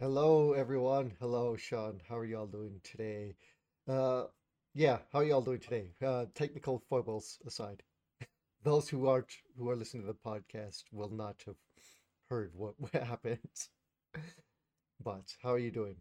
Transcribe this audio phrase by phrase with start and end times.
[0.00, 1.10] Hello, everyone.
[1.18, 2.00] Hello, Sean.
[2.08, 3.34] How are y'all doing today?
[3.88, 4.26] Uh,
[4.72, 5.90] yeah, how are y'all doing today?
[6.00, 7.82] Uh, technical foibles aside,
[8.62, 11.56] those who aren't who are listening to the podcast will not have
[12.30, 13.40] heard what, happened.
[15.02, 15.96] But how are you doing?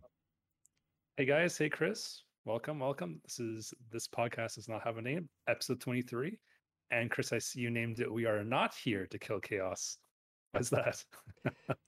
[1.15, 3.19] Hey guys, hey Chris, welcome, welcome.
[3.23, 6.37] This is this podcast does not have a name, episode 23.
[6.91, 9.97] And Chris, I see you named it We Are Not Here to Kill Chaos.
[10.51, 11.03] What's that?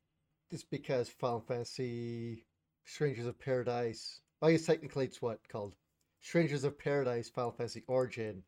[0.52, 2.46] Just because Final Fantasy
[2.86, 5.76] Strangers of Paradise, I guess technically it's what called
[6.22, 8.44] Strangers of Paradise Final Fantasy Origin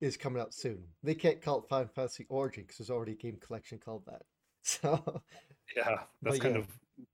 [0.00, 0.82] is coming out soon.
[1.02, 4.22] They can't call it Final Fantasy Origin because there's already a game collection called that.
[4.62, 5.22] So,
[5.74, 6.68] yeah, that's kind yeah, of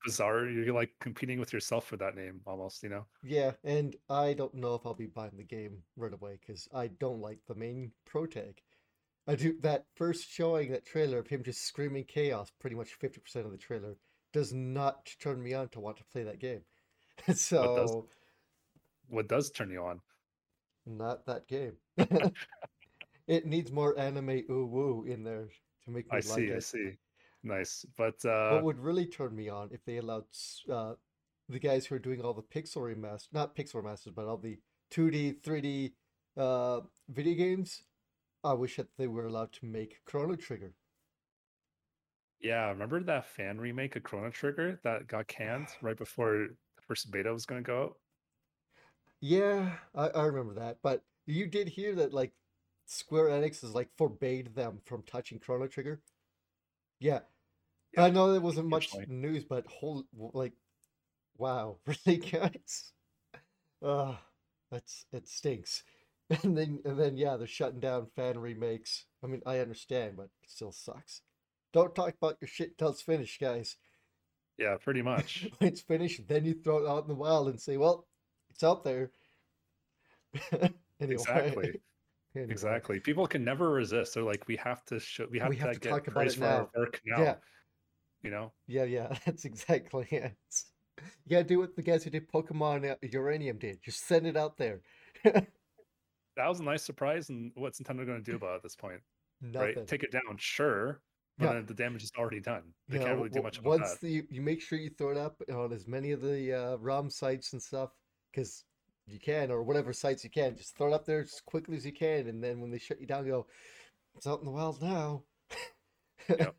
[0.04, 0.48] bizarre.
[0.48, 3.06] You're like competing with yourself for that name almost, you know?
[3.22, 6.88] yeah, and I don't know if I'll be buying the game right away because I
[6.88, 8.60] don't like the main pro tag.
[9.26, 13.44] I do that first showing that trailer of him just screaming chaos, pretty much 50%
[13.44, 13.96] of the trailer,
[14.32, 16.62] does not turn me on to want to play that game.
[17.60, 18.08] What does So,
[19.08, 20.00] what does turn you on?
[20.86, 21.74] not that game.
[23.26, 25.48] It needs more anime ooh woo in there
[25.84, 26.92] to make I me like see, I see.
[27.42, 27.84] Nice.
[27.96, 30.24] But What uh would really turn me on if they allowed
[30.70, 30.94] uh,
[31.48, 34.58] the guys who are doing all the pixel remasters, not pixel remasters, but all the
[34.92, 35.92] 2D, 3D
[36.36, 37.82] uh, video games,
[38.46, 40.74] I wish that they were allowed to make Chrono Trigger.
[42.40, 47.10] yeah, remember that fan remake of Chrono Trigger that got canned right before the first
[47.10, 47.96] beta was gonna go out?
[49.20, 50.78] Yeah, I, I remember that.
[50.82, 52.32] But you did hear that like
[52.86, 56.00] Square Enix is like forbade them from touching Chrono Trigger.
[57.00, 57.20] Yeah,
[57.92, 60.52] Yeah, I know there wasn't much news, but whole like
[61.38, 62.92] wow, really guys?
[63.82, 64.16] Uh,
[64.70, 65.82] that's it stinks.
[66.42, 69.06] And then and then yeah, they're shutting down fan remakes.
[69.22, 71.22] I mean, I understand, but it still sucks.
[71.72, 73.76] Don't talk about your shit till it's finished, guys.
[74.58, 75.48] Yeah, pretty much.
[75.60, 78.06] It's finished, then you throw it out in the wild and say, "Well,
[78.50, 79.10] it's out there."
[80.98, 81.64] Anyway, Exactly.
[82.34, 83.00] anyway, Exactly.
[83.00, 84.14] People can never resist.
[84.14, 86.46] They're like, we have to show, we we have have to to get praise for
[86.46, 86.70] our now.
[86.74, 87.40] work Yeah, now,
[88.22, 88.52] you know?
[88.66, 89.16] yeah, yeah.
[89.26, 90.36] That's exactly it.
[91.26, 93.82] You gotta do what the guys who did Pokemon uh, Uranium did.
[93.82, 94.80] Just send it out there.
[96.36, 97.28] That was a nice surprise.
[97.30, 99.00] And what's Nintendo going to do about it at this point,
[99.52, 99.86] right?
[99.86, 101.00] Take it down, sure,
[101.38, 102.62] but Yeah, the damage is already done.
[102.88, 104.00] They you can't really do much about once that.
[104.00, 107.10] the, you make sure you throw it up on as many of the uh, ROM
[107.10, 107.90] sites and stuff,
[108.32, 108.64] because
[109.06, 111.86] you can, or whatever sites you can, just throw it up there as quickly as
[111.86, 113.46] you can, and then when they shut you down, you go,
[114.16, 115.22] it's out in the wild now.
[116.28, 116.54] Yep.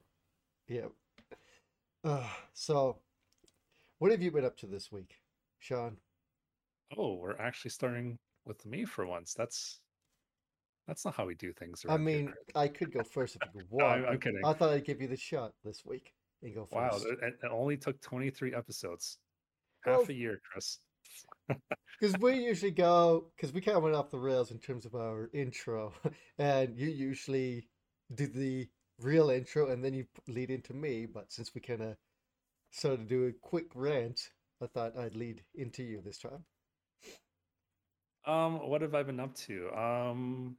[0.69, 0.85] Yeah.
[2.03, 2.23] Uh,
[2.53, 2.99] so,
[3.99, 5.15] what have you been up to this week,
[5.59, 5.97] Sean?
[6.95, 8.17] Oh, we're actually starting
[8.47, 9.33] with me for once.
[9.33, 9.79] That's
[10.87, 13.41] that's not how we do things I around here, mean, I could go first if
[13.53, 14.41] you want, I'm, I'm kidding.
[14.43, 17.05] I thought I'd give you the shot this week and go Wow, first.
[17.05, 19.17] it, it it only took 23 episodes,
[19.85, 20.79] half Well, a year, Chris.
[21.99, 24.93] Because we usually go, because we kind of went off the rails in terms of
[24.95, 25.93] our intro,
[26.37, 27.69] and you usually
[28.13, 28.69] do the
[28.99, 31.05] real intro and then you lead into me.
[31.07, 31.97] But since we kind of
[32.71, 34.31] started to do a quick rant,
[34.61, 36.45] I thought I'd lead into you this time.
[38.27, 39.71] Um, what have I been up to?
[39.73, 40.57] Um,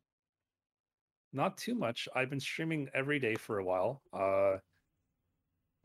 [1.34, 2.08] not too much.
[2.14, 4.00] I've been streaming every day for a while.
[4.10, 4.56] Uh,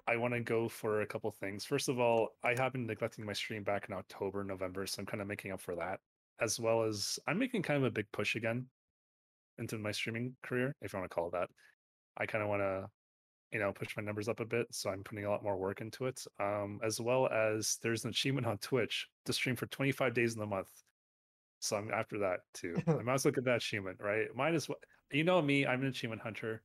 [0.07, 1.65] I want to go for a couple things.
[1.65, 5.05] First of all, I have been neglecting my stream back in October, November, so I'm
[5.05, 5.99] kind of making up for that.
[6.39, 8.65] As well as I'm making kind of a big push again
[9.57, 11.49] into my streaming career, if you want to call it that.
[12.17, 12.87] I kind of want to,
[13.51, 15.81] you know, push my numbers up a bit, so I'm putting a lot more work
[15.81, 16.23] into it.
[16.39, 20.39] Um, as well as there's an achievement on Twitch to stream for 25 days in
[20.39, 20.69] the month.
[21.63, 22.75] So I'm after that too.
[22.87, 24.27] I might as well get that achievement, right?
[24.35, 24.77] Might as well.
[25.11, 26.61] You know me, I'm an achievement hunter.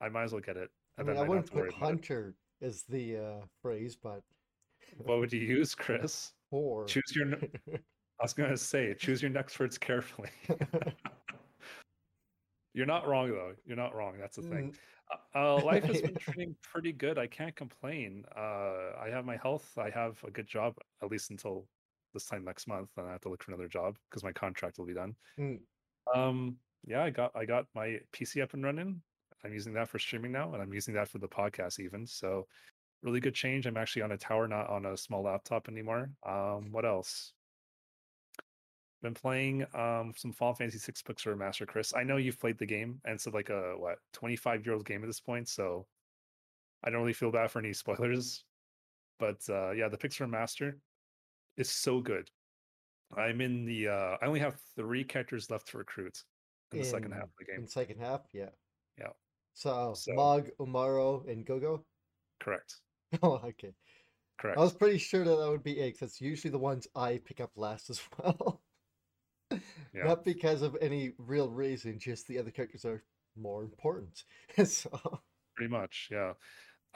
[0.00, 1.84] I might as well get it, I mean, I wouldn't put worry about it.
[1.84, 4.22] hunter as the uh, phrase, but
[4.98, 6.32] What would you use, Chris?
[6.52, 6.86] whore.
[6.88, 7.34] Choose your.
[8.18, 10.30] I was gonna say, choose your next words carefully.
[12.74, 13.52] You're not wrong though.
[13.64, 14.14] You're not wrong.
[14.18, 14.72] That's the thing.
[14.72, 14.76] Mm,
[15.34, 17.16] Uh, uh, life has been treating pretty good.
[17.16, 18.24] I can't complain.
[18.36, 19.78] Uh, I have my health.
[19.78, 21.68] I have a good job at least until
[22.16, 22.90] this time next month.
[22.96, 25.14] Then I have to look for another job because my contract will be done.
[25.38, 25.60] mm,
[26.14, 29.02] Um, yeah, I got I got my PC up and running.
[29.44, 32.06] I'm using that for streaming now, and I'm using that for the podcast even.
[32.06, 32.46] So
[33.02, 33.66] really good change.
[33.66, 36.10] I'm actually on a tower, not on a small laptop anymore.
[36.24, 37.32] Um, what else?
[39.02, 41.92] Been playing um some Final Fantasy Six Pixel Master Chris.
[41.94, 45.02] I know you've played the game, and it's like a what 25 year old game
[45.02, 45.86] at this point, so
[46.82, 48.44] I don't really feel bad for any spoilers.
[49.18, 50.74] But uh, yeah, the Pixel Remaster
[51.56, 52.30] is so good.
[53.16, 56.22] I'm in the uh, I only have three characters left to recruit
[56.72, 57.60] in the second half of the game.
[57.60, 58.50] in second half, yeah.
[58.98, 59.10] Yeah,
[59.54, 61.84] So so Mog, Umaro, and Gogo.
[62.40, 62.76] correct.
[63.22, 63.72] Oh, okay.
[64.38, 64.58] correct.
[64.58, 67.40] I was pretty sure that that would be it that's usually the ones I pick
[67.40, 68.62] up last as well.
[69.50, 70.04] Yeah.
[70.04, 73.04] Not because of any real reason, just the other characters are
[73.36, 74.24] more important.
[74.66, 74.90] So,
[75.54, 76.34] Pretty much, yeah.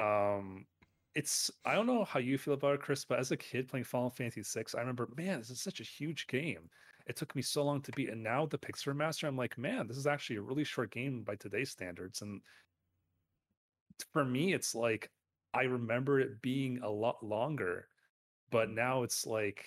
[0.00, 0.66] Um,
[1.14, 3.84] it's I don't know how you feel about it, Chris, but as a kid playing
[3.84, 6.70] Final Fantasy VI, I remember, man, this is such a huge game.
[7.06, 9.88] It took me so long to beat, and now the Pixar Master, I'm like, man,
[9.88, 12.22] this is actually a really short game by today's standards.
[12.22, 12.40] And
[14.12, 15.10] for me, it's like
[15.52, 17.88] I remember it being a lot longer,
[18.50, 19.66] but now it's like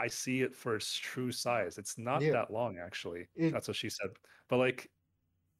[0.00, 1.78] I see it for its true size.
[1.78, 3.28] It's not yeah, that long, actually.
[3.36, 4.08] it That's what she said.
[4.48, 4.90] But like,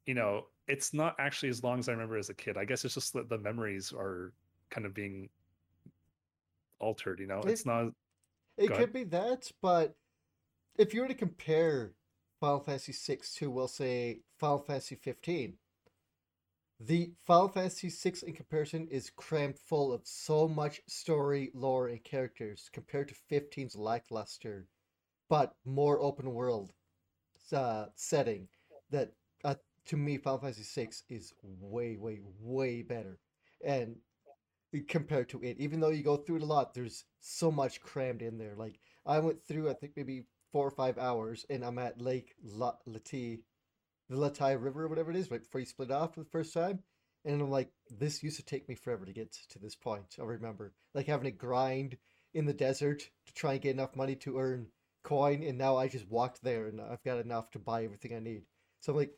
[0.05, 2.57] you know, it's not actually as long as I remember as a kid.
[2.57, 4.33] I guess it's just that the memories are
[4.73, 5.29] kind of being
[6.79, 7.41] altered, you know?
[7.41, 7.93] it It's not
[8.57, 8.85] it go ahead.
[8.85, 9.95] could be that, but
[10.77, 11.93] if you were to compare
[12.39, 15.53] Final Fantasy VI to, we'll say, Final Fantasy 15,
[16.79, 22.03] the Final Fantasy VI in comparison is crammed full of so much story, lore, and
[22.03, 24.67] characters compared to 15's lackluster
[25.29, 26.73] but more open world
[27.53, 28.47] uh, setting
[28.91, 29.11] that
[29.43, 29.55] uh,
[29.85, 33.19] to me Final Fantasy VI is way, way, way better.
[33.65, 33.95] And
[34.81, 38.21] compared to it, even though you go through it a lot, there's so much crammed
[38.21, 38.55] in there.
[38.55, 42.33] Like I went through, I think maybe four or five hours, and I'm at Lake
[42.43, 43.39] La- Lati,
[44.09, 46.53] the Latai River or whatever it is, right before you split off for the first
[46.53, 46.79] time.
[47.25, 50.15] And I'm like, this used to take me forever to get to this point.
[50.19, 51.97] I remember like having to grind
[52.33, 54.67] in the desert to try and get enough money to earn
[55.03, 58.19] coin, and now I just walked there and I've got enough to buy everything I
[58.19, 58.43] need.
[58.81, 59.13] So I'm like,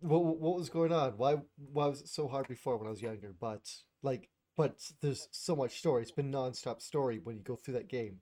[0.00, 1.12] what what was going on?
[1.16, 3.34] Why why was it so hard before when I was younger?
[3.38, 3.68] But
[4.02, 6.02] like, but there's so much story.
[6.02, 8.20] It's been nonstop story when you go through that game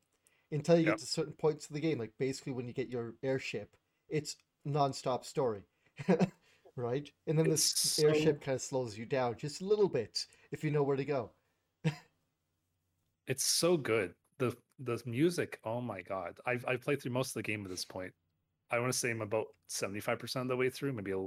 [0.52, 1.98] until you get to certain points of the game.
[1.98, 3.75] Like basically when you get your airship,
[4.08, 4.36] it's
[4.66, 5.62] nonstop story,
[6.76, 7.10] right?
[7.26, 10.62] And then this It's airship kind of slows you down just a little bit if
[10.62, 11.30] you know where to go.
[13.26, 14.14] it's so good.
[14.38, 16.38] The the music, oh my god.
[16.46, 18.12] I've I've played through most of the game at this point.
[18.70, 21.26] I want to say I'm about 75% of the way through, maybe a,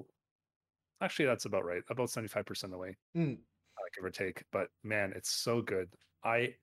[1.03, 1.81] actually that's about right.
[1.89, 2.95] About 75% of the way.
[3.17, 3.37] Mm,
[3.95, 4.43] give or take.
[4.51, 5.89] But man, it's so good.
[6.23, 6.55] I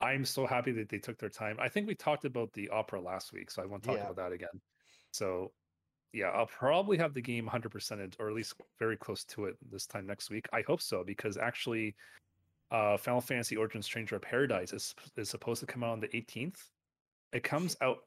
[0.00, 1.56] I'm so happy that they took their time.
[1.60, 4.16] I think we talked about the opera last week, so I won't talk yeah, about
[4.16, 4.60] that again.
[5.12, 5.52] So
[6.12, 9.86] yeah, I'll probably have the game 100%ed or at least very close to it this
[9.86, 10.46] time next week.
[10.52, 11.94] I hope so because actually
[12.70, 16.08] uh Final Fantasy Origins Stranger of Paradise is is supposed to come out on the
[16.08, 16.58] 18th.
[17.32, 17.98] It comes out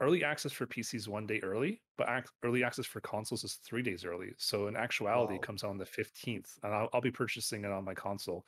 [0.00, 2.08] early access for PCs one day early, but
[2.42, 4.32] early access for consoles is three days early.
[4.38, 7.70] So in actuality, it comes out on the 15th, and I'll, I'll be purchasing it
[7.70, 8.44] on my console.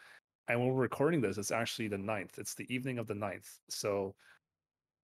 [0.48, 2.38] And when we're recording this, it's actually the 9th.
[2.38, 3.48] It's the evening of the 9th.
[3.68, 4.14] So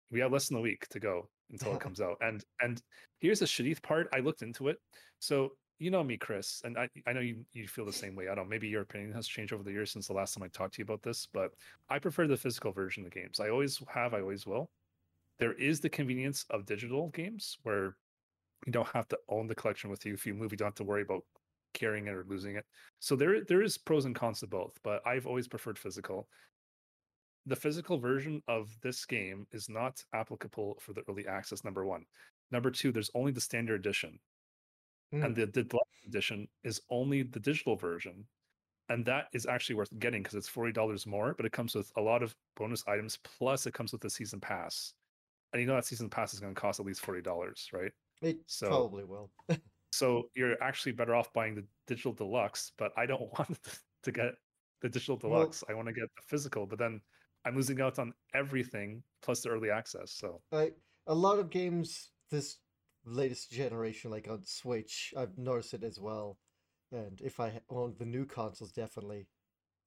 [0.09, 2.17] we have less than a week to go until it comes out.
[2.21, 2.81] And and
[3.19, 4.07] here's the shitty part.
[4.13, 4.77] I looked into it.
[5.19, 8.29] So you know me, Chris, and I, I know you, you feel the same way.
[8.29, 10.43] I don't know, maybe your opinion has changed over the years since the last time
[10.43, 11.51] I talked to you about this, but
[11.87, 13.39] I prefer the physical version of the games.
[13.39, 14.71] I always have, I always will
[15.39, 17.97] there is the convenience of digital games where
[18.65, 20.13] you don't have to own the collection with you.
[20.13, 21.23] If you move, you don't have to worry about
[21.73, 22.65] carrying it or losing it.
[22.99, 26.29] So there there is pros and cons to both, but I've always preferred physical.
[27.47, 32.05] The physical version of this game is not applicable for the early access, number one.
[32.51, 34.19] Number two, there's only the standard edition.
[35.21, 38.27] And Mm, the, the deluxe edition is only the digital version.
[38.89, 42.01] And that is actually worth getting because it's $40 more, but it comes with a
[42.01, 43.17] lot of bonus items.
[43.17, 44.93] Plus, it comes with a season pass
[45.57, 47.91] and you know that season pass is going to cost at least forty dollars, right?
[48.21, 49.31] it So probably will.
[49.91, 52.73] so you're actually better off buying the digital deluxe.
[52.77, 53.57] But I don't want
[54.03, 54.33] to get
[54.81, 55.63] the digital Well, deluxe.
[55.67, 57.01] I want to get the physical, but then
[57.43, 60.11] I'm losing out on everything plus the early access.
[60.11, 60.73] So I
[61.07, 62.57] a lot of games this
[63.03, 66.37] latest generation, like on Switch, I've noticed it as well.
[66.91, 69.27] And if I own the new consoles, definitely.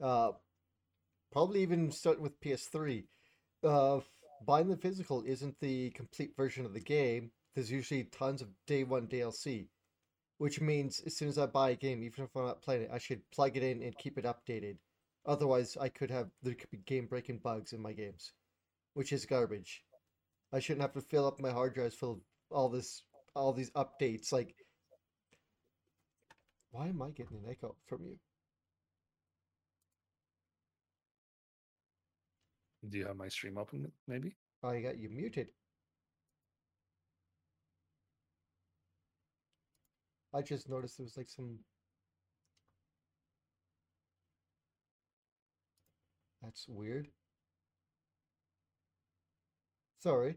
[0.02, 0.32] Uh,
[1.30, 3.06] probably even starting with PS3.
[3.62, 4.00] Uh,
[4.44, 7.30] buying the physical isn't the complete version of the game.
[7.54, 9.66] There's usually tons of day one DLC,
[10.38, 12.90] which means as soon as I buy a game, even if I'm not playing it,
[12.92, 14.76] I should plug it in and keep it updated.
[15.26, 18.32] Otherwise, I could have there could be game breaking bugs in my games,
[18.94, 19.82] which is garbage.
[20.52, 22.20] I shouldn't have to fill up my hard drives full of
[22.50, 23.02] all this
[23.35, 24.32] all these updates.
[24.32, 24.54] Like,
[26.70, 28.18] why am I getting an echo from you?
[32.88, 33.90] Do you have my stream open?
[34.08, 34.37] Maybe.
[34.62, 35.49] I got you muted.
[40.32, 41.58] I just noticed there was like some.
[46.42, 47.08] That's weird.
[50.00, 50.37] Sorry.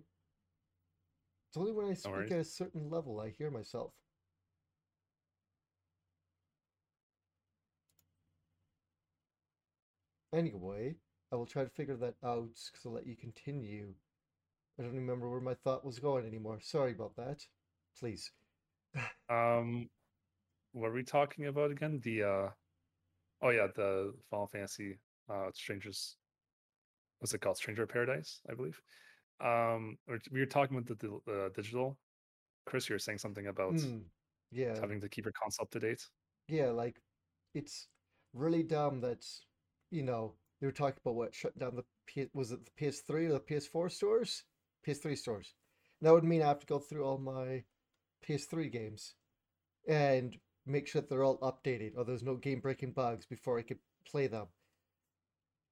[1.50, 3.94] It's only when I speak at a certain level I hear myself.
[10.34, 10.96] Anyway,
[11.34, 13.88] I will try to figure that out because I'll let you continue.
[14.78, 16.60] I don't remember where my thought was going anymore.
[16.62, 17.48] Sorry about that.
[18.00, 18.32] Please.
[19.28, 19.90] Um,
[20.74, 22.00] what are we talking about again?
[22.04, 22.50] The uh,
[23.42, 26.18] oh yeah, the Final Fantasy uh Strangers.
[27.18, 27.58] What's it called?
[27.58, 28.80] Stranger of Paradise, I believe.
[29.42, 31.98] Um, or we were talking about the, the uh, digital.
[32.68, 34.00] Chris, you were saying something about Hmm.
[34.52, 34.80] Yeah.
[34.80, 36.06] having to keep your console up to date.
[36.48, 37.02] Yeah, like
[37.56, 37.88] it's
[38.34, 39.26] really dumb that,
[39.90, 40.34] you know,
[40.64, 43.40] they were talking about what shutting down the P was it the PS3 or the
[43.42, 44.44] PS4 stores?
[44.88, 45.56] PS3 stores.
[46.02, 47.66] That would mean I have to go through all my
[48.26, 49.16] PS3 games
[49.90, 53.80] and make sure that they're all updated or there's no game-breaking bugs before I could
[54.10, 54.48] play them.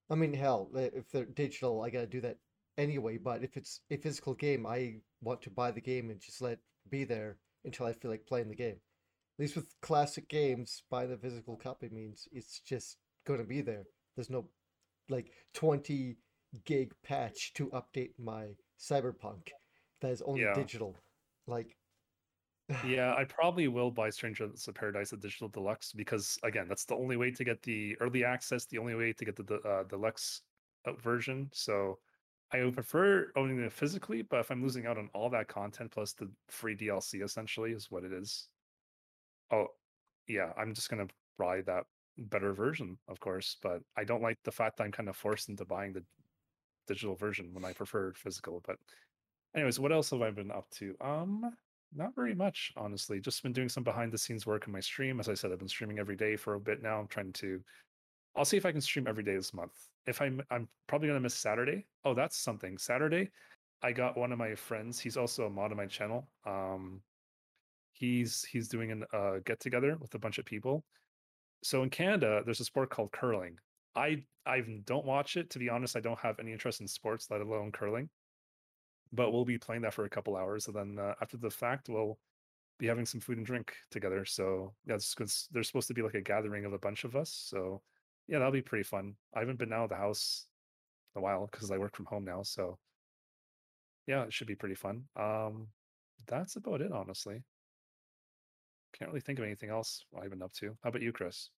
[0.10, 2.40] I mean, hell, if they're digital, I gotta do that
[2.78, 6.42] anyway, but if it's a physical game, I want to buy the game and just
[6.42, 8.76] let be there until I feel like playing the game.
[8.76, 13.86] At least with classic games, buying the physical copy means it's just gonna be there.
[14.18, 14.50] There's no
[15.12, 16.18] like 20
[16.66, 19.50] gig patch to update my Cyberpunk
[20.02, 20.54] that is only Yeah.
[20.54, 21.04] digital.
[21.48, 21.78] Like,
[22.84, 26.96] Yeah, I probably will buy Stranger of Paradise the digital deluxe because again, that's the
[26.96, 29.84] only way to get the early access, the only way to get the the, uh,
[29.84, 30.42] deluxe
[30.86, 31.50] uh, version.
[31.54, 32.02] So
[32.52, 35.92] I would prefer owning it physically, but if I'm losing out on all that content
[35.92, 38.50] plus the free DLC, essentially, is what it is.
[39.52, 39.68] Oh,
[40.28, 41.86] yeah, I'm just gonna buy that
[42.18, 43.58] better version, of course.
[43.62, 46.04] But I don't like the fact that I'm kind of forced into buying the
[46.88, 48.62] digital version when I prefer physical.
[48.66, 48.78] But
[49.56, 50.96] anyways, what else have I been up to?
[51.02, 51.52] Um,
[51.94, 53.20] not very much, honestly.
[53.20, 55.20] Just been doing some behind the scenes work in my stream.
[55.20, 57.00] As I said, I've been streaming every day for a bit now.
[57.00, 57.62] I'm trying to.
[58.36, 59.74] I'll see if I can stream every day this month.
[60.08, 61.86] If I'm, I'm probably gonna miss Saturday.
[62.06, 62.78] Oh, that's something.
[62.78, 63.30] Saturday,
[63.84, 65.00] I got one of my friends.
[65.00, 66.30] He's also a mod on my channel.
[66.46, 67.02] Um,
[67.92, 70.86] he's he's doing an uh, get together with a bunch of people.
[71.64, 73.58] So in Canada, there's a sport called curling.
[73.96, 75.96] I I don't watch it to be honest.
[75.96, 78.10] I don't have any interest in sports, let alone curling.
[79.14, 81.90] But we'll be playing that for a couple hours, and then uh, after the fact,
[81.90, 82.18] we'll
[82.80, 84.26] be having some food and drink together.
[84.26, 84.98] So yeah,
[85.52, 87.30] there's supposed to be like a gathering of a bunch of us.
[87.32, 87.84] So
[88.28, 89.16] yeah, that'll be pretty fun.
[89.36, 90.48] I haven't been out of the house
[91.16, 92.42] in a while because I work from home now.
[92.44, 92.80] So
[94.08, 95.04] yeah, it should be pretty fun.
[95.16, 95.68] Um,
[96.28, 97.44] that's about it, honestly.
[98.94, 100.78] Can't really think of anything else I've been up to.
[100.84, 101.50] How about you, Chris?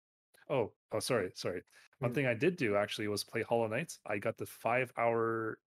[0.49, 1.63] Oh, oh, sorry, sorry.
[1.99, 2.15] One Mm.
[2.15, 3.99] thing I did do actually was play Hollow Knight.
[4.07, 5.59] I got the five hour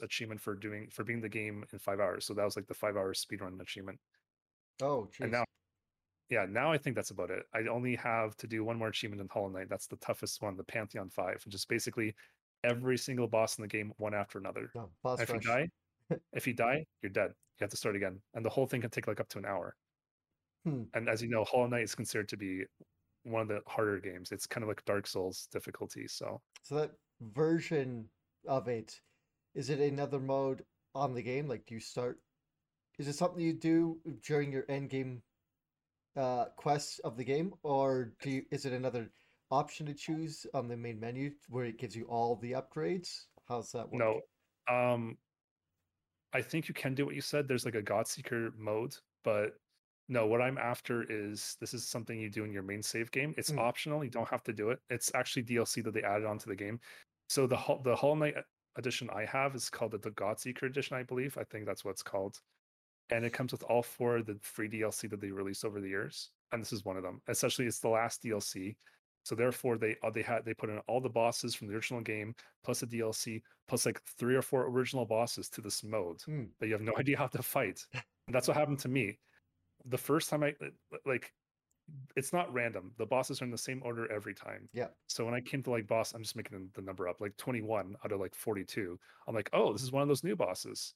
[0.00, 2.24] achievement for doing for being the game in five hours.
[2.24, 4.00] So that was like the five hour speedrun achievement.
[4.80, 5.44] oh, And now,
[6.30, 7.44] yeah, now I think that's about it.
[7.52, 9.68] I only have to do one more achievement in Hollow Knight.
[9.68, 12.14] That's the toughest one, the Pantheon Five, and just basically
[12.64, 14.70] every single boss in the game, one after another.
[15.20, 15.68] And if you die,
[16.32, 17.30] if you die, you're dead.
[17.30, 19.44] You have to start again, and the whole thing can take like up to an
[19.46, 19.76] hour.
[20.66, 20.82] Hmm.
[20.94, 22.64] And as you know, Hollow Knight is considered to be
[23.22, 24.32] one of the harder games.
[24.32, 26.08] It's kind of like Dark Souls difficulty.
[26.08, 28.08] So So that version
[28.48, 29.00] of it,
[29.54, 31.48] is it another mode on the game?
[31.48, 32.18] Like, do you start?
[32.98, 35.22] Is it something you do during your end game
[36.16, 39.10] uh, quests of the game, or do you, is it another
[39.50, 43.26] option to choose on the main menu where it gives you all the upgrades?
[43.48, 44.20] How's that work?
[44.68, 45.16] no, um,
[46.32, 47.46] I think you can do what you said.
[47.46, 49.52] There's like a God Seeker mode, but
[50.08, 53.34] no, what I'm after is this is something you do in your main save game.
[53.36, 53.58] It's Hmm.
[53.58, 54.04] optional.
[54.04, 54.78] You don't have to do it.
[54.90, 56.80] It's actually DLC that they added onto the game.
[57.28, 58.36] So the the Hollow Knight
[58.76, 61.36] edition I have is called the, the God Seeker edition, I believe.
[61.38, 62.36] I think that's what it's called.
[63.10, 65.88] And it comes with all four of the free DLC that they released over the
[65.88, 67.20] years, and this is one of them.
[67.28, 68.76] Essentially, it's the last DLC.
[69.24, 72.00] So therefore, they uh, they had they put in all the bosses from the original
[72.00, 76.44] game plus a DLC plus like three or four original bosses to this mode Hmm.
[76.60, 77.84] that you have no idea how to fight.
[77.92, 79.18] And that's what happened to me.
[79.86, 81.32] The first time I uh, like,
[82.16, 82.92] it's not random.
[82.98, 84.68] The bosses are in the same order every time.
[84.72, 84.88] Yeah.
[85.06, 87.96] So when I came to like boss, I'm just making the number up, like 21
[88.04, 88.98] out of like 42.
[89.28, 90.94] I'm like, oh, this is one of those new bosses,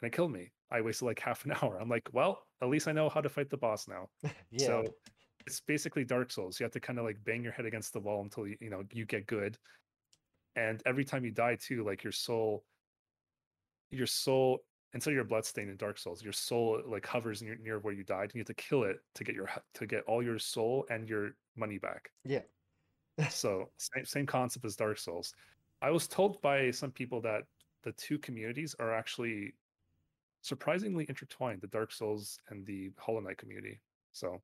[0.00, 0.52] and it killed me.
[0.70, 1.78] I wasted like half an hour.
[1.80, 4.08] I'm like, well, at least I know how to fight the boss now.
[4.50, 4.66] Yeah.
[4.66, 4.84] So
[5.46, 6.58] it's basically Dark Souls.
[6.58, 8.70] You have to kind of like bang your head against the wall until you you
[8.70, 9.56] know you get good.
[10.56, 12.64] And every time you die too, like your soul,
[13.90, 14.60] your soul
[14.94, 18.04] instead of your bloodstain in Dark Souls, your soul like hovers near, near where you
[18.04, 20.86] died, and you have to kill it to get your to get all your soul
[20.90, 22.10] and your money back.
[22.24, 22.42] Yeah.
[23.30, 25.34] so same same concept as Dark Souls.
[25.82, 27.44] I was told by some people that
[27.82, 29.54] the two communities are actually
[30.42, 33.80] surprisingly intertwined, the Dark Souls and the Hollow Knight community.
[34.12, 34.40] So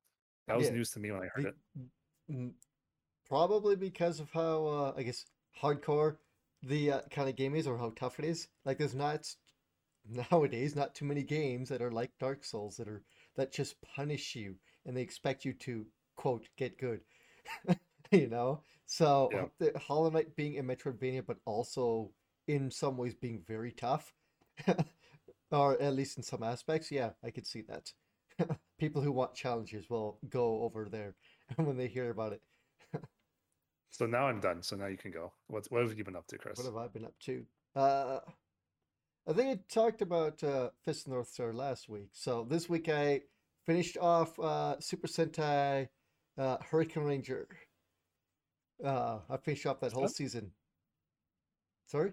[0.47, 2.53] that was Yeah, news to me when I heard it.
[3.29, 5.25] Probably because of how uh, I guess
[5.61, 6.17] hardcore
[6.63, 8.47] the uh, kind of game is, or how tough it is.
[8.65, 9.27] Like, there's not
[10.09, 13.03] nowadays not too many games that are like Dark Souls that are
[13.35, 15.85] that just punish you and they expect you to
[16.15, 17.01] quote get good.
[18.11, 18.61] you know.
[18.85, 19.45] So Yeah.
[19.59, 22.11] the Hollow Knight being a Metroidvania, but also
[22.47, 24.13] in some ways being very tough,
[25.51, 27.91] or at least in some aspects, yeah, I could see that.
[28.79, 31.15] People who want challenges will go over there
[31.57, 32.41] when they hear about it.
[33.89, 34.61] So now I'm done.
[34.61, 35.33] So now you can go.
[35.47, 36.57] What's what have you been up to, Chris?
[36.57, 37.45] What have I been up to?
[37.75, 38.19] Uh,
[39.27, 42.09] I think I talked about uh, Fist of North Star last week.
[42.13, 43.21] So this week I
[43.65, 45.89] finished off uh, Super Sentai
[46.37, 47.47] uh, Hurricane Ranger.
[48.83, 50.51] Uh, I finished off that whole season.
[51.87, 52.11] Sorry,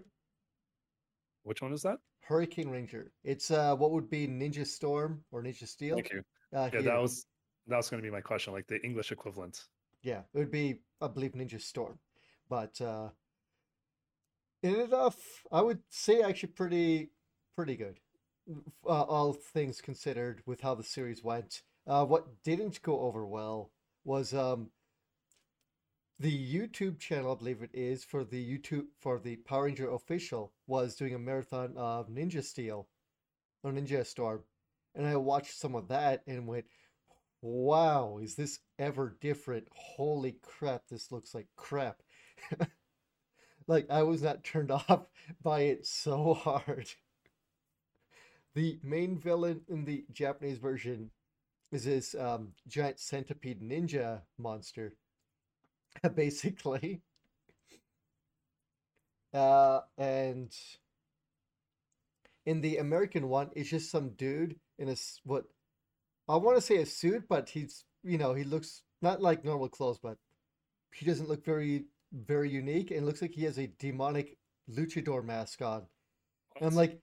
[1.43, 1.99] Which one is that?
[2.21, 3.11] Hurricane Ranger.
[3.23, 5.95] It's uh, what would be Ninja Storm or Ninja Steel.
[5.95, 6.23] Thank you.
[6.53, 6.81] Uh, Yeah, here.
[6.83, 7.25] that was
[7.67, 9.65] that was going to be my question, like the English equivalent.
[10.01, 11.99] Yeah, it would be, I believe, Ninja Storm.
[12.49, 13.09] But uh
[14.65, 17.09] ended off, I would say, actually pretty,
[17.55, 17.99] pretty good.
[18.85, 21.61] Uh, all things considered, with how the series went.
[21.87, 23.71] Uh, what didn't go over well
[24.03, 24.69] was um
[26.19, 30.53] the YouTube channel, I believe it is, for the YouTube for the Power Ranger official
[30.67, 32.87] was doing a marathon of Ninja Steel
[33.63, 34.43] or Ninja Storm,
[34.95, 36.65] and I watched some of that and went,
[37.41, 39.67] Wow, is this ever different?
[39.73, 42.01] Holy crap, this looks like crap.
[43.67, 45.07] Like, I was not turned off
[45.41, 46.87] by it so hard.
[48.53, 51.11] The main villain in the Japanese version
[51.71, 54.93] is this um, giant centipede ninja monster,
[56.15, 57.01] basically.
[59.33, 60.55] Uh, and
[62.45, 64.95] in the American one, it's just some dude in a
[65.25, 65.45] what
[66.29, 69.67] I want to say a suit, but he's you know he looks not like normal
[69.67, 70.17] clothes, but
[70.93, 74.37] he doesn't look very very unique, and looks like he has a demonic
[74.69, 75.85] luchador mask on.
[76.57, 76.99] And I'm like,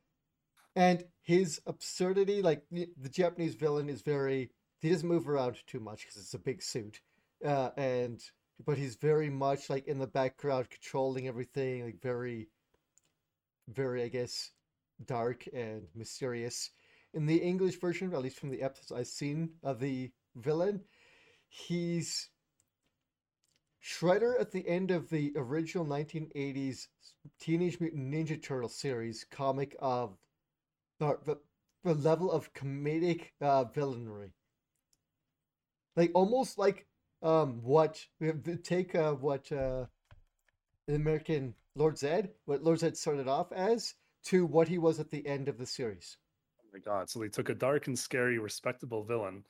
[0.74, 4.50] and his absurdity, like the, the Japanese villain is very
[4.80, 7.00] he doesn't move around too much because it's a big suit,
[7.44, 8.20] uh, and
[8.64, 12.48] but he's very much like in the background controlling everything, like very,
[13.68, 14.50] very I guess
[15.04, 16.70] dark and mysterious.
[17.14, 20.80] In the English version, at least from the episodes I've seen of the villain,
[21.48, 22.30] he's
[23.82, 26.86] Shredder at the end of the original 1980s
[27.40, 30.16] Teenage Mutant Ninja Turtle series comic of
[31.00, 31.38] or the,
[31.82, 34.30] the level of comedic uh, villainry.
[35.96, 36.86] Like almost like
[37.22, 38.04] um what
[38.64, 39.86] take uh what uh
[40.86, 45.10] the American Lord Zed, what Lord Zed started off as, to what he was at
[45.10, 46.16] the end of the series.
[46.60, 47.10] Oh my god!
[47.10, 49.44] So they took a dark and scary, respectable villain,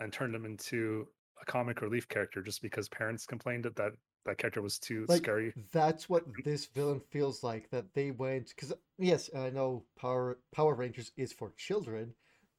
[0.00, 1.08] and turned him into
[1.40, 3.92] a comic relief character just because parents complained that that,
[4.26, 5.52] that character was too Like scary.
[5.72, 6.42] that's what mm-hmm.
[6.44, 7.70] this villain feels like.
[7.70, 12.14] That they went because yes, I know Power Power Rangers is for children,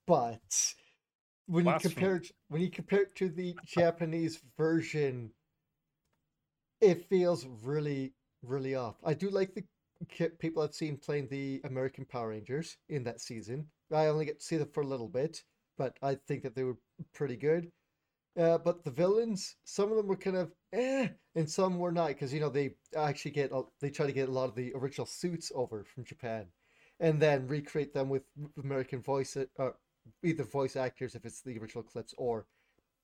[0.08, 0.39] but
[1.48, 5.32] when you compare it, when you compare it to the Japanese version,
[6.82, 8.13] it feels really
[8.44, 8.96] really off.
[9.04, 9.63] I do like the
[10.39, 13.68] people I've seen playing the American Power Rangers in that season.
[13.94, 15.44] I only get to see them for a little bit,
[15.78, 16.78] but I think that they were
[17.13, 17.72] pretty good.
[18.38, 22.10] Uh, but the villains, some of them were kind of eh, and some were not
[22.10, 25.06] because you know they actually get they try to get a lot of the original
[25.06, 26.46] suits over from Japan,
[27.00, 28.24] and then recreate them with
[28.63, 29.72] American voice uh,
[30.24, 32.46] either voice actors if it's the original clips or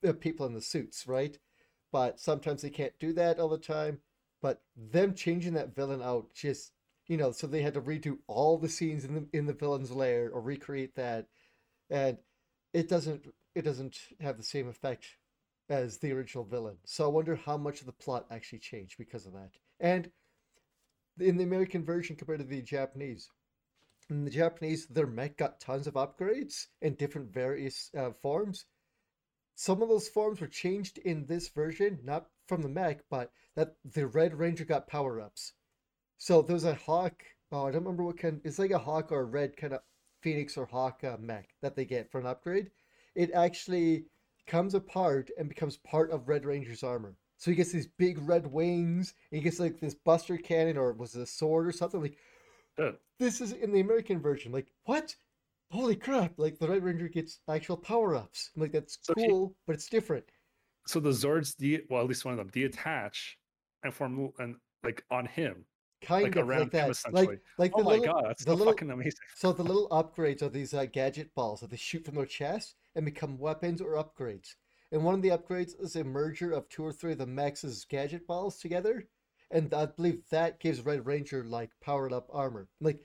[0.02, 1.38] the people in the suits, right?
[1.92, 4.00] But sometimes they can't do that all the time.
[4.42, 6.72] But them changing that villain out just
[7.08, 9.92] you know, so they had to redo all the scenes in the in the villain's
[9.92, 11.28] lair or recreate that,
[11.90, 12.18] and
[12.74, 15.06] it doesn't it doesn't have the same effect
[15.70, 16.78] as the original villain.
[16.86, 19.52] So I wonder how much of the plot actually changed because of that.
[19.80, 20.12] And
[21.20, 23.30] in the American version compared to the Japanese,
[24.10, 28.66] in the Japanese, their mech got tons of upgrades in different various uh, forms.
[29.56, 33.78] Some of those forms were changed in this version, not from the mech, but that
[33.84, 35.54] the Red Ranger got power ups.
[36.18, 37.24] So there's a hawk.
[37.52, 38.42] Oh, I don't remember what kind.
[38.44, 39.82] It's like a hawk or a red kind of
[40.22, 42.72] phoenix or hawk uh, mech that they get for an upgrade.
[43.16, 44.06] It actually
[44.48, 47.16] comes apart and becomes part of Red Ranger's armor.
[47.38, 49.14] So he gets these big red wings.
[49.32, 52.18] And he gets like this Buster cannon or was it a sword or something like.
[52.78, 52.98] Good.
[53.20, 54.52] This is in the American version.
[54.52, 55.16] Like what?
[55.72, 56.34] Holy crap!
[56.38, 58.52] Like the Red Ranger gets actual power ups.
[58.56, 60.26] Like that's So cool, but it's different.
[60.86, 63.38] So the Zords, de- well, at least one of them, detach
[63.84, 65.66] and form and like on him,
[66.06, 66.98] Kind like of like that.
[67.12, 69.14] Like like oh the my little god, that's the so little fucking amazing.
[69.36, 72.76] So the little upgrades are these uh, gadget balls that they shoot from their chest
[72.96, 74.56] and become weapons or upgrades.
[74.92, 77.86] And one of the upgrades is a merger of two or three of the Max's
[77.86, 79.08] gadget balls together,
[79.50, 82.68] and I believe that gives Red Ranger like powered up armor.
[82.80, 83.00] Like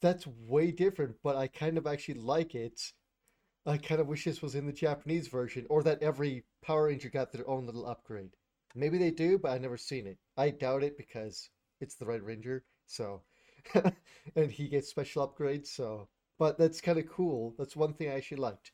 [0.00, 2.92] that's way different, but I kind of actually like it.
[3.64, 7.08] I kind of wish this was in the Japanese version, or that every Power Ranger
[7.08, 8.30] got their own little upgrade.
[8.74, 10.18] Maybe they do, but I've never seen it.
[10.36, 11.48] I doubt it because
[11.80, 13.22] it's the Red Ranger, so
[14.36, 16.08] and he gets special upgrades, so
[16.38, 17.54] but that's kind of cool.
[17.58, 18.72] That's one thing I actually liked.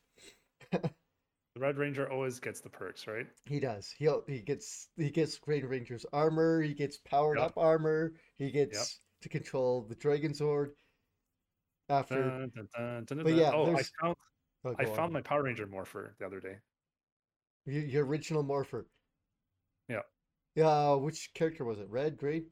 [1.55, 3.27] The Red Ranger always gets the perks, right?
[3.45, 3.93] He does.
[3.97, 6.61] He he gets he gets Green Ranger's armor.
[6.61, 7.47] He gets powered Yep.
[7.51, 8.13] up armor.
[8.37, 10.71] He gets to control the Dragon Zord.
[11.89, 14.15] After Dun, dun, dun, But yeah, oh, I found
[14.65, 14.95] oh, I on.
[14.95, 16.55] found my Power Ranger morpher the other day.
[17.65, 18.87] your, your original Morpher.
[19.89, 20.01] Yeah.
[20.55, 20.95] Yeah.
[20.95, 21.89] Which character was it?
[21.89, 22.45] Red, green.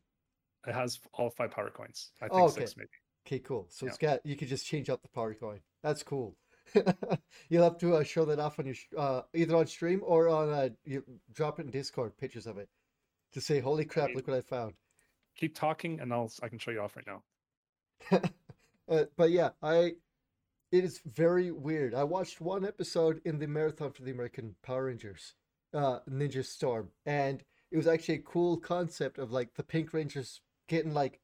[0.67, 2.11] It has all five power coins.
[2.21, 2.61] I think Oh, okay.
[2.61, 2.89] six maybe.
[3.27, 3.67] Okay, cool.
[3.69, 3.89] So Yeah.
[3.89, 5.59] it's got you could just change up the power coin.
[5.83, 6.37] That's cool.
[7.49, 10.49] You'll have to uh, show that off on your uh, either on stream or on
[10.49, 12.69] uh, you drop it in Discord pictures of it
[13.33, 14.07] to say, "Holy crap!
[14.07, 14.73] mean- Look what I found."
[15.35, 17.23] Keep talking, and I'll I can show you off right now.
[18.89, 19.93] uh, but yeah, I
[20.71, 21.93] it is very weird.
[21.93, 25.33] I watched one episode in the marathon for the American Power Rangers,
[25.73, 30.41] uh, Ninja Storm, and it was actually a cool concept of like the Pink Rangers
[30.71, 31.19] getting like.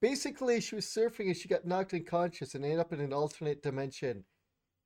[0.00, 3.62] Basically, she was surfing and she got knocked unconscious and ended up in an alternate
[3.62, 4.24] dimension,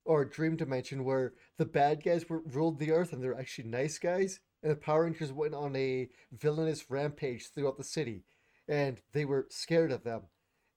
[0.03, 3.97] or dream dimension where the bad guys were ruled the earth and they're actually nice
[3.97, 8.25] guys, and the Power Rangers went on a villainous rampage throughout the city,
[8.67, 10.23] and they were scared of them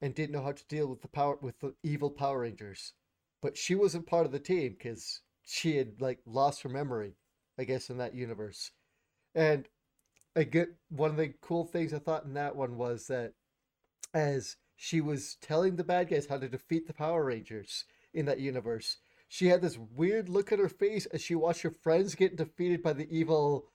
[0.01, 2.93] and didn't know how to deal with the power with the evil Power Rangers.
[3.43, 7.17] But she wasn't part of the team because she had like lost her memory,
[7.59, 8.71] I guess, in that universe.
[9.35, 9.69] And
[10.37, 13.35] I get one of the cool things I thought in that one was that
[14.13, 18.41] as she was telling the bad guys how to defeat the Power Rangers in that
[18.41, 22.37] universe, she had this weird look on her face as she watched her friends get
[22.37, 23.71] defeated by the evil,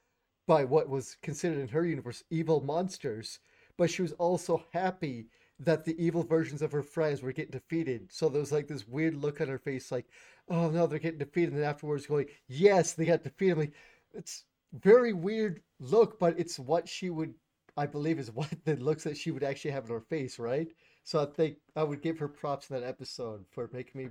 [0.47, 3.39] by what was considered in her universe evil monsters.
[3.77, 5.27] But she was also happy
[5.59, 8.11] that the evil versions of her friends were getting defeated.
[8.11, 10.07] So there was like this weird look on her face, like,
[10.49, 11.53] oh no, they're getting defeated.
[11.53, 13.53] And then afterwards going, yes, they got defeated.
[13.53, 13.73] I'm like,
[14.13, 17.33] it's very weird look, but it's what she would,
[17.77, 20.67] I believe, is what the looks that she would actually have in her face, right?
[21.03, 24.09] So I think I would give her props in that episode for making me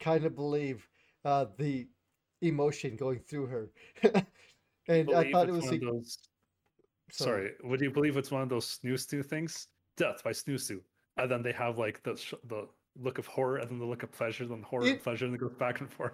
[0.00, 0.88] kind of believe
[1.24, 1.86] uh, the
[2.40, 3.70] emotion going through her.
[4.88, 6.18] and I thought it was the- those.
[7.10, 9.68] Sorry, would you believe it's one of those snooze things?
[9.96, 10.80] Death by Snoozu.
[11.16, 12.68] And then they have like the sh- the
[13.00, 15.38] look of horror and then the look of pleasure, then horror and pleasure, and it
[15.38, 16.12] goes back and forth.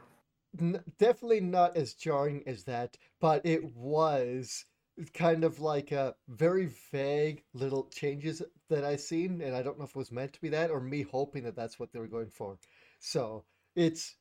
[0.56, 4.64] Definitely not as jarring as that, but it was
[5.12, 9.84] kind of like a very vague little changes that I seen, and I don't know
[9.84, 12.06] if it was meant to be that or me hoping that that's what they were
[12.06, 12.58] going for.
[13.00, 14.16] So it's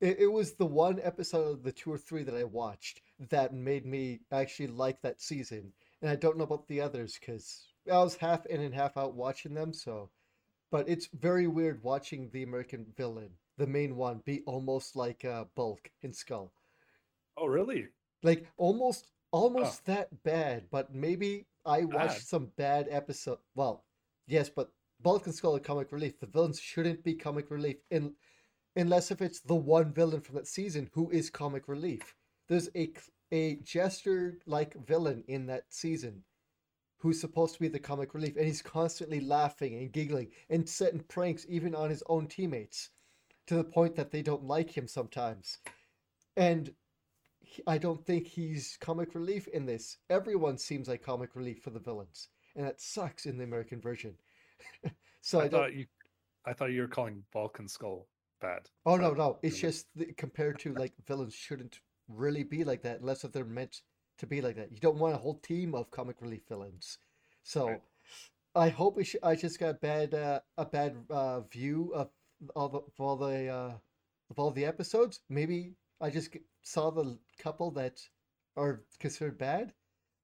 [0.00, 3.54] it, it was the one episode of the two or three that I watched that
[3.54, 7.98] made me actually like that season, and I don't know about the others because I
[7.98, 9.72] was half in and half out watching them.
[9.72, 10.10] So,
[10.72, 15.44] but it's very weird watching the American villain the main one be almost like uh,
[15.54, 16.52] Bulk and Skull.
[17.36, 17.88] Oh, really?
[18.22, 23.38] Like almost almost that bad, but maybe I watched some bad episode.
[23.54, 23.84] Well,
[24.26, 26.20] yes, but Bulk and Skull are comic relief.
[26.20, 28.14] The villains shouldn't be comic relief in
[28.76, 32.14] unless if it's the one villain from that season who is comic relief.
[32.48, 32.92] There's a
[33.32, 36.22] a jester like villain in that season
[36.98, 41.00] who's supposed to be the comic relief and he's constantly laughing and giggling and setting
[41.08, 42.90] pranks even on his own teammates
[43.46, 45.58] to the point that they don't like him sometimes.
[46.36, 46.74] And
[47.40, 49.98] he- I don't think he's comic relief in this.
[50.10, 54.14] Everyone seems like comic relief for the villains, and that sucks in the American version.
[55.20, 55.86] so I, I, thought you,
[56.46, 58.08] I thought you were calling Bulk and Skull
[58.40, 58.68] bad.
[58.84, 59.38] Oh no, no.
[59.42, 63.82] It's just compared to like villains shouldn't really be like that unless if they're meant
[64.18, 64.72] to be like that.
[64.72, 66.98] You don't want a whole team of comic relief villains.
[67.42, 67.82] So Right.
[68.54, 72.10] I hope sh- I just got a bad uh, a bad uh, view of
[72.54, 73.72] all the of all the uh,
[74.30, 75.20] of all the episodes.
[75.28, 78.00] Maybe I just saw the couple that
[78.56, 79.72] are considered bad.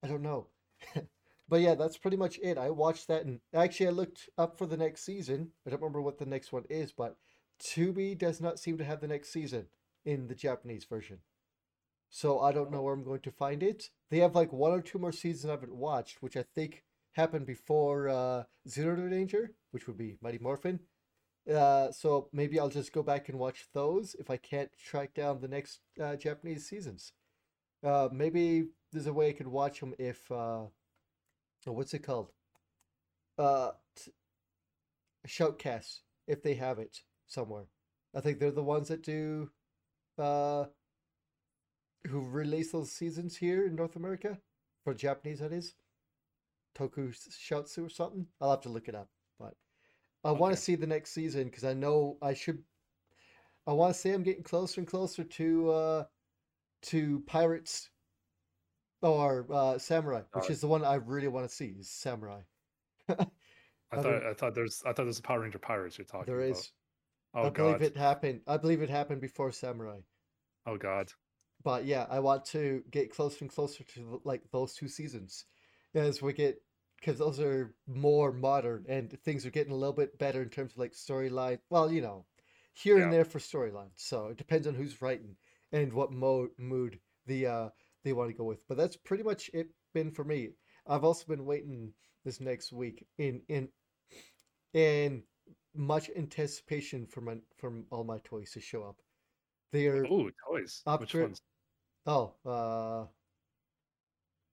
[0.03, 0.49] I don't know.
[1.49, 2.59] But yeah, that's pretty much it.
[2.59, 5.53] I watched that and actually I looked up for the next season.
[5.67, 7.17] I don't remember what the next one is, but
[7.63, 9.67] Tubi does not seem to have the next season
[10.05, 11.19] in the Japanese version.
[12.11, 13.89] So I don't know where I'm going to find it.
[14.11, 17.47] They have like one or two more seasons I haven't watched, which I think happened
[17.47, 20.81] before uh, Zyuranger, which would be Mighty Morphin.
[21.53, 25.41] Uh, so maybe I'll just go back and watch those if I can't track down
[25.41, 27.13] the next uh, Japanese seasons.
[27.83, 30.73] Uh, maybe there's a way I could watch them if uh, oh,
[31.67, 32.33] what's it called?
[33.39, 34.13] Uh, t-
[35.27, 37.67] Shoutcast if they have it somewhere.
[38.15, 39.51] I think they're the ones that do
[40.19, 40.65] uh
[42.09, 44.39] who release those seasons here in North America
[44.83, 45.75] for Japanese that is.
[46.75, 48.27] Toku Shoutsu or something.
[48.41, 49.11] I'll have to look it up,
[50.25, 52.59] I want to see the next season because I know I should.
[53.67, 56.05] I want to say I'm getting closer and closer to uh
[56.83, 57.91] to Pirates
[59.03, 60.51] or uh, Samurai, which God.
[60.51, 61.75] is the one I really want to see.
[61.79, 62.41] Is Samurai.
[63.09, 66.27] I thought been- I thought there's I thought there's a Power Ranger Pirates you're talking
[66.33, 66.59] there about.
[66.59, 66.73] is.
[67.35, 68.41] Oh I believe it happened.
[68.47, 69.99] I believe it happened before Samurai.
[70.67, 71.13] Oh god.
[71.63, 75.45] But yeah, I want to get closer and closer to like those two seasons
[75.95, 76.63] as we get
[77.01, 80.73] because those are more modern and things are getting a little bit better in terms
[80.73, 81.59] of like storyline.
[81.71, 82.27] Well, you know,
[82.75, 83.91] here and there for storyline.
[83.97, 85.37] So it depends on who's writing
[85.73, 87.69] and what mo- mood the uh
[88.05, 88.67] they want to go with.
[88.69, 90.51] But that's pretty much it been for me.
[90.87, 91.93] I've also been waiting
[92.25, 93.69] this next week in in
[94.75, 95.23] in
[95.75, 98.97] much anticipation for my from all my toys to show up.
[99.73, 100.83] They're Oh, toys.
[100.99, 101.43] Which ones?
[102.07, 103.07] Oh, uh,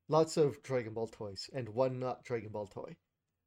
[0.07, 2.95] lots of Dragon Ball toys and one not Dragon Ball toy.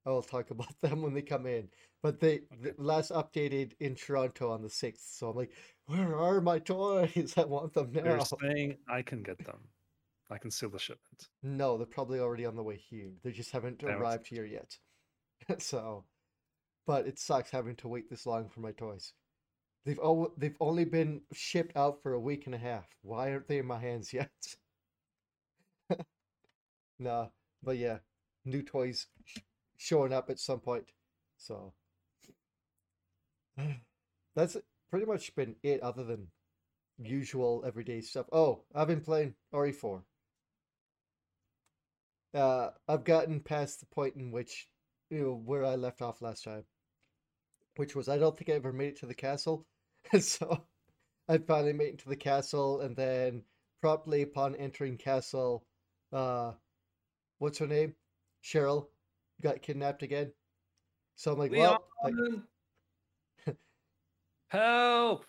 [0.06, 1.68] I will talk about them when they come in.
[2.02, 5.18] But they the last updated in Toronto on the 6th.
[5.18, 5.52] So I'm like,
[5.86, 7.34] where are my toys?
[7.36, 8.24] I want them They're now.
[8.40, 9.58] saying I can get them.
[10.30, 11.28] I can seal the shipment.
[11.42, 13.10] No, they're probably already on the way here.
[13.24, 13.88] They just haven't it.
[13.88, 14.76] arrived here yet.
[15.58, 16.04] So,
[16.86, 19.14] but it sucks having to wait this long for my toys.
[19.86, 22.84] They've o- they've only been shipped out for a week and a half.
[23.02, 24.30] Why aren't they in my hands yet?
[26.98, 27.28] Nah,
[27.62, 27.98] but yeah,
[28.44, 29.38] new toys sh-
[29.76, 30.84] showing up at some point.
[31.36, 31.72] So
[34.34, 34.56] that's
[34.90, 36.28] pretty much been it, other than
[36.98, 38.26] usual everyday stuff.
[38.32, 40.04] Oh, I've been playing RE4.
[42.32, 44.68] Uh, I've gotten past the point in which,
[45.10, 46.64] you know, where I left off last time,
[47.76, 49.66] which was I don't think I ever made it to the castle.
[50.12, 50.64] And so
[51.28, 53.44] I finally made it to the castle, and then
[53.80, 55.66] promptly upon entering castle,
[56.12, 56.52] uh,
[57.38, 57.94] what's her name?
[58.42, 58.86] Cheryl
[59.42, 60.32] got kidnapped again.
[61.16, 63.52] So I'm like, well, I-
[64.48, 65.24] Help!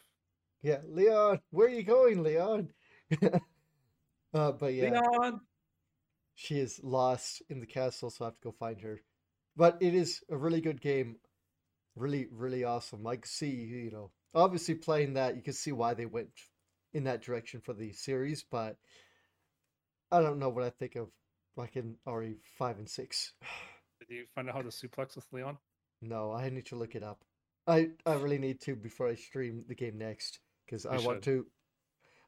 [0.61, 2.69] yeah, Leon, where are you going, Leon?
[4.33, 4.99] uh, but yeah.
[5.01, 5.41] Leon!
[6.39, 9.01] she is lost in the castle, so I have to go find her.
[9.57, 11.17] But it is a really good game,
[11.97, 13.05] really, really awesome.
[13.05, 16.29] I can see, you know, obviously playing that, you can see why they went
[16.93, 18.77] in that direction for the series, but
[20.11, 21.09] I don't know what I think of
[21.59, 23.33] like in RE five and six.
[23.99, 25.57] Did you find out how to suplex with Leon?
[26.01, 27.23] No, I need to look it up.
[27.67, 31.21] I I really need to before I stream the game next because I You want
[31.23, 31.45] to.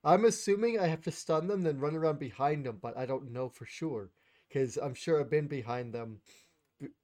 [0.03, 3.31] I'm assuming I have to stun them, then run around behind them, but I don't
[3.31, 4.11] know for sure
[4.47, 6.19] because I'm sure I've been behind them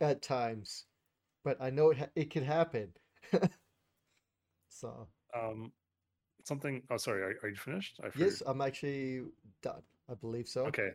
[0.02, 0.86] at times,
[1.44, 2.94] but I know it ha- it can happen.
[4.70, 5.72] so Um,
[6.44, 6.84] something.
[6.90, 7.22] Oh, sorry.
[7.22, 8.00] Are, are you finished?
[8.16, 9.22] Yes, I'm actually
[9.62, 9.84] done.
[10.10, 10.66] I believe so.
[10.66, 10.90] Okay.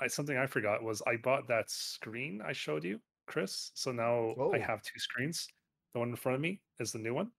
[0.00, 3.70] I, something I forgot was I bought that screen I showed you, Chris.
[3.74, 4.52] So now Oh.
[4.52, 5.48] I have two screens.
[5.92, 7.30] The one in front of me is the new one.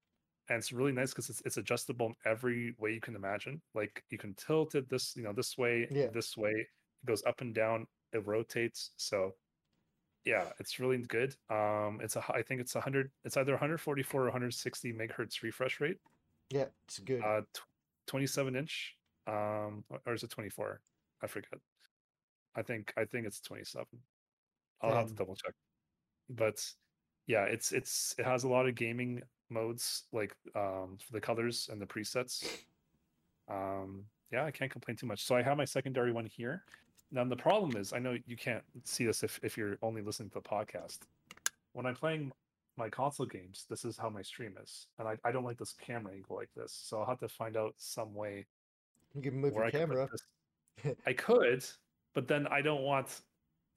[0.50, 3.62] And it's really nice because it's, it's adjustable in every way you can imagine.
[3.76, 6.08] Like you can tilt it this, you know, this way, Yeah.
[6.08, 6.52] this way.
[6.52, 6.68] It
[7.06, 7.86] goes up and down.
[8.14, 8.92] It rotates.
[8.98, 9.36] So
[10.26, 11.36] yeah, it's really good.
[11.50, 15.98] Um, it's a, I think it's 100, it's either 144 or 160 megahertz refresh rate.
[16.50, 17.24] Yeah, it's good.
[17.24, 17.62] Uh, tw-
[18.08, 18.96] 27 inch.
[19.28, 20.82] Um, or- or is it 24?
[21.22, 21.60] I forget.
[22.56, 23.86] I think I think it's 27.
[24.82, 25.54] I'll have to Um, double check.
[26.30, 26.66] But
[27.28, 31.70] yeah, it's it's it has a lot of gaming modes like um for the colors
[31.72, 32.46] and the presets.
[33.48, 35.24] Um yeah, I can't complain too much.
[35.24, 36.64] So I have my secondary one here.
[37.12, 40.30] Now the problem is I know you can't see this if, if you're only listening
[40.30, 41.00] to the podcast.
[41.74, 42.32] When I'm playing
[42.78, 44.88] my console games, this is how my stream is.
[45.00, 46.72] And I, I don't like this camera angle like this.
[46.72, 48.46] So I'll have to find out some way
[49.16, 50.08] you can move your I camera.
[51.08, 51.66] I could,
[52.20, 53.22] but then I don't want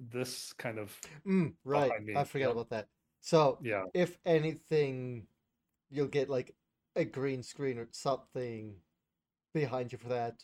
[0.00, 0.90] this kind of
[1.24, 2.50] Mm, right, I forget forgot know?
[2.50, 2.88] about that.
[3.20, 3.84] So yeah.
[3.94, 5.28] if anything,
[5.90, 6.56] you'll get like
[6.96, 8.74] a green screen or something
[9.54, 10.42] behind you for that.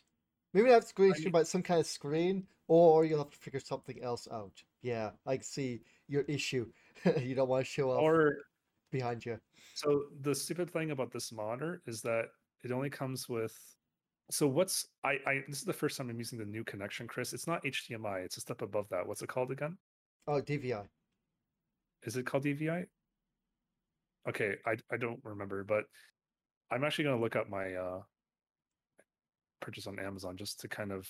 [0.54, 4.00] Maybe not green screen, but some kind of screen, or you'll have to figure something
[4.00, 4.62] else out.
[4.80, 6.66] Yeah, I see your issue.
[7.20, 8.37] you don't want to show up Or
[8.92, 9.40] behind you.
[9.74, 12.26] so the stupid thing about this monitor is that
[12.62, 13.58] it only comes with.
[14.30, 17.32] So what's I I this is the first time I'm using the new connection, Chris.
[17.32, 18.24] It's not HDMI.
[18.24, 19.06] It's a step above that.
[19.06, 19.78] What's it called again?
[20.26, 20.86] Oh, DVI.
[22.02, 22.86] Is it called DVI?
[24.28, 25.84] Okay, I I don't remember, but
[26.70, 28.00] I'm actually gonna look up my uh
[29.60, 31.08] purchase on Amazon just to kind of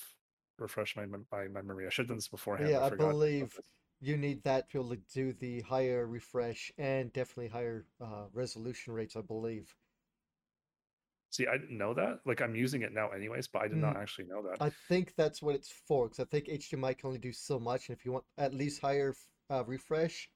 [0.58, 1.86] refresh my my memory.
[1.86, 2.70] I should have done this beforehand.
[2.70, 3.58] Yeah, I about believe.
[4.00, 8.26] You need that to be able to do the higher refresh and definitely higher uh,
[8.32, 9.74] resolution rates, I believe.
[11.30, 12.20] See, I didn't know that.
[12.24, 14.00] Like I'm using it now anyways, but I did not Mm.
[14.02, 14.62] actually know that.
[14.62, 17.88] I think that's what it's for, because I think HDMI can only do so much,
[17.88, 19.14] and if you want at least higher
[19.50, 20.28] uh, refresh,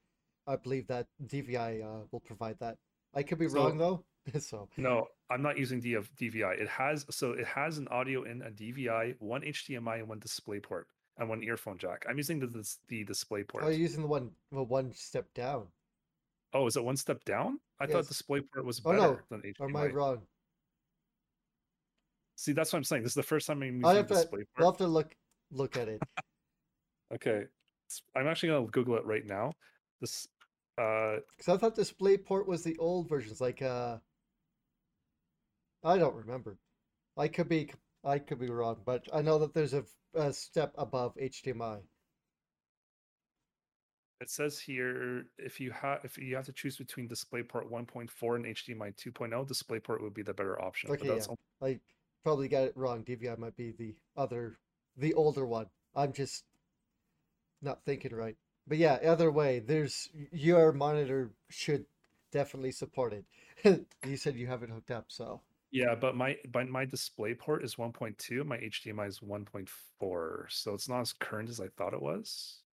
[0.47, 2.77] I believe that DVI uh, will provide that.
[3.13, 4.03] I could be So- wrong though,
[4.39, 6.59] so No, I'm not using DF, DVI.
[6.61, 10.59] It has so it has an audio in a DVI, one HDMI, and one display
[10.59, 10.87] port.
[11.17, 12.05] and one earphone jack.
[12.09, 13.63] I'm using the the, the display port.
[13.63, 15.67] Oh, you're using the one well, one step down.
[16.53, 17.59] Oh, is it one step down?
[17.79, 17.91] I Yes.
[17.93, 19.19] thought display port was Oh, better no.
[19.29, 19.59] than HDMI.
[19.59, 20.27] Or am I wrong?
[22.35, 23.03] See, that's what I'm saying.
[23.03, 24.15] This is the first time I'm using I have to.
[24.15, 25.15] display We'll have to look
[25.51, 26.01] look at it.
[27.13, 27.43] Okay,
[28.15, 29.53] I'm actually gonna Google it right now.
[30.01, 30.27] This,
[30.79, 33.97] uh, Because I thought DisplayPort was the old versions, like uh
[35.83, 36.57] I don't remember.
[37.17, 37.71] I could be
[38.03, 39.83] I could be wrong, but I know that there's a,
[40.15, 41.81] a step above HDMI.
[44.23, 48.45] it says here if you have if you have to choose between DisplayPort 1.4 and
[48.45, 50.89] HDMI 2.0, DisplayPort would be the better option.
[50.89, 51.67] Okay, but that's yeah.
[52.23, 53.03] Probably got it wrong.
[53.03, 54.57] DVI might be the other
[54.95, 55.69] the older one.
[55.93, 56.45] I'm just
[57.61, 58.37] not thinking right.
[58.67, 61.85] But yeah, either way, there's your monitor should
[62.31, 63.25] definitely support it.
[64.03, 67.63] you said you have it hooked up, so Yeah, but my but my display port
[67.63, 72.01] is 1.2, my HDMI is 1.4, so it's not as current as I thought it
[72.01, 72.63] was.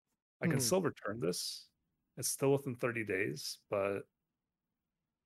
[0.41, 0.59] I can Mhm.
[0.59, 1.69] still return this.
[2.17, 4.03] It's still within 30 days, but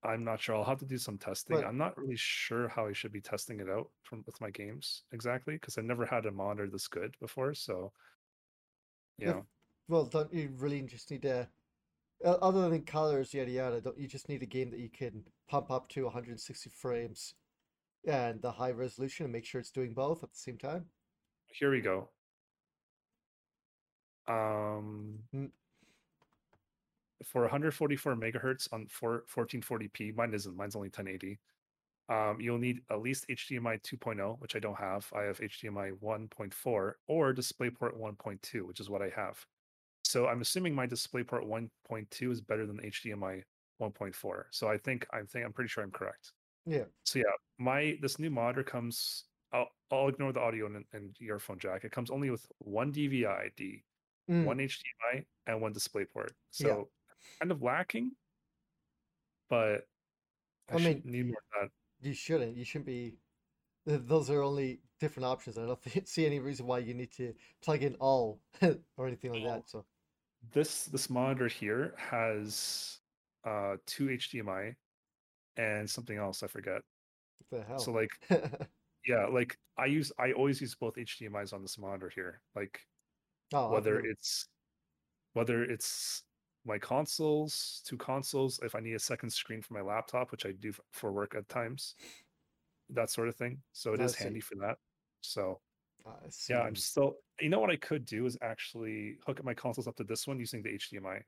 [0.06, 0.54] I'm not sure.
[0.56, 1.56] I'll have to do some testing.
[1.56, 4.50] But- I'm not really sure how I should be testing it out from with my
[4.50, 7.54] games exactly because I never had a monitor this good before.
[7.54, 7.92] So,
[9.18, 9.42] Yeah.
[9.88, 11.48] Well, don't you really just need to,
[12.24, 15.70] other than colors, yada yada, don't you just need a game that you can pump
[15.70, 17.34] up to 160 frames
[18.04, 20.90] and the high resolution and make sure it's doing both at the same time?
[21.48, 22.10] here we go.
[24.28, 25.52] Um, Mm.
[27.24, 30.56] For 144 megahertz on 4, 1440p, mine isn't.
[30.56, 31.38] Mine's only 1080.
[32.08, 35.10] Um, you'll need at least HDMI 2.0, which I don't have.
[35.14, 39.44] I have HDMI 1.4 or DisplayPort 1.2, which is what I have.
[40.04, 43.42] So I'm assuming my DisplayPort 1.2 is better than HDMI
[43.80, 44.44] 1.4.
[44.52, 46.32] So I think I think I'm pretty sure I'm correct.
[46.64, 46.84] Yeah.
[47.04, 49.24] So yeah, my this new monitor comes.
[49.52, 51.84] I'll, I'll ignore the audio and, and earphone jack.
[51.84, 53.84] It comes only with one DVI ID,
[54.28, 56.30] Mm, one HDMI, and one DisplayPort.
[56.58, 56.76] Yeah.
[56.76, 56.90] So
[57.40, 58.12] kind of lacking,
[59.48, 59.86] but
[60.70, 62.06] I, I mean, need more of that.
[62.06, 62.56] You shouldn't.
[62.56, 63.14] You shouldn't be.
[63.86, 65.58] Those are only different options.
[65.58, 68.40] I don't see any reason why you need to plug in all
[68.96, 69.68] or anything like that.
[69.68, 69.84] So,
[70.52, 72.98] This this monitor here has
[73.44, 74.74] uh two HDMI
[75.56, 76.82] and something else I forget.
[77.48, 77.78] what the hell?
[77.78, 78.10] So like
[79.06, 82.40] yeah, like I use I always use both HDMI's on this monitor here.
[82.54, 82.80] Like
[83.52, 84.08] oh, whether okay.
[84.08, 84.48] it's
[85.34, 86.22] whether it's
[86.66, 90.52] my consoles, two consoles, if I need a second screen for my laptop, which I
[90.52, 91.94] do for work at times,
[92.90, 93.58] that sort of thing.
[93.72, 94.24] So it I is see.
[94.24, 94.76] handy for that.
[95.20, 95.60] So
[96.06, 96.10] I
[96.48, 97.14] yeah, I'm still.
[97.40, 100.26] You know what I could do is actually hook up my consoles up to this
[100.26, 101.22] one using the HDMI.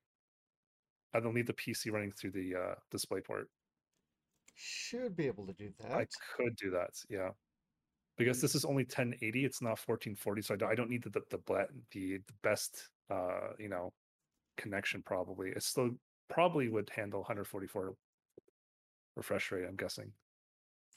[1.14, 3.48] I don't need the PC running through the uh, display port.
[4.54, 5.92] Should be able to do that.
[5.92, 7.30] I could do that, yeah.
[8.16, 11.10] Because this is only 1080, it's not 1440, so I don't, I don't need the
[11.10, 13.92] the the, the the best uh you know
[14.58, 15.02] connection.
[15.02, 15.90] Probably it still
[16.28, 16.72] probably mm.
[16.72, 17.94] would handle 144
[19.16, 19.64] refresh rate.
[19.66, 20.12] I'm guessing.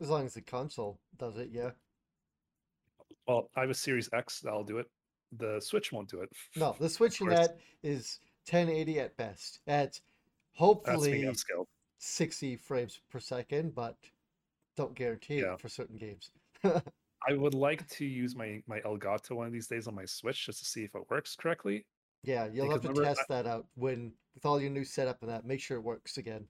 [0.02, 1.72] As long as the console does it, yeah.
[3.28, 4.88] Well, I have a Series X that'll do it.
[5.38, 6.30] The Switch won't do it.
[6.56, 8.20] No, the switch in that is
[8.50, 9.60] 1080 at best.
[9.68, 10.00] At
[10.54, 11.30] hopefully
[12.00, 13.96] 60 frames per second, but
[14.76, 15.54] don't guarantee Yeah.
[15.54, 16.32] it for certain games.
[16.64, 20.48] I would like to use my my Elgato one of these days on my Switch
[20.48, 21.86] just to see if it works correctly.
[22.24, 25.30] Yeah, you'll have to remember, test that out when with all your new setup and
[25.32, 25.46] that.
[25.46, 26.50] Make sure it works again.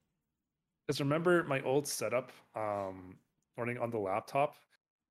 [0.87, 3.19] Because remember my old setup, um,
[3.57, 4.55] running on the laptop,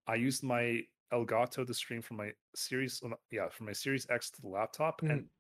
[0.07, 4.41] I used my Elgato to stream from my Series, yeah, from my Series X to
[4.43, 5.31] the laptop, and Mhm.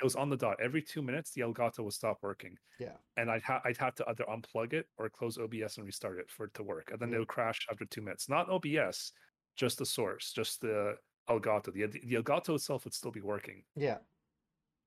[0.00, 0.60] it was on the dot.
[0.60, 2.98] Every two minutes, the Elgato would stop working, Yeah.
[3.16, 6.30] and I'd ha- I'd have to either unplug it or close OBS and restart it
[6.30, 7.16] for it to work, and then Yeah.
[7.16, 8.28] it would crash after two minutes.
[8.28, 9.12] Not OBS,
[9.56, 11.72] just the source, just the Elgato.
[11.72, 14.00] The the Elgato itself would still be working, Yeah.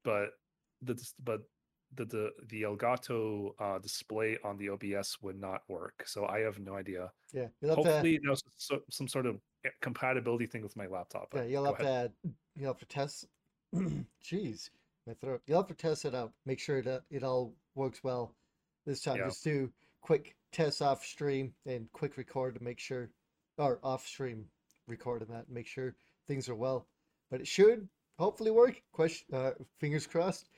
[0.04, 0.30] But
[0.82, 1.42] the but
[1.96, 6.04] the the the Elgato uh, display on the OBS would not work.
[6.06, 7.12] So I have no idea.
[7.34, 7.48] Yeah.
[7.62, 11.30] You'll to Hopefully, there's so, some sort of eh, compatibility thing with my laptop.
[11.36, 12.12] yeah, you'll have ahead.
[12.24, 13.26] to you'll have to test
[13.76, 14.70] jeez,
[15.08, 15.42] my throat.
[15.48, 16.34] You'll have to test it out.
[16.46, 18.36] Make sure that it all works well
[18.86, 19.18] this time.
[19.18, 19.26] Yeah.
[19.26, 23.10] Just do quick tests off stream and quick record to make sure
[23.58, 24.46] or off stream
[24.88, 25.96] recording that make sure
[26.28, 26.88] things are well.
[27.30, 27.88] But it should
[28.18, 28.82] hopefully work.
[28.92, 30.50] Question uh fingers crossed.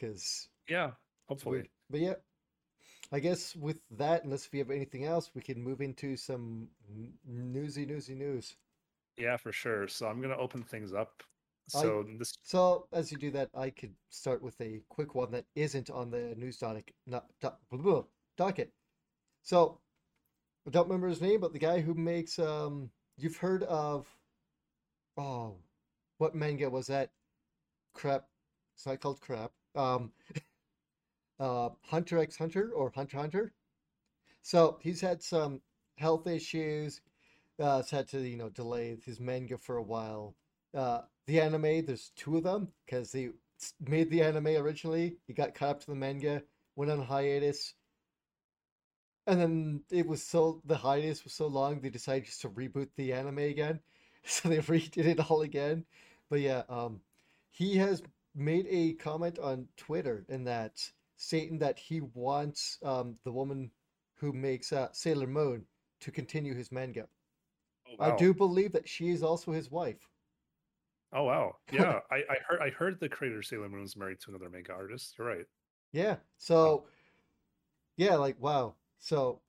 [0.00, 0.92] Cause Yeah,
[1.28, 1.52] hopefully.
[1.58, 1.68] weird.
[1.90, 2.14] But yeah,
[3.12, 6.68] I guess with that, unless we have anything else, we can move into some
[7.26, 8.56] newsy, newsy news.
[9.16, 9.86] Yeah, for sure.
[9.88, 11.22] So I'm gonna open things up.
[11.74, 15.30] I- So this, So as you do that, I could start with a quick one
[15.32, 18.04] that isn't on the news docket, not do- blah, blah,
[18.36, 18.72] docket.
[19.42, 19.80] So
[20.66, 24.06] I don't remember his name, but the guy who makes um, you've heard of,
[25.16, 25.56] oh,
[26.22, 27.10] what manga was that?
[27.94, 28.24] Crap.
[28.76, 29.50] It's not called crap.
[29.74, 30.12] Um,
[31.40, 33.52] uh, Hunter x Hunter or Hunter Hunter.
[34.42, 35.60] So he's had some
[35.98, 37.00] health issues.
[37.58, 40.36] Uh, had to you know delay his manga for a while.
[40.72, 43.30] Uh, the anime, there's two of them because they
[43.80, 45.16] made the anime originally.
[45.26, 46.44] He got caught up to the manga,
[46.76, 47.74] went on hiatus,
[49.26, 52.88] and then it was so the hiatus was so long they decided just to reboot
[52.96, 53.80] the anime again.
[54.24, 55.84] So they redid it all again.
[56.32, 57.02] But yeah, um,
[57.50, 58.02] he has
[58.34, 60.80] made a comment on Twitter in that
[61.18, 63.70] stating that he wants um the woman
[64.14, 65.66] who makes uh, Sailor Moon
[66.00, 67.06] to continue his manga.
[67.86, 68.14] Oh, wow.
[68.14, 70.08] I do believe that she is also his wife.
[71.12, 71.56] Oh wow.
[71.70, 74.48] Yeah, I, I heard I heard the creator of Sailor Moon is married to another
[74.48, 75.16] manga artist.
[75.18, 75.46] You're right.
[75.92, 76.16] Yeah.
[76.38, 76.86] So,
[77.98, 78.76] yeah, like wow.
[79.00, 79.42] So,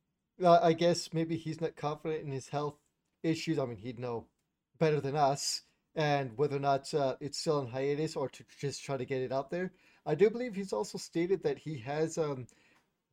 [0.43, 2.75] uh, I guess maybe he's not confident in his health
[3.23, 3.57] issues.
[3.57, 4.25] I mean, he'd know
[4.79, 5.61] better than us,
[5.95, 9.21] and whether or not uh, it's still in hiatus or to just try to get
[9.21, 9.71] it out there.
[10.05, 12.47] I do believe he's also stated that he has um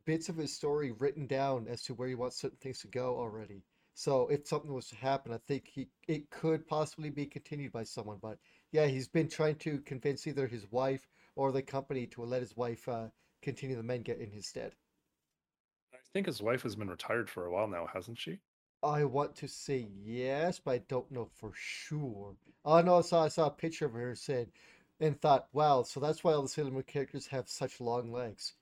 [0.06, 3.16] bits of his story written down as to where he wants certain things to go
[3.16, 3.62] already.
[3.94, 7.84] So if something was to happen, I think he it could possibly be continued by
[7.84, 8.18] someone.
[8.20, 8.38] But
[8.72, 11.06] yeah, he's been trying to convince either his wife
[11.36, 13.08] or the company to let his wife uh,
[13.42, 14.72] continue the manga in his stead.
[15.92, 18.40] I think his wife has been retired for a while now, hasn't she?
[18.82, 22.36] I want to say yes, but I don't know for sure.
[22.64, 24.52] Oh no, I saw I saw a picture of her said
[25.00, 28.54] and thought, wow, so that's why all the Sailor Moon characters have such long legs.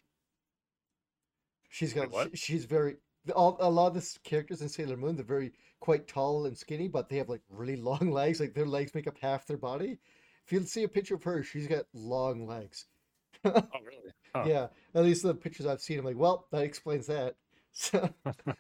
[1.69, 2.97] She's got sh- she's very
[3.35, 6.89] all, a lot of the characters in Sailor Moon they're very quite tall and skinny,
[6.89, 8.41] but they have like really long legs.
[8.41, 9.99] Like their legs make up half their body.
[10.47, 12.87] If you see a picture of her, she's got long legs.
[13.45, 14.13] Oh really?
[14.35, 14.45] Huh.
[14.47, 17.37] Yeah, at least the pictures I've seen, I'm like, well, that explains that.
[17.73, 18.11] So,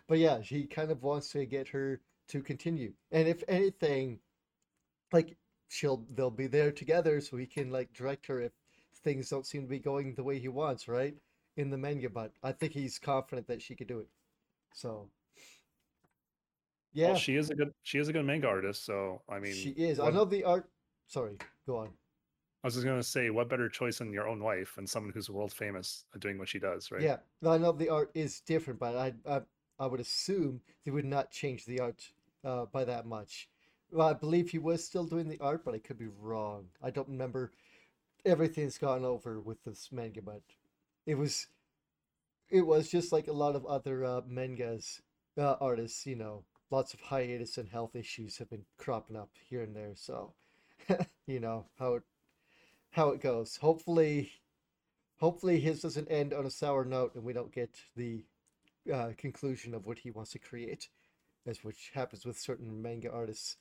[0.06, 2.92] but yeah, he kind of wants to get her to continue.
[3.10, 4.20] And if anything,
[5.12, 5.36] like
[5.68, 8.52] she'll they'll be there together so he can like direct her if
[9.04, 11.14] things don't seem to be going the way he wants, right?
[11.56, 14.08] In the manga, but I think he's confident that she could do it.
[14.74, 15.10] So
[17.02, 19.54] Well, yeah, she is a good she is a good manga artist, so I mean
[19.54, 20.00] she is.
[20.00, 20.68] I know the art.
[21.06, 21.36] Sorry,
[21.66, 21.90] go on.
[22.62, 25.30] I was just gonna say, what better choice than your own wife and someone who's
[25.30, 27.02] world famous at doing what she does, right?
[27.02, 29.42] Yeah, I know the art is different, but I I,
[29.78, 32.10] I would assume they would not change the art
[32.44, 33.48] uh, by that much.
[33.92, 36.66] Well, I believe he was still doing the art, but I could be wrong.
[36.82, 37.52] I don't remember
[38.24, 40.42] everything's gone over with this manga, but
[41.06, 41.46] it was
[42.50, 45.00] it was just like a lot of other uh, mangas
[45.36, 46.06] uh, artists.
[46.06, 49.92] You know, lots of hiatus and health issues have been cropping up here and there.
[49.94, 50.32] So,
[51.26, 52.02] you know how it
[52.90, 53.56] how it goes.
[53.56, 54.30] Hopefully,
[55.18, 58.24] hopefully his doesn't end on a sour note and we don't get the
[58.92, 60.88] uh, conclusion of what he wants to create,
[61.46, 63.56] as which happens with certain manga artists.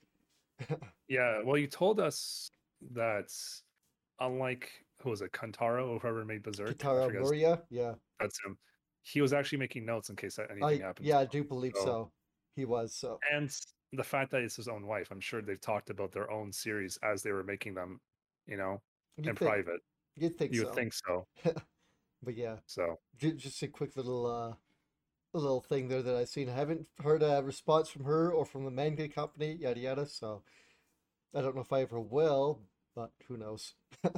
[1.08, 2.52] Yeah, well, you told us
[2.92, 3.32] that
[4.20, 4.70] unlike
[5.02, 8.58] who was it, Kantaro or whoever made Berserk, Kentaro Miura, yeah, that's him.
[9.04, 11.08] He was actually making notes in case that anything I happens.
[11.08, 12.12] yeah I do believe So- so.
[12.56, 13.50] He was so And
[13.94, 16.98] the fact that it's his own wife, I'm sure they've talked about their own series
[17.04, 18.02] as they were making them,
[18.48, 18.82] you know,
[19.18, 19.82] you in think private.
[20.16, 21.28] you'd think You so, think so.
[22.24, 24.54] but yeah, So just a quick little uh
[25.34, 26.50] little thing there that I've seen.
[26.50, 30.06] I haven't heard a response from her or from the manga company, yada yada.
[30.06, 30.44] So
[31.34, 32.62] I don't know if I ever will,
[32.96, 33.74] but who knows?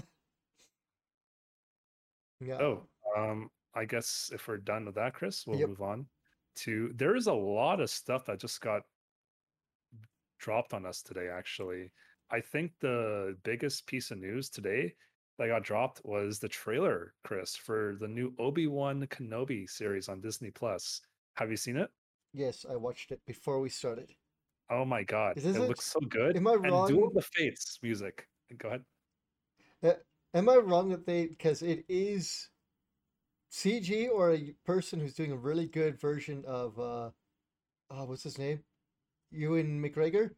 [2.42, 2.58] Yeah.
[2.62, 2.88] Oh,
[3.18, 5.70] um, I guess if we're done with that, Chris, we'll Yep.
[5.70, 6.06] move on
[6.58, 6.92] to.
[6.96, 8.84] There is a lot of stuff that just got
[10.38, 11.28] dropped on us today.
[11.28, 11.92] Actually,
[12.32, 14.94] I think the biggest piece of news today
[15.38, 20.22] that got dropped was the trailer, Chris, for the new Obi Wan Kenobi series on
[20.22, 21.02] Disney Plus.
[21.36, 21.90] Have you seen it?
[22.34, 24.14] Yes, I watched it before we started.
[24.70, 25.60] Oh my god, it it?
[25.60, 26.38] looks so good.
[26.38, 26.84] Am I wrong?
[26.84, 28.28] And Duel of the Fates music.
[28.58, 28.84] Go ahead.
[29.82, 29.94] Uh,
[30.36, 32.50] am I wrong that they because it is
[33.52, 37.10] CG or a person who's doing a really good version of uh
[37.90, 38.60] oh what's his name?
[39.32, 40.32] Ewan McGregor?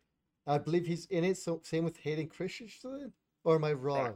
[0.48, 3.14] I believe he's in it, so same with Hayden Christensen?
[3.44, 4.16] Or am I wrong?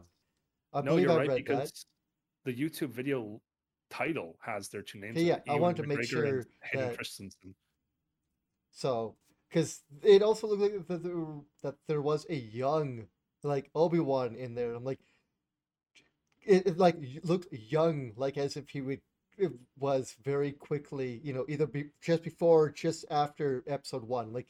[0.73, 1.85] I no, believe you're I right read because
[2.45, 2.51] that.
[2.51, 3.41] the YouTube video
[3.89, 5.21] title has their two names.
[5.21, 7.55] Yeah, I wanted to make sure Hayden that- Christensen.
[8.71, 9.15] So,
[9.49, 11.25] because it also looked like that there,
[11.63, 13.07] that there was a young,
[13.41, 14.73] like Obi-Wan in there.
[14.73, 14.99] I'm like,
[16.43, 18.99] it, it like looked young, like as if he would
[19.37, 24.31] it was very quickly, you know, either be, just before or just after episode one.
[24.31, 24.47] Like,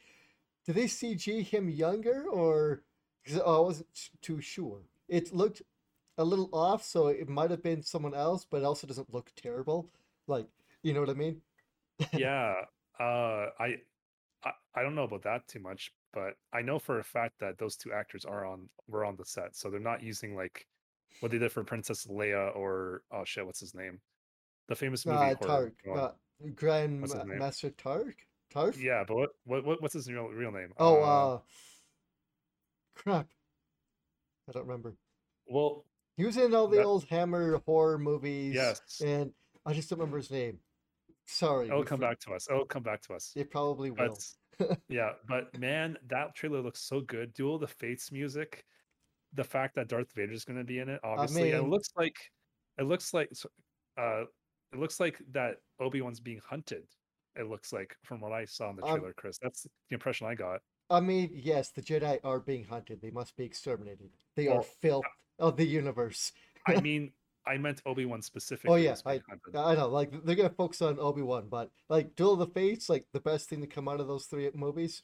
[0.66, 2.84] did they CG him younger or?
[3.24, 3.88] Because I wasn't
[4.22, 4.82] too sure.
[5.08, 5.62] It looked
[6.18, 9.32] a little off, so it might have been someone else, but it also doesn't look
[9.36, 9.90] terrible.
[10.28, 10.46] Like,
[10.84, 11.42] you know what I mean?
[12.14, 12.54] yeah,
[13.00, 13.78] uh, I,
[14.44, 17.58] I I don't know about that too much, but I know for a fact that
[17.58, 20.68] those two actors are on were on the set, so they're not using like
[21.20, 24.00] what they did for Princess Leia or oh shit, what's his name?
[24.68, 26.10] The famous movie Uh, Tark, uh,
[26.56, 27.40] Grand What's his Ma- name?
[27.40, 28.16] Master Tark,
[28.54, 28.82] Tarf.
[28.82, 30.72] Yeah, but what, what what what's his real real name?
[30.78, 31.40] Oh, Uh, uh,
[32.96, 33.28] crap.
[34.48, 34.96] I don't remember.
[35.48, 35.86] well,
[36.18, 38.54] He was in all the That- old Hammer horror movies.
[38.56, 39.34] yes, And
[39.66, 40.60] I just don't remember his name.
[41.26, 41.68] Sorry.
[41.68, 42.48] it'll come back to us.
[42.50, 43.34] It'll come back to us.
[43.36, 44.16] It probably will.
[44.60, 47.34] But yeah, but man, that trailer looks so good.
[47.34, 48.64] Duel of the Fates music,
[49.34, 51.90] the fact that Darth Vader is going to be in it, obviously, and it looks
[51.98, 52.16] like
[52.78, 53.30] it looks like
[53.98, 54.22] uh
[54.72, 56.84] it looks like that Obi-Wan's being hunted.
[57.36, 59.38] It looks like from what I saw in the Um, trailer, Chris.
[59.42, 60.62] That's the impression I got.
[60.90, 63.02] I mean, yes, the Jedi are being hunted.
[63.02, 64.10] They must be exterminated.
[64.36, 65.06] They are Well, filth
[65.40, 66.32] of the universe.
[66.68, 67.12] I mean,
[67.48, 68.72] I meant Obi-Wan specifically.
[68.72, 69.56] Oh, yeah, hunted.
[69.56, 72.90] I know, like they're gonna focus on Obi Wan, but like Duel of the Fates,
[72.90, 75.04] like the best thing to come out of those three movies.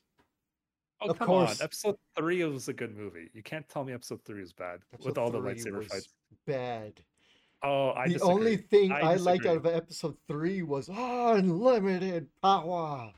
[1.01, 1.59] Oh, of come course.
[1.59, 1.65] on.
[1.65, 3.29] Episode three was a good movie.
[3.33, 6.09] You can't tell me episode three is bad with Episode all the lightsaber fights.
[6.45, 6.93] Bad.
[7.63, 8.33] Oh, I the disagree.
[8.33, 13.11] only thing I I, liked out of episode three was unlimited power.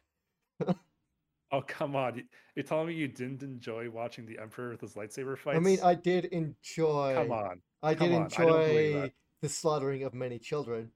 [1.52, 2.16] Oh, come on.
[2.18, 2.24] You-
[2.56, 5.56] You're telling me you didn't enjoy watching the Emperor with his lightsaber fights?
[5.56, 7.14] I mean, I did enjoy.
[7.16, 7.62] Come on.
[7.84, 9.12] I come did on, I enjoy that.
[9.42, 10.90] the slaughtering of many children.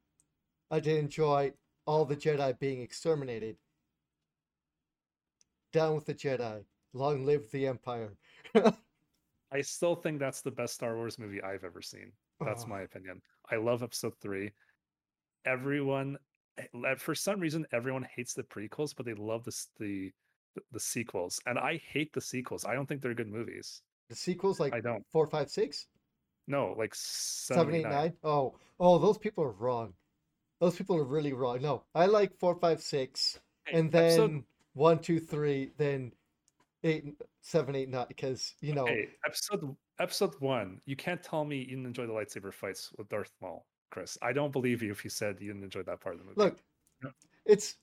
[0.72, 1.54] I did enjoy
[1.86, 3.56] all the Jedi being exterminated.
[5.74, 6.64] Down with the Jedi.
[6.94, 8.14] Long live the Empire.
[9.52, 12.12] I still think that's the best Star Wars movie I've ever seen.
[12.44, 12.68] That's Oh.
[12.68, 13.22] my opinion.
[13.52, 14.52] I love episode three.
[15.46, 16.18] Everyone,
[16.58, 20.12] eh, for some reason, everyone hates the prequels, but they love the, the,
[20.72, 21.40] the sequels.
[21.46, 22.66] And I hate the sequels.
[22.66, 23.82] I don't think they're good movies.
[24.10, 25.06] The sequels, like I don't.
[25.12, 25.88] four, five, six,
[26.48, 28.14] No, like seven, eight, nine.
[28.24, 29.94] Oh, oh, those people are wrong.
[30.60, 31.62] Those people are really wrong.
[31.62, 34.44] No, I like four, five, six, Hey, and then episode-
[34.74, 36.12] one, two, three, then
[36.84, 38.06] eight, seven, eight, nine.
[38.08, 40.82] Because you know, Hey, episode episode one.
[40.86, 44.18] You can't tell me you didn't enjoy the lightsaber fights with Darth Maul, Chris.
[44.22, 46.40] I don't believe you if you said you didn't enjoy that part of the movie.
[46.42, 46.60] look,
[47.04, 47.12] No.
[47.46, 47.76] it's.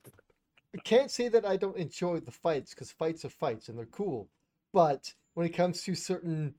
[0.74, 3.86] I can't say that I don't enjoy the fights because fights are fights and they're
[3.86, 4.28] cool.
[4.72, 6.54] But when it comes to certain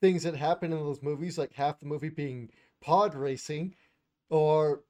[0.00, 2.48] things that happen in those movies, like half the movie being
[2.80, 3.74] pod racing,
[4.30, 4.84] or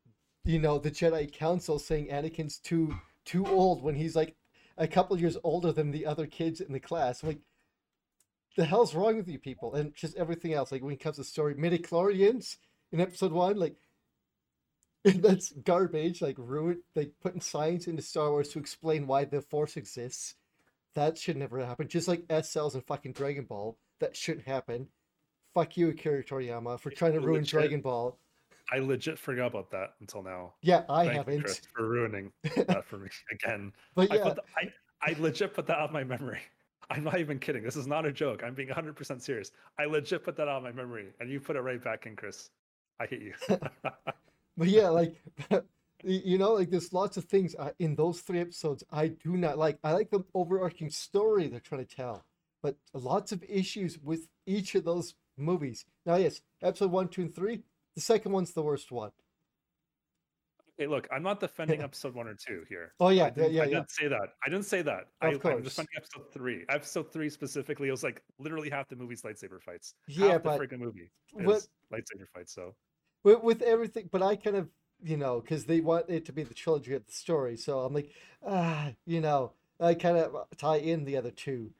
[0.44, 2.94] you know the Jedi Council saying Anakin's too
[3.24, 4.36] too old when he's like
[4.76, 7.22] a couple years older than the other kids in the class.
[7.22, 7.40] I'm like,
[8.58, 9.74] the hell's wrong with you people?
[9.74, 10.72] And just everything else.
[10.72, 12.56] Like when it comes to story, midichlorians
[12.90, 13.76] in episode one, like
[15.04, 16.20] that's garbage.
[16.20, 20.34] Like ruin, like putting science into Star Wars to explain why the Force exists.
[20.96, 21.86] That should never happen.
[21.86, 24.88] Just like S cells and fucking Dragon Ball, that shouldn't happen.
[25.54, 27.50] Fuck you, Akira Toriyama, for trying to ruin Legit.
[27.50, 28.18] Dragon Ball.
[28.72, 30.54] I legit forgot about that until now.
[30.62, 31.40] Yeah, I Thank haven't.
[31.42, 33.72] Chris, for ruining that for me again.
[33.94, 36.40] But I, yeah, put the, I I legit put that out of my memory.
[36.90, 37.62] I'm not even kidding.
[37.62, 38.42] This is not a joke.
[38.42, 39.52] I'm being 100% serious.
[39.78, 42.50] I legit put that on my memory, and you put it right back in, Chris.
[42.98, 43.34] I hate you.
[44.58, 45.14] But yeah, like
[46.04, 49.56] you know, like there's lots of things uh, in those three episodes I do not
[49.56, 49.78] like.
[49.84, 52.24] I like the overarching story they're trying to tell,
[52.60, 55.84] but lots of issues with each of those movies.
[56.04, 57.62] Now, yes, episode one, two, and three.
[57.94, 59.12] The second one's the worst one.
[60.78, 62.92] Hey, look, I'm not defending episode one or two here.
[63.00, 64.28] Oh yeah, I yeah, didn't, yeah, I didn't say that.
[64.44, 65.08] I didn't say that.
[65.20, 66.64] Of I, I'm defending episode three.
[66.68, 69.94] Episode three specifically, it was like literally half the movie's lightsaber fights.
[70.06, 72.54] Yeah, half the freaking movie is lightsaber fights.
[72.54, 72.74] So
[73.24, 74.68] with, with everything, but I kind of,
[75.02, 77.56] you know, because they want it to be the trilogy of the story.
[77.56, 78.10] So I'm like,
[78.46, 81.70] ah, you know, I kind of tie in the other two,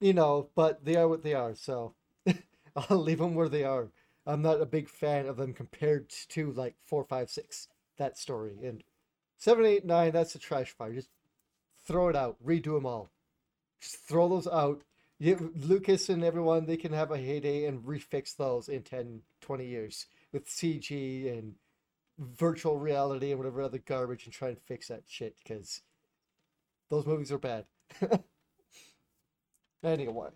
[0.00, 1.54] you know, but they are what they are.
[1.54, 1.94] So
[2.76, 3.90] I'll leave them where they are.
[4.26, 7.66] I'm not a big fan of them compared to like four, five, six,
[8.02, 8.58] that story.
[8.62, 8.82] And
[9.38, 10.92] seven, eight, nine, that's a trash fire.
[10.92, 11.08] Just
[11.86, 13.10] throw it out, redo them all.
[13.80, 14.82] Just throw those out.
[15.18, 19.66] You, Lucas and everyone, they can have a heyday and refix those in 10, 20
[19.66, 21.54] years with CG and
[22.18, 25.80] virtual reality and whatever other garbage and try and fix that shit because
[26.90, 27.66] those movies are bad.
[29.84, 30.28] anyway.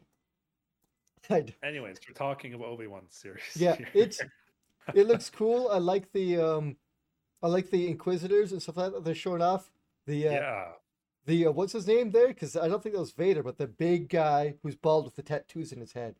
[1.29, 3.43] Anyways, we're talking about Obi-Wan series.
[3.57, 4.21] yeah, it's
[4.95, 5.69] it looks cool.
[5.69, 6.77] I like the um
[7.43, 9.71] I like the Inquisitors and stuff like that they're showing off.
[10.07, 10.65] The uh, yeah.
[11.27, 12.29] the uh, what's his name there?
[12.29, 15.23] Because I don't think that was Vader, but the big guy who's bald with the
[15.23, 16.17] tattoos in his head.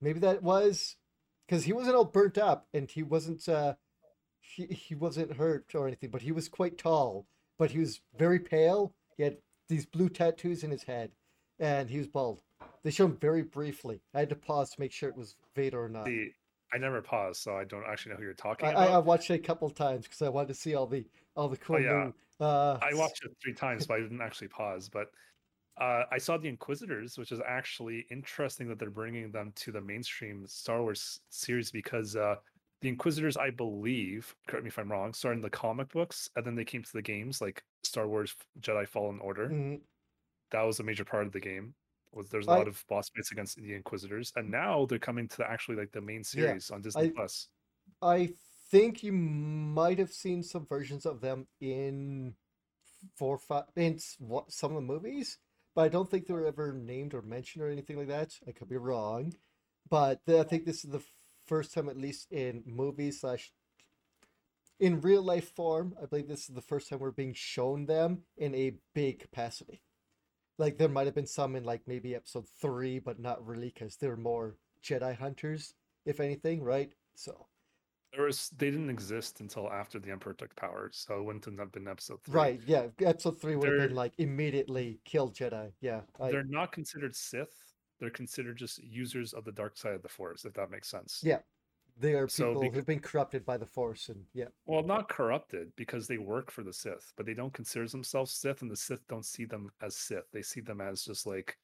[0.00, 0.96] Maybe that was
[1.46, 3.74] because he wasn't all burnt up and he wasn't uh
[4.40, 7.26] he he wasn't hurt or anything, but he was quite tall,
[7.58, 8.94] but he was very pale.
[9.16, 11.12] He had these blue tattoos in his head,
[11.58, 12.40] and he was bald.
[12.82, 14.02] They showed him very briefly.
[14.14, 16.04] I had to pause to make sure it was Vader or not.
[16.04, 16.32] The
[16.72, 18.88] I never paused, so I don't actually know who you're talking I, about.
[18.88, 21.06] I, I watched it a couple of times because I wanted to see all the
[21.36, 22.04] all the cool Oh, yeah.
[22.04, 22.44] new.
[22.44, 24.88] Uh, I watched it three times, but I didn't actually pause.
[24.88, 25.08] But
[25.80, 29.80] uh, I saw the Inquisitors, which is actually interesting that they're bringing them to the
[29.80, 32.36] mainstream Star Wars series because uh,
[32.80, 36.44] the Inquisitors, I believe, correct me if I'm wrong, started in the comic books and
[36.44, 39.48] then they came to the games like Star Wars Jedi Fallen Order.
[39.48, 39.80] Mhm.
[40.50, 41.74] That was a major part of the game.
[42.14, 44.52] Was there's a I- lot of boss fights against the Inquisitors, and mm.
[44.52, 47.48] now they're coming to actually like the main Yeah, series on Disney I- Plus.
[48.00, 48.34] I
[48.70, 52.34] think you might have seen some versions of them in
[53.16, 55.38] four, five, in what some of the movies,
[55.74, 58.38] but I don't think they were ever named or mentioned or anything like that.
[58.48, 59.34] I could be wrong,
[59.88, 61.02] but I think this is the
[61.46, 63.52] first time, at least in movies slash
[64.80, 65.94] in real life form.
[66.02, 69.82] I believe this is the first time we're being shown them in a big capacity.
[70.58, 73.96] Like there might have been some in like maybe episode three, but not really because
[73.96, 75.74] they're more Jedi hunters,
[76.06, 76.90] if anything, right?
[77.16, 77.46] So.
[78.12, 81.72] There was they didn't exist until after the Emperor took power, so it wouldn't have
[81.72, 82.34] been episode three.
[82.34, 82.86] Right, yeah.
[83.02, 85.72] Episode three would have They're- been like immediately kill Jedi.
[85.80, 86.02] Yeah.
[86.20, 87.52] I, They're not considered Sith.
[87.98, 91.22] They're considered just users of the dark side of the Force, if that makes sense.
[91.24, 91.38] Yeah.
[91.98, 94.46] They are so people bec- who've been corrupted by the Force and yeah.
[94.66, 98.62] Well, not corrupted because they work for the Sith, but they don't consider themselves Sith,
[98.62, 100.24] and the Sith don't see them as Sith.
[100.32, 101.56] They see them as just like,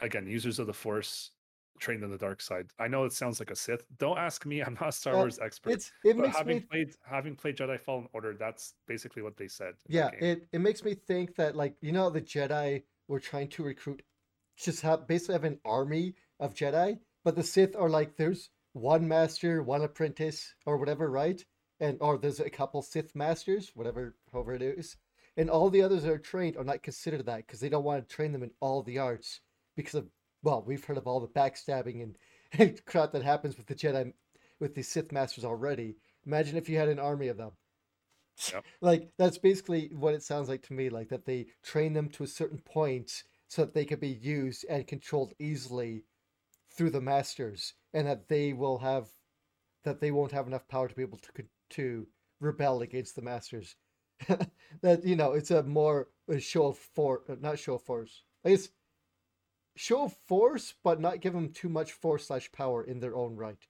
[0.00, 1.32] again, users of the Force
[1.78, 2.66] trained in the dark side.
[2.78, 3.84] I know it sounds like a Sith.
[3.98, 4.60] Don't ask me.
[4.64, 5.72] I'm not a Star Uh, Wars expert.
[5.72, 9.36] It's it but makes having me played having played Jedi Fallen Order, that's basically what
[9.36, 9.74] they said.
[9.88, 10.20] yeah, game.
[10.22, 14.02] it, it makes me think that like you know the Jedi were trying to recruit
[14.56, 19.08] just have basically have an army of Jedi, but the Sith are like there's one
[19.08, 21.44] master, one apprentice, or whatever, right?
[21.80, 24.96] And or there's a couple Sith masters, whatever, however it is,
[25.36, 28.06] and all the others that are trained are not considered that because they don't want
[28.06, 29.40] to train them in all the arts
[29.76, 30.10] because of
[30.42, 32.16] well, we've heard of all the backstabbing and,
[32.58, 34.12] and crap that happens with the Jedi,
[34.58, 35.96] with the Sith masters already.
[36.26, 37.52] Imagine if you had an army of them.
[38.52, 38.64] Yep.
[38.80, 40.88] Like that's basically what it sounds like to me.
[40.88, 44.64] Like that they train them to a certain point so that they can be used
[44.68, 46.04] and controlled easily
[46.80, 49.06] through the masters, and that they will have
[49.84, 52.06] that they won't have enough power to be able to to
[52.40, 53.76] rebel against the masters.
[54.80, 58.22] that you know, it's a more a show of force, not show of force.
[58.46, 58.70] I guess
[59.76, 63.36] show of force, but not give them too much force slash power in their own
[63.36, 63.68] right.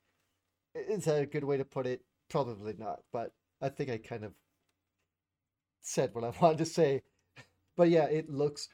[0.76, 2.02] Is that a good way to put it?
[2.28, 4.34] Probably not, but I think I kind of
[5.80, 7.02] said what I wanted to say.
[7.76, 8.68] But yeah, it looks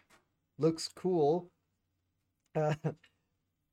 [0.58, 1.50] looks cool.
[2.54, 2.74] Uh,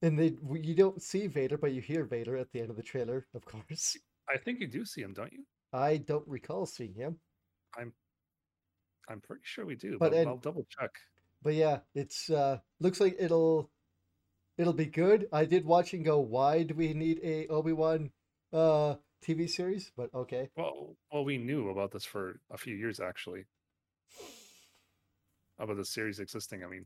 [0.04, 2.84] and they you don't see Vader, but you hear Vader at the end of the
[2.84, 3.98] trailer, of course.
[4.30, 5.44] I think you do see him, don't you?
[5.72, 7.18] I don't recall seeing him.
[7.78, 7.94] I'm
[9.10, 10.92] I'm pretty sure we do, But but, and- I'll double check.
[11.42, 13.70] But yeah, it's uh looks like it'll
[14.58, 15.28] it'll be good.
[15.32, 18.12] I did watch and go, why do we need a Obi-Wan
[18.54, 18.96] uh
[19.26, 19.92] TV series?
[19.98, 20.50] But okay.
[20.56, 23.46] Well, well, we knew about this for a few years actually.
[25.60, 26.64] About the series existing.
[26.64, 26.86] I mean,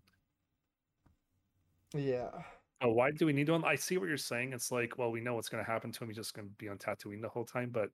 [1.94, 2.30] Yeah.
[2.82, 3.64] Oh, why do we need one?
[3.66, 4.54] I see what you're saying.
[4.54, 6.10] It's like, well, we know what's going to happen to him.
[6.10, 7.70] He's just going to be on Tatooine the whole time.
[7.72, 7.90] But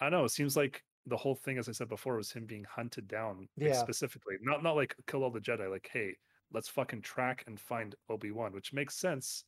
[0.00, 0.24] I don't know.
[0.24, 3.38] It seems like the whole thing, as I said before, was him being hunted down
[3.38, 3.72] like, Yeah.
[3.74, 4.36] specifically.
[4.40, 5.70] Not not like kill all the Jedi.
[5.70, 6.16] Like, hey,
[6.52, 9.44] let's fucking track and find Obi Wan, which makes sense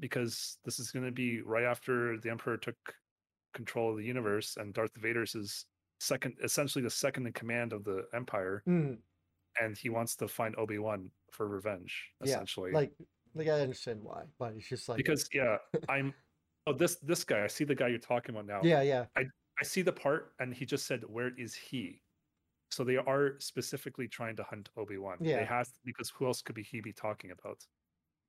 [0.00, 2.76] because this is going to be right after the Emperor took
[3.54, 5.66] control of the universe, and Darth Vader's his
[6.00, 8.98] second, essentially the second in command of the Empire, Mm,
[9.60, 12.72] and he wants to find Obi Wan for revenge, Yeah, essentially.
[12.72, 12.92] like
[13.34, 15.56] like I understand why, but it's just like because yeah,
[15.88, 16.14] I'm.
[16.64, 17.42] Oh, this this guy.
[17.42, 18.60] I see the guy you're talking about now.
[18.62, 19.06] yeah, yeah.
[19.16, 19.24] I
[19.60, 22.00] I see the part, and he just said, "Where is he?"
[22.72, 25.18] So they are specifically trying to hunt Obi Wan.
[25.20, 25.40] Yeah.
[25.40, 27.58] They has because who else could be he be talking about?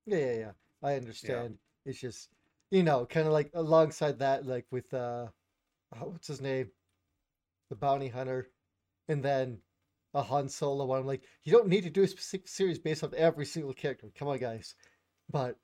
[0.04, 0.50] Yeah, yeah, yeah.
[0.82, 1.56] I understand.
[1.86, 2.28] It's just,
[2.70, 5.28] you know, kind of like alongside that, like with uh,
[5.96, 6.70] oh, what's his name,
[7.70, 8.50] the bounty hunter,
[9.08, 9.58] and then
[10.12, 11.00] a Han Solo one.
[11.00, 14.08] I'm like, you don't need to do a specific series based on every single character.
[14.14, 14.74] Come on, guys.
[15.30, 15.56] But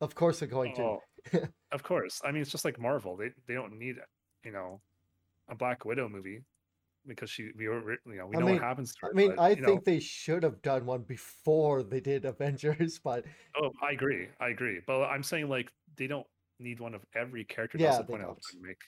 [0.00, 0.82] of course they're going to.
[0.82, 1.00] Oh,
[1.72, 2.20] of course.
[2.24, 3.16] I mean, it's just like Marvel.
[3.16, 3.96] They they don't need
[4.44, 4.80] you know
[5.48, 6.42] a Black Widow movie
[7.06, 9.10] because she we were you know we I know mean- what happens to her.
[9.10, 12.98] I mean, but, I think know, they should have done one before they did Avengers,
[13.04, 13.24] but
[13.56, 14.28] oh, I agree.
[14.40, 14.80] I agree.
[14.86, 16.26] But I'm saying like they don't
[16.58, 17.78] need one of every character.
[17.78, 18.42] Yeah, That's the point I was don't.
[18.52, 18.78] trying to make.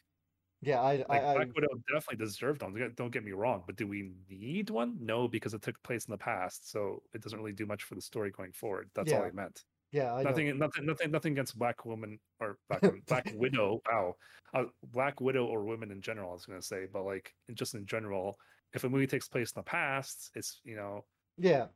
[0.61, 2.93] yeah, I, Like I, I Black Widow definitely deserved one.
[2.97, 4.97] Don't get- me wrong, but do we need one?
[5.01, 7.95] No, because it took place in the past, so it doesn't really do much for
[7.95, 8.91] the story going forward.
[8.95, 9.63] That's all I meant.
[9.93, 10.31] Yeah, I know.
[10.31, 13.81] nothing, nothing, nothing, nothing against Black Woman or Black Black Widow.
[13.91, 14.17] Wow,
[14.55, 16.31] uh, Black Widow or women in general.
[16.31, 18.37] I was gonna say, but like just in general,
[18.75, 21.05] if a movie takes place in the past, it's you know
[21.39, 21.67] Yeah,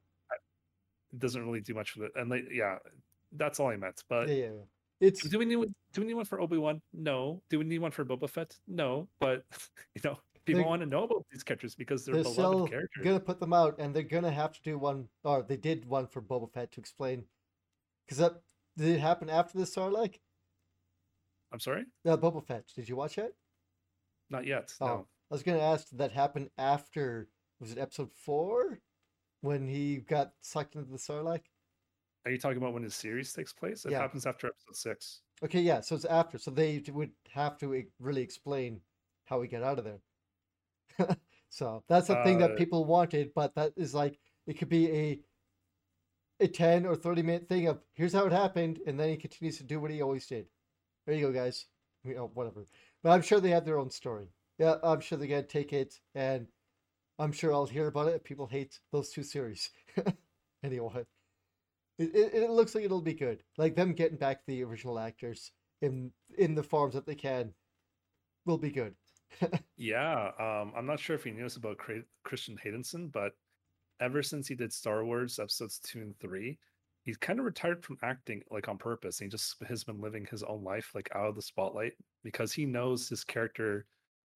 [1.13, 2.79] it doesn't really do much for the and like yeah,
[3.33, 4.03] that's all I meant.
[4.09, 4.45] But yeah, yeah.
[4.45, 4.63] yeah.
[4.99, 6.81] It's do we need one- do we need one for Obi Wan?
[6.95, 7.43] No.
[7.51, 8.57] Do we need one for Boba Fett?
[8.67, 9.09] No.
[9.21, 9.45] But
[9.95, 13.05] you know, people want to know about these characters because they're, they're beloved still characters.
[13.05, 16.07] gonna put them out, and they're gonna have to do one, or they did one
[16.07, 17.25] for Boba Fett to explain,
[18.07, 18.43] because that
[18.77, 20.21] did it happen after the Sarlacc?
[21.53, 22.67] I'm sorry, Uh, Boba Fett.
[22.75, 23.35] Did you watch it?
[24.29, 24.75] not yet.
[24.81, 25.89] Oh, No, I was gonna ask.
[25.91, 27.29] Did that happen after?
[27.61, 28.81] Was it episode four
[29.41, 31.43] when he got sucked into the Sarlacc?
[32.25, 33.87] are you talking about when the series takes place?
[33.87, 34.01] It Yeah.
[34.01, 35.23] happens after episode six.
[35.45, 35.81] Okay, yeah.
[35.81, 36.39] So it's after.
[36.39, 38.81] So they would have to really explain
[39.27, 40.01] how we get out of there.
[41.49, 44.91] so that's the thing that Uh, people wanted, but that is like it could be
[44.91, 45.21] a
[46.41, 49.59] a ten or thirty minute thing of here's how it happened, and then he continues
[49.59, 50.47] to do what he always did.
[51.07, 51.67] There you go, guys.
[52.05, 52.67] You know, whatever.
[53.03, 54.29] But I'm sure they have their own story.
[54.59, 56.47] Yeah, I'm sure they're gonna take it, and
[57.19, 59.71] I'm sure I'll hear about it if people hate those two series.
[60.63, 61.05] anyway,
[61.99, 63.43] it, it, it looks like it'll be good.
[63.57, 67.55] Like them getting back the original actors in in the forms that they can
[68.45, 68.95] will be good.
[69.77, 71.79] Yeah, um, I'm not sure if you knew this about
[72.25, 73.33] Christian Haydenson, but
[74.01, 76.59] ever since he did Star Wars episodes two and three,
[77.03, 79.19] he's kind of retired from acting like on purpose.
[79.19, 82.67] He just has been living his own life like out of the spotlight because he
[82.67, 83.87] knows his character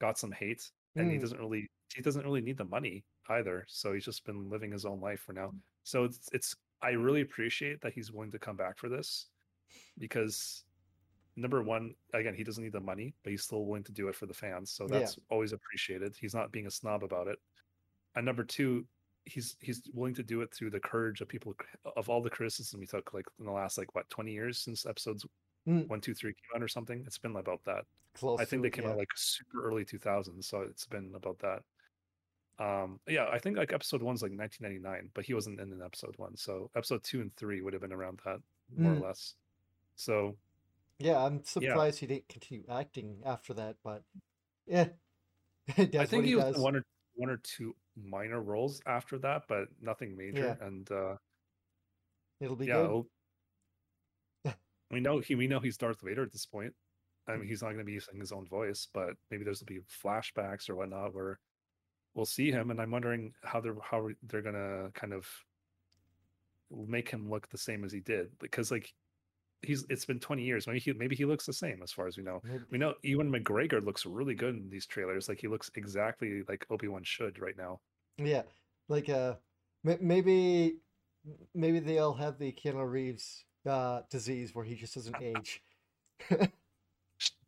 [0.00, 1.20] got some hate and he Mm.
[1.20, 3.64] doesn't really he doesn't really need the money either.
[3.68, 5.54] So he's just been living his own life for now.
[5.84, 9.28] So it's it's I really appreciate that he's willing to come back for this
[9.98, 10.64] because
[11.36, 14.16] number one, again, he doesn't need the money, but he's still willing to do it
[14.16, 14.72] for the fans.
[14.72, 14.98] So Yeah.
[14.98, 16.16] that's always appreciated.
[16.16, 17.38] He's not being a snob about it.
[18.14, 18.86] And number two,
[19.26, 21.54] he's he's willing to do it through the courage of people
[21.96, 24.86] of all the criticism he took like in the last like what 20 years since
[24.86, 25.26] episodes
[25.68, 25.86] Mm.
[25.88, 27.04] one, two, three came out or something.
[27.06, 27.84] It's been about that.
[28.14, 28.40] Close.
[28.40, 28.92] I think to they came yeah.
[28.92, 31.62] out like super early 2000s, so it's been about that.
[32.58, 36.14] Um, yeah, I think like episode one's like 1999, but he wasn't in an episode
[36.16, 38.40] one, so episode two and three would have been around that
[38.74, 39.02] more Mm.
[39.02, 39.34] or less.
[39.96, 40.34] So
[40.98, 44.02] Yeah, I'm surprised he didn't continue acting after that, but
[44.66, 44.88] yeah,
[45.76, 46.58] I think he he was does.
[46.58, 46.84] one or
[47.20, 50.56] one or two minor roles after that, but nothing major.
[50.60, 51.16] And uh,
[52.40, 52.84] It'll be yeah, good.
[52.86, 53.10] it'll-
[54.90, 56.72] we know he we know he's Darth Vader at this point.
[57.28, 59.64] I mean, he's not going to be using his own voice, but maybe there's to
[59.64, 61.38] be flashbacks or whatnot where
[62.14, 65.28] we'll see him, and I'm wondering how they're how they're going to kind of
[66.70, 68.92] make him look the same as he did because like
[69.62, 72.16] he's it's been 20 years maybe he maybe he looks the same as far as
[72.16, 75.48] we know Maybe- we know Ewan McGregor looks really good in these trailers like he
[75.48, 77.80] looks exactly like Obi-Wan should right now
[78.16, 78.42] Yeah,
[78.88, 79.34] like uh,
[79.84, 80.76] maybe
[81.54, 85.62] maybe they'll have the Keanu Reeves uh disease where he just doesn't age.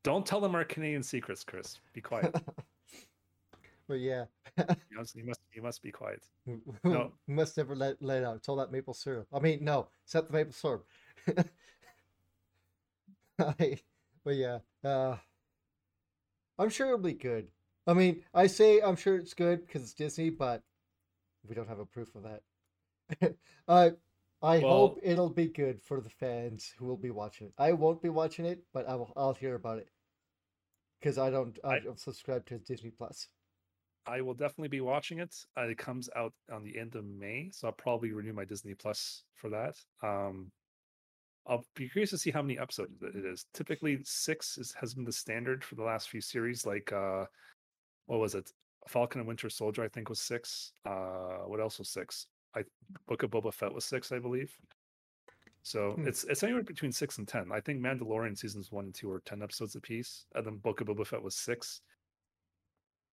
[0.02, 2.34] Don't tell them our Canadian secrets Chris be quiet
[3.88, 4.24] but yeah,
[4.58, 6.22] you must you must, you must be quiet
[6.84, 7.12] No.
[7.26, 8.36] must never let let out.
[8.36, 9.28] It's all that maple syrup.
[9.32, 10.84] I mean, no, except the maple syrup.
[14.24, 15.16] But yeah, uh,
[16.58, 17.48] I'm sure it'll be good.
[17.86, 20.62] I mean, I say I'm sure it's good because it's Disney, but
[21.48, 23.34] we don't have a proof of that.
[23.68, 23.92] I
[24.40, 27.54] I Well- hope it'll be good for the fans who will be watching it.
[27.58, 29.12] I won't be watching it, but I will.
[29.16, 29.88] I'll hear about it
[31.00, 31.58] because I don't.
[31.64, 33.28] I I- don't subscribe to Disney Plus.
[34.06, 35.34] I will definitely be watching it.
[35.56, 38.74] Uh, it comes out on the end of May, so I'll probably renew my Disney
[38.74, 39.76] Plus for that.
[40.02, 40.50] Um,
[41.46, 43.46] I'll be curious to see how many episodes it is.
[43.52, 46.64] Typically, six is, has been the standard for the last few series.
[46.64, 47.24] Like, uh,
[48.06, 48.50] what was it?
[48.88, 50.72] Falcon and Winter Soldier, I think, was six.
[50.84, 52.26] Uh, what else was six?
[52.54, 52.64] I
[53.08, 54.52] Book of Boba Fett was six, I believe.
[55.62, 56.06] So Hmm.
[56.08, 57.50] it's it's anywhere between six and ten.
[57.52, 60.88] I think Mandalorian seasons one and two are ten episodes apiece, and then Book of
[60.88, 61.80] Boba Fett was six.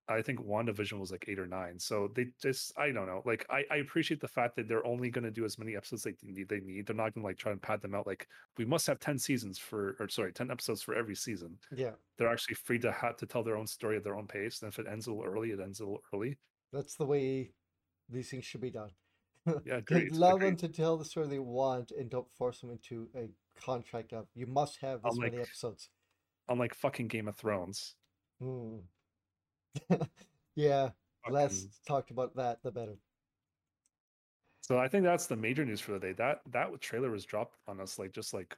[0.10, 1.78] I think WandaVision was like eight or nine.
[1.80, 3.22] So they just I don't know.
[3.26, 6.16] Like I, I appreciate the fact that they're only gonna do as many episodes they
[6.24, 6.88] need they need.
[6.88, 9.58] They're not gonna like try and pad them out like we must have 10 seasons
[9.60, 11.58] for or sorry, 10 episodes for every season.
[11.76, 14.62] Yeah, They're actually free to have to tell their own story at their own pace.
[14.62, 16.38] And if it ends a little early, it ends a little early.
[16.74, 17.52] that's the way
[18.10, 18.90] these things should be done.
[19.66, 20.12] Yeah, agreed.
[20.12, 23.30] Allow them to tell the story they want and don't force them into a
[23.60, 25.90] contract of you must have this many Unlike- episodes.
[26.50, 27.96] Unlike fucking Game of Thrones.
[28.42, 28.78] Hmm.
[30.56, 30.90] yeah,
[31.30, 32.98] less talked about that, the better.
[34.62, 36.14] So I think that's the major news for the day.
[36.14, 38.56] That that trailer was dropped on us like just like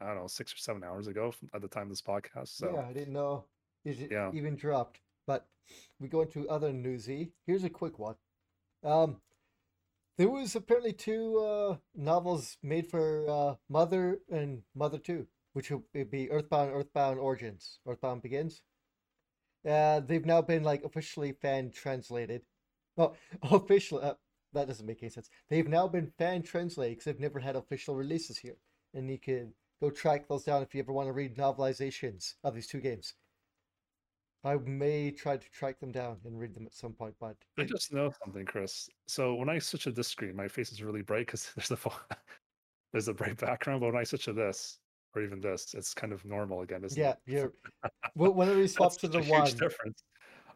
[0.00, 2.56] I don't know, six or seven hours ago from, at the time of this podcast.
[2.56, 3.44] So Yeah, I didn't know
[3.84, 4.30] is it Yeah.
[4.32, 5.00] even dropped.
[5.26, 5.46] But
[6.00, 7.32] we go into other newsy.
[7.46, 8.14] Here's a quick one.
[8.82, 9.20] Um,
[10.16, 16.10] there was apparently two uh, novels made for uh, Mother and Mother Two, which would
[16.10, 18.62] be Earthbound, Earthbound Origins, Earthbound Begins.
[19.66, 22.42] Uh, they've now been like officially fan translated.
[22.96, 23.16] Well,
[23.50, 24.00] official.
[24.02, 24.14] Uh,
[24.54, 25.28] that doesn't make any sense.
[25.48, 28.56] They've now been fan translated because they've never had official releases here,
[28.94, 32.54] and you can go track those down if you ever want to read novelizations of
[32.54, 33.14] these two games.
[34.44, 37.64] I may try to track them down and read them at some point, but I
[37.64, 38.88] just know something, Chris.
[39.06, 41.76] So when I switch to this screen, my face is really bright because there's the
[41.76, 41.92] fo-
[42.92, 43.80] there's a bright background.
[43.80, 44.78] But when I switch to this,
[45.14, 47.18] or even this, it's kind of normal again, isn't yeah, it?
[47.26, 47.52] you're
[48.14, 50.02] wh- whenever you swap to the one, difference.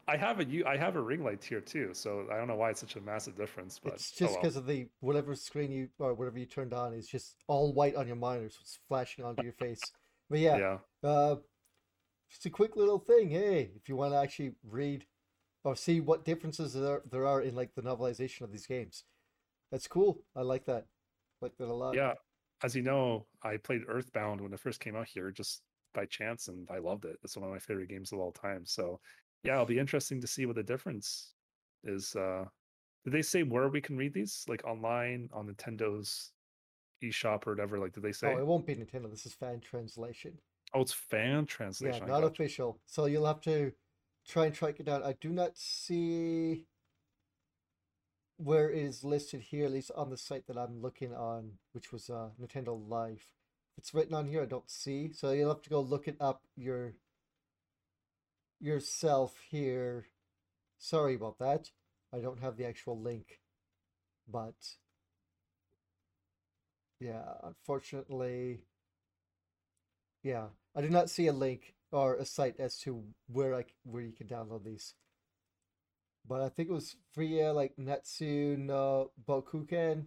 [0.08, 2.56] I have a u- I have a ring light here too, so I don't know
[2.56, 4.42] why it's such a massive difference, but it's oh just well.
[4.42, 7.94] because of the whatever screen you or whatever you turned on is just all white
[7.94, 9.80] on your monitor, so it's flashing onto your face.
[10.28, 11.08] But yeah, Yeah.
[11.08, 11.36] uh,
[12.30, 13.30] just a quick little thing.
[13.30, 15.06] Hey, if you want to actually read
[15.64, 19.04] or see what differences there there are in like the novelization of these games,
[19.70, 20.22] that's cool.
[20.34, 20.86] I like that.
[21.40, 21.94] Like that a lot.
[21.94, 22.14] Yeah.
[22.62, 25.62] As you know, I played Earthbound when it first came out here just
[25.94, 27.18] by chance and I loved it.
[27.22, 28.64] It's one of my favorite games of all time.
[28.64, 29.00] So
[29.42, 31.34] yeah, it'll be interesting to see what the difference
[31.84, 32.14] is.
[32.16, 32.44] Uh
[33.04, 34.44] did they say where we can read these?
[34.48, 36.32] Like online on Nintendo's
[37.02, 37.78] eShop or whatever?
[37.78, 38.34] Like did they say?
[38.34, 39.10] Oh, it won't be Nintendo.
[39.10, 40.38] This is fan translation.
[40.72, 42.04] Oh, it's fan translation.
[42.04, 42.78] I not official.
[42.86, 43.72] So you'll have to
[44.26, 45.02] try and track it down.
[45.02, 46.66] I do not see
[48.42, 51.92] where it is listed here, at least on the site that I'm looking on, which
[51.92, 53.28] was uh, Nintendo Life.
[53.72, 55.12] If it's written on here, I don't see.
[55.12, 56.94] So you'll have to go look it up your
[58.60, 60.06] yourself here.
[60.78, 61.70] Sorry about that.
[62.12, 63.40] I don't have the actual link,
[64.28, 64.54] but
[67.00, 68.60] yeah, unfortunately,
[70.22, 74.02] yeah, I do not see a link or a site as to where I where
[74.02, 74.94] you can download these.
[76.26, 80.06] But I think it was via like Natsu no Bokuken,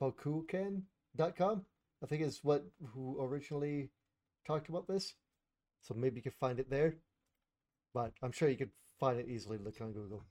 [0.00, 1.64] Bokuken.com.
[2.02, 3.90] I think is what who originally
[4.46, 5.14] talked about this.
[5.82, 6.96] So maybe you can find it there.
[7.94, 10.24] But I'm sure you could find it easily looking on Google.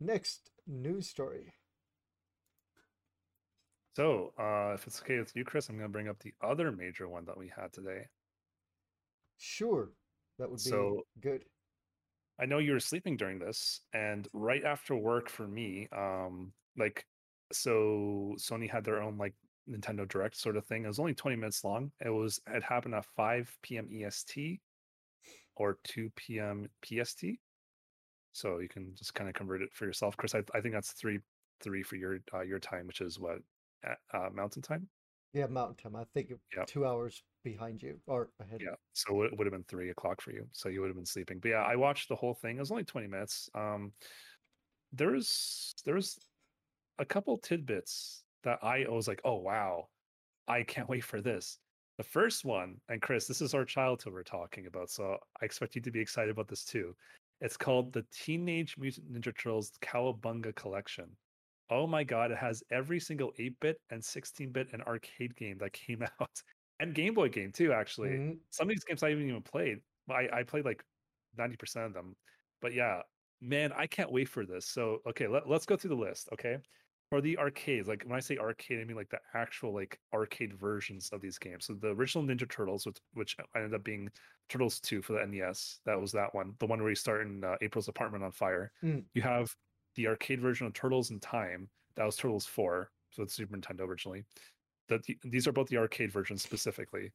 [0.00, 1.54] Next news story.
[3.96, 6.72] So, uh, if it's okay with you, Chris, I'm going to bring up the other
[6.72, 8.06] major one that we had today.
[9.38, 9.90] Sure,
[10.38, 11.44] that would be So, good.
[12.38, 17.06] I know you were sleeping during this, and right after work for me, um, like,
[17.52, 19.34] so Sony had their own like
[19.68, 20.84] Nintendo Direct sort of thing.
[20.84, 21.92] It was only 20 minutes long.
[22.04, 23.88] It was it happened at 5 p.m.
[23.90, 24.60] EST
[25.56, 26.68] or 2 p.m.
[26.82, 27.38] PST.
[28.32, 30.34] So you can just kind of convert it for yourself, Chris.
[30.34, 31.20] I, I think that's three
[31.60, 33.38] three for your uh, your time, which is what
[34.12, 34.88] uh, Mountain Time.
[35.32, 35.96] Yeah, Mountain Time.
[35.96, 36.64] I think Yeah.
[36.66, 38.60] two hours behind you or ahead.
[38.60, 40.46] Yeah, so it would have been three o'clock for you.
[40.52, 41.38] So you would have been sleeping.
[41.40, 42.56] But yeah, I watched the whole thing.
[42.56, 43.48] It was only twenty minutes.
[43.54, 43.92] Um,
[44.92, 46.18] there's was there was
[46.98, 49.88] a couple tidbits that I was like, oh wow,
[50.48, 51.58] I can't wait for this.
[51.96, 55.76] The first one, and Chris, this is our childhood we're talking about, so I expect
[55.76, 56.94] you to be excited about this too.
[57.40, 61.08] It's called the Teenage Mutant Ninja Turtles Cowabunga Collection.
[61.70, 66.02] Oh my god, it has every single 8-bit and 16-bit and arcade game that came
[66.20, 66.42] out.
[66.80, 68.40] And Game Boy game too, actually Mhm.
[68.50, 69.82] some of these games I haven't even played.
[70.08, 70.84] I, I played like
[71.36, 72.16] 90% of them.
[72.60, 73.02] But yeah,
[73.40, 74.66] man, I can't wait for this.
[74.66, 76.58] So, okay, let, let's go through the list, okay?
[77.10, 80.54] For the arcades, like when I say arcade, I mean like the actual like arcade
[80.58, 81.66] versions of these games.
[81.66, 84.10] So the original Ninja Turtles, which, which ended up being
[84.48, 87.44] Turtles 2 for the NES, that was that one, the one where you start in
[87.44, 88.72] uh, April's apartment on fire.
[88.82, 89.06] Mm.
[89.14, 89.54] You have
[89.94, 93.82] the arcade version of Turtles in Time, that was Turtles 4, so it's Super Nintendo
[93.82, 94.24] originally.
[94.88, 97.12] That the, these are both the arcade versions specifically,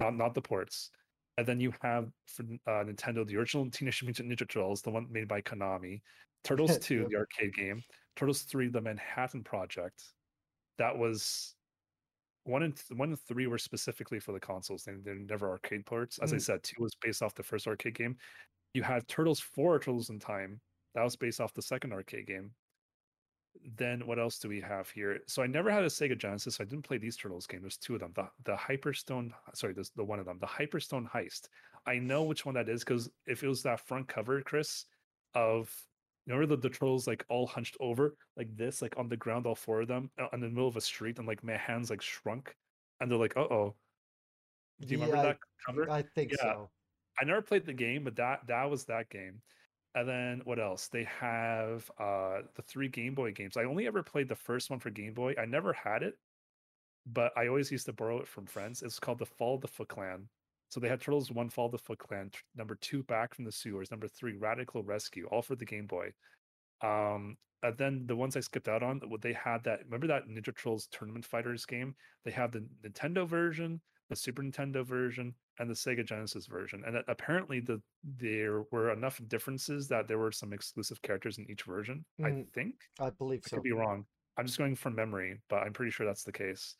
[0.00, 0.90] not not the ports.
[1.36, 5.06] And then you have for uh, Nintendo the original Teenage Mutant Ninja Turtles, the one
[5.10, 6.00] made by Konami.
[6.44, 7.82] Turtles 2, the arcade game.
[8.16, 10.02] Turtles 3, the Manhattan Project.
[10.78, 11.54] That was
[12.44, 14.84] one and th- one and three were specifically for the consoles.
[14.84, 16.18] They, they're never arcade ports.
[16.18, 16.42] As I Mm.
[16.42, 18.16] said, two was based off the first arcade game.
[18.74, 20.60] You had Turtles 4, Turtles in Time.
[20.94, 22.52] That was based off the second arcade game.
[23.76, 25.20] Then what else do we have here?
[25.26, 26.56] So I never had a Sega Genesis.
[26.56, 27.60] So I didn't play these Turtles game.
[27.60, 28.12] There's two of them.
[28.14, 31.48] The the Hyperstone, sorry, this the one of them, the Hyperstone Heist.
[31.86, 34.86] I know which one that is because if it was that front cover, Chris,
[35.34, 35.74] of
[36.26, 39.54] remember the, the turtles like all hunched over like this, like on the ground, all
[39.54, 42.02] four of them, uh, in the middle of a street, and like my hands like
[42.02, 42.54] shrunk,
[43.00, 43.74] and they're like, uh oh.
[44.80, 45.90] Do you remember that cover?
[45.90, 46.42] I think Yeah.
[46.42, 46.70] so.
[47.20, 49.42] I never played the game, but that that was that game.
[49.94, 50.88] And then what else?
[50.88, 53.56] They have uh the three Game Boy games.
[53.56, 55.34] I only ever played the first one for Game Boy.
[55.38, 56.14] I never had it,
[57.06, 58.82] but I always used to borrow it from friends.
[58.82, 60.28] It's called the Fall of the Foot Clan.
[60.68, 63.52] So they had Turtles One Fall of the Foot Clan, number two Back from the
[63.52, 66.12] Sewers, number three Radical Rescue, all for the Game Boy.
[66.82, 70.44] Um, and then the ones I skipped out on, they had that remember that Ninja
[70.44, 71.94] Turtles Tournament Fighters game?
[72.24, 76.82] They have the Nintendo version, the Super Nintendo version, and the Sega Genesis version.
[76.86, 81.50] And that apparently the there were enough differences that there were some exclusive characters in
[81.50, 82.04] each version.
[82.20, 82.52] I Mm.
[82.52, 83.56] think I believe I so.
[83.56, 84.06] could be wrong.
[84.36, 86.76] I'm just going from memory, but I'm pretty sure that's the case.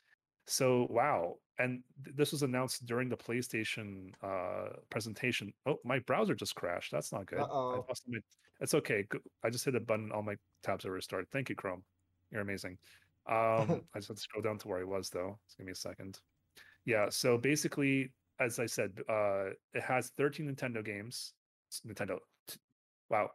[0.46, 5.52] So wow, and th- this was announced during the PlayStation uh, presentation.
[5.66, 6.90] Oh, my browser just crashed.
[6.92, 7.40] That's not good.
[7.40, 7.82] My-
[8.60, 9.06] It's okay.
[9.44, 10.10] I just hit a button.
[10.10, 11.26] All my tabs are restored.
[11.30, 11.84] Thank you, Chrome.
[12.30, 12.78] You're amazing.
[13.28, 15.38] Um, I just have to scroll down to where I was though.
[15.46, 16.18] Just give me a second.
[16.88, 17.10] Yeah.
[17.10, 18.10] So basically,
[18.40, 21.34] as I said, uh, it has 13 Nintendo games.
[21.86, 22.18] Nintendo.
[22.48, 22.56] t-
[23.10, 23.30] Wow.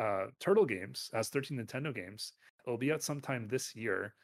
[0.00, 2.32] Uh, Turtle Games has 13 Nintendo games.
[2.66, 4.14] It'll be out sometime this year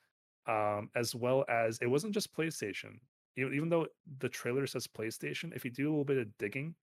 [0.48, 2.94] um, as well as it wasn't just PlayStation.
[3.38, 3.86] E- Even though
[4.18, 6.74] the trailer says PlayStation, if you do a little bit of digging,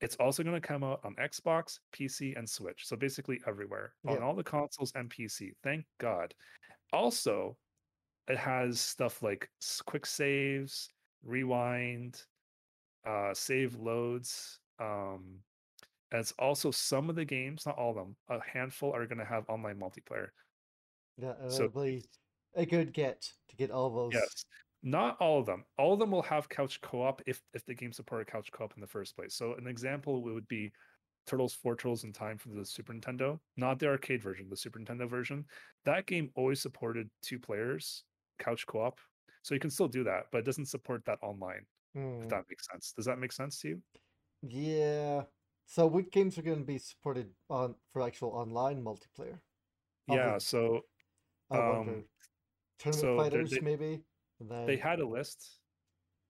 [0.00, 2.86] it's also going to come out on Xbox, PC, and Switch.
[2.86, 5.50] So basically everywhere on all the consoles and PC.
[5.64, 6.34] Thank God.
[6.92, 7.56] Also,
[8.28, 9.48] it has stuff like
[9.86, 10.88] quick saves,
[11.24, 12.22] rewind,
[13.04, 14.58] uh, save loads.
[14.78, 15.40] Um,
[16.10, 19.18] and it's also some of the games, not all of them, a handful are going
[19.18, 20.28] to have online multiplayer.
[21.16, 22.04] Yeah, uh, So- be
[22.54, 24.14] a good get to get all those.
[24.14, 24.44] Yes.
[24.82, 25.64] Not all of them.
[25.76, 28.80] All of them will have couch co-op if if the game supported couch co-op in
[28.80, 29.34] the first place.
[29.34, 30.72] So an example would be
[31.26, 34.80] Turtles Four Turtles in Time for the Super Nintendo, not the arcade version, the Super
[34.80, 35.44] Nintendo version.
[35.84, 38.04] That game always supported two players
[38.38, 38.98] couch co-op.
[39.42, 41.64] So you can still do that, but it doesn't support that online,
[41.94, 42.92] Hmm, if that makes sense.
[42.92, 43.82] Does that make sense to you?
[44.42, 45.22] Yeah.
[45.66, 49.38] So what games are going to be supported on for actual online multiplayer?
[50.08, 50.80] Yeah, Other- so
[51.50, 51.92] I wonder.
[51.92, 52.04] Um,
[52.78, 54.02] Tournament so fighters, they- maybe.
[54.40, 55.58] Then they had a list.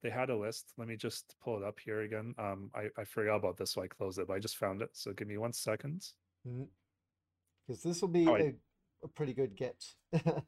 [0.02, 0.72] They had a list.
[0.78, 2.34] Let me just pull it up here again.
[2.38, 4.90] Um, I, I forgot about this, so I closed it, but I just found it.
[4.94, 6.06] So give me one second.
[6.44, 8.52] because this will be Oh, I- a,
[9.04, 10.42] a pretty good get Oh,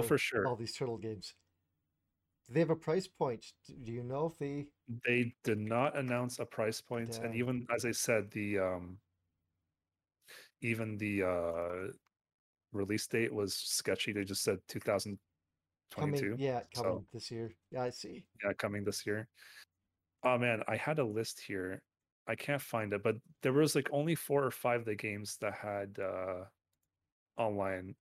[0.00, 0.46] for for sure.
[0.46, 1.34] all these turtle games.
[2.48, 3.44] Do they have a price point?
[3.84, 4.66] Do you know if they?
[5.06, 7.34] They did not announce a price point, and Damn.
[7.34, 8.98] even as I said, the um,
[10.60, 11.92] even the uh,
[12.72, 14.12] release date was sketchy.
[14.12, 15.16] They just said 2022.
[15.96, 17.54] Coming, yeah, so- coming this year.
[17.70, 18.24] Yeah, I see.
[18.44, 19.28] yeah, coming this year.
[20.22, 21.82] Oh man, I had a list here.
[22.26, 25.36] I can't find it, but there was like only four or five of the games
[25.40, 26.44] that had uh
[27.36, 27.94] online.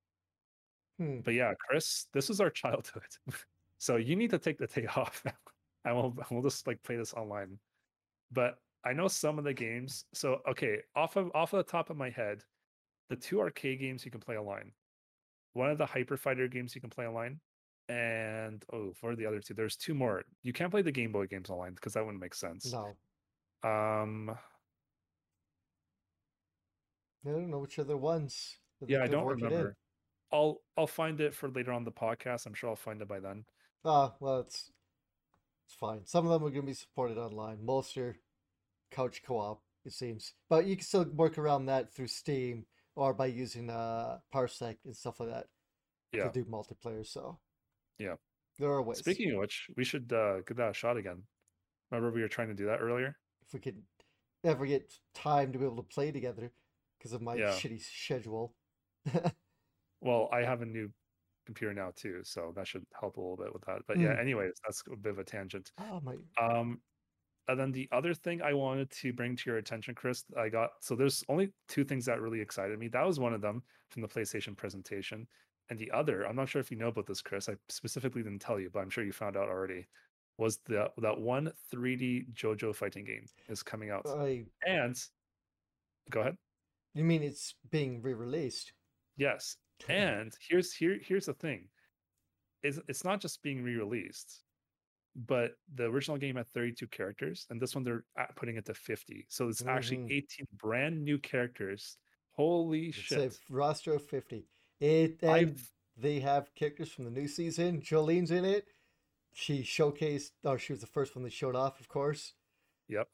[0.97, 1.19] Hmm.
[1.23, 3.03] But yeah, Chris, this is our childhood.
[3.83, 5.33] So you need to take the day off now.
[5.83, 7.59] and we'll we'll just like play this online.
[8.31, 8.55] But
[8.85, 10.05] I know some of the games.
[10.13, 12.43] So okay, off of off of the top of my head,
[13.09, 14.71] the two arcade games you can play online.
[15.51, 17.41] One of the Hyper Fighter games you can play online,
[17.89, 20.23] and oh, for the other two, there's two more.
[20.43, 22.71] You can't play the Game Boy games online because that wouldn't make sense.
[22.71, 22.95] No,
[23.69, 24.29] Um,
[27.25, 28.57] I don't know which other ones.
[28.87, 29.51] yeah, I don't worked it in.
[29.51, 29.77] remember.
[30.31, 32.45] I'll I'll find it for later on the podcast.
[32.45, 33.45] I'm sure I'll find it by then.
[33.85, 34.71] Ah, well, it's
[35.67, 36.05] it's fine.
[36.05, 37.63] Some of them are going to be supported online.
[37.65, 38.15] Most are
[38.91, 40.33] couch co-op, it seems.
[40.49, 42.65] But you can still work around that through Steam
[42.95, 45.47] or by using uh Parsec and stuff like that
[46.13, 46.27] Yeah.
[46.29, 47.05] to do multiplayer.
[47.05, 47.39] So
[47.99, 48.15] Yeah.
[48.59, 48.99] there are ways.
[48.99, 51.23] Speaking of which, we should uh, give that a shot again.
[51.91, 53.17] Remember we were trying to do that earlier?
[53.45, 53.81] if we could
[54.45, 56.51] ever get time to be able to play together
[56.97, 57.49] because of my Yeah.
[57.49, 58.55] shitty schedule.
[60.01, 60.91] Well, I have a new
[61.45, 63.81] computer now too, so that should help a little bit with that.
[63.87, 64.19] But yeah, Mm.
[64.21, 65.71] anyways, that's a bit of a tangent.
[65.77, 66.17] oh my!
[66.41, 66.81] Um,
[67.47, 70.71] and then the other thing I wanted to bring to your attention, Chris, I got
[70.81, 72.87] so there's only two things that really excited me.
[72.87, 75.27] That was one of them from the PlayStation presentation,
[75.69, 77.49] and the other, I'm not sure if you know about this, Chris.
[77.49, 79.87] I specifically didn't tell you, but I'm sure you found out already.
[80.37, 84.95] Was the that one 3D JoJo fighting game is coming out, I and
[86.09, 86.37] go ahead.
[86.95, 88.73] you mean it's being re-released?
[89.15, 89.57] Yes,
[89.89, 91.67] and here's here here's the thing
[92.63, 94.41] it's, it's not just being re-released
[95.15, 98.03] but the original game had 32 characters and this one they're
[98.35, 100.11] putting it to 50 so it's actually Mhm.
[100.11, 101.97] 18 brand new characters
[102.31, 104.47] holy It's a shit roster of fifty.
[104.79, 105.61] It and I've-
[105.95, 107.79] they have characters from the new season.
[107.79, 108.67] Jolene's in it.
[109.33, 112.33] She showcased, or she was the first one they showed off, of course.
[112.87, 113.07] yep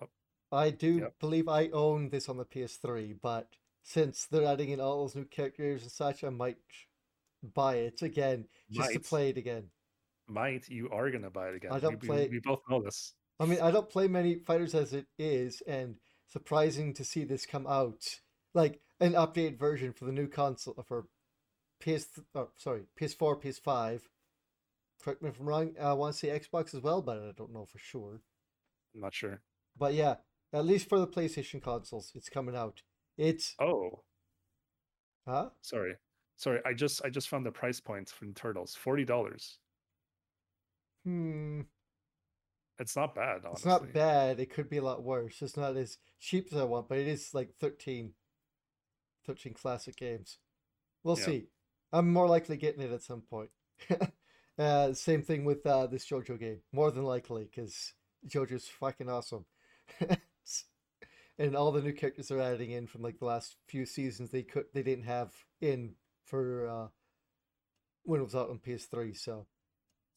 [0.53, 1.19] I do Yep.
[1.19, 3.57] believe I own this on the PS3, but
[3.89, 6.57] since they're adding in all those new characters and such, I might
[7.55, 9.65] buy it again just to play it again.
[10.27, 12.81] might you are gonna buy it again I don't we, we- play- we both know
[12.83, 15.95] this I mean, I don't play many fighters as it is, and
[16.27, 18.19] surprising to see this come out
[18.53, 21.05] like an updated version for the new console uh, for
[21.79, 22.05] PS.
[22.35, 24.01] Oh, uh, sorry, PS4, PS5.
[25.01, 25.73] Correct me if I'm wrong.
[25.81, 28.19] I want to say Xbox as well, but I don't know for sure.
[28.93, 29.41] i'm not sure
[29.77, 30.15] But yeah,
[30.51, 32.81] at least for the PlayStation consoles, it's coming out.
[33.19, 34.01] It's oh
[35.27, 35.49] huh?
[35.61, 35.95] sorry
[36.37, 39.57] sorry i just i just found the price points from turtles $40
[41.03, 41.61] Hmm.
[42.79, 44.39] it's not bad honestly It's not bad.
[44.39, 45.41] It could be a lot worse.
[45.41, 48.13] It's not as cheap as I want, but it is like 13,
[49.25, 50.37] 13 classic games.
[51.03, 51.25] We'll Yeah.
[51.25, 51.47] see.
[51.91, 53.51] I'm more likely getting it at some point.
[54.57, 57.93] Uh, same thing with uh, this JoJo game, more than likely, because
[58.27, 59.45] JoJo's fucking awesome.
[61.39, 64.43] and all the new characters they're adding in from like the last few seasons they
[64.43, 66.87] could they didn't have in for uh,
[68.03, 69.17] when it was out on PS3.
[69.17, 69.47] So,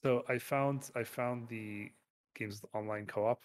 [0.02, 1.90] so I found I found the
[2.34, 3.40] game's online co-op.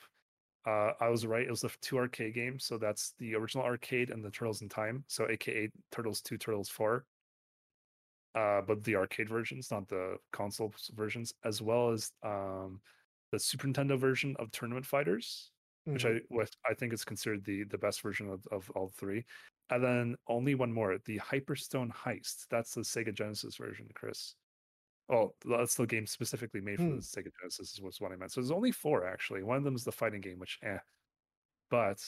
[0.65, 1.45] Uh, I was right.
[1.45, 2.65] It was the two arcade games.
[2.65, 5.05] So that's the original arcade and the Turtles in Time.
[5.07, 7.05] So AKA Turtles Two, Turtles Four.
[8.35, 12.79] Uh, but the arcade versions, not the console versions, as well as um,
[13.31, 15.51] the Super Nintendo version of Tournament Fighters,
[15.87, 16.35] mm-hmm.
[16.35, 19.25] which I I think is considered the the best version of, of all three.
[19.69, 22.45] And then only one more, the Hyperstone Heist.
[22.49, 24.35] That's the Sega Genesis version, Chris.
[25.09, 26.95] Oh, that's the game specifically made for hmm.
[26.95, 27.73] the Sega Genesis.
[27.73, 28.31] Is what's what I meant.
[28.31, 29.43] So there's only four actually.
[29.43, 30.77] One of them is the fighting game, which eh.
[31.69, 32.03] But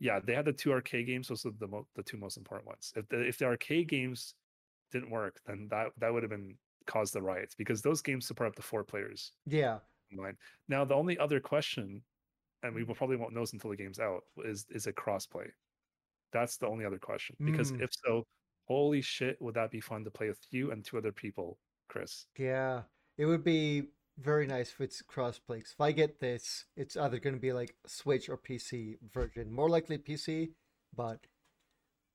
[0.00, 1.28] yeah, they had the two arcade games.
[1.28, 2.92] Those are the mo- the two most important ones.
[2.96, 4.34] If the if the arcade games
[4.90, 6.56] didn't work, then that that would have been
[6.86, 9.32] caused the riots because those games support up to four players.
[9.46, 9.78] Yeah.
[10.12, 10.36] Online.
[10.68, 12.02] Now the only other question,
[12.62, 15.48] and we will probably won't know until the game's out, is is it crossplay?
[16.32, 17.36] That's the only other question.
[17.44, 17.82] Because mm.
[17.82, 18.24] if so,
[18.66, 21.58] holy shit, would that be fun to play with you and two other people,
[21.88, 22.26] Chris?
[22.38, 22.82] Yeah,
[23.18, 23.88] it would be
[24.18, 25.60] very nice if it's crossplay.
[25.60, 29.52] If I get this, it's either going to be like Switch or PC version.
[29.52, 30.50] More likely PC,
[30.94, 31.18] but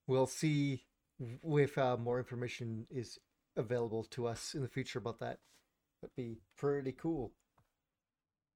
[0.07, 0.85] we'll see
[1.19, 3.17] if uh, more information is
[3.55, 5.39] available to us in the future about that.
[6.01, 7.33] That'd be pretty cool.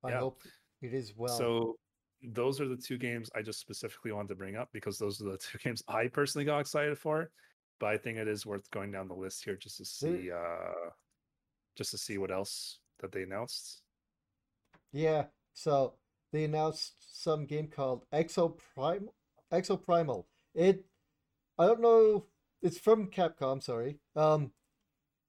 [0.04, 0.20] I yeah.
[0.20, 0.42] hope
[0.82, 1.38] it is well.
[1.38, 1.76] So
[2.24, 5.26] those are the two games I just specifically wanted to bring up because those are
[5.26, 7.32] the two games I personally got excited for.
[7.80, 10.90] But I think it is worth going down the list here just to see uh
[11.76, 13.82] just to see what else that they announced.
[14.92, 15.26] Yeah.
[15.54, 15.96] So
[16.32, 19.10] they announced some game called Exo Prime
[19.52, 20.26] Exoprimal.
[20.54, 20.86] It
[21.58, 22.26] I don't know
[22.62, 23.98] it's from Capcom, sorry.
[24.16, 24.52] Um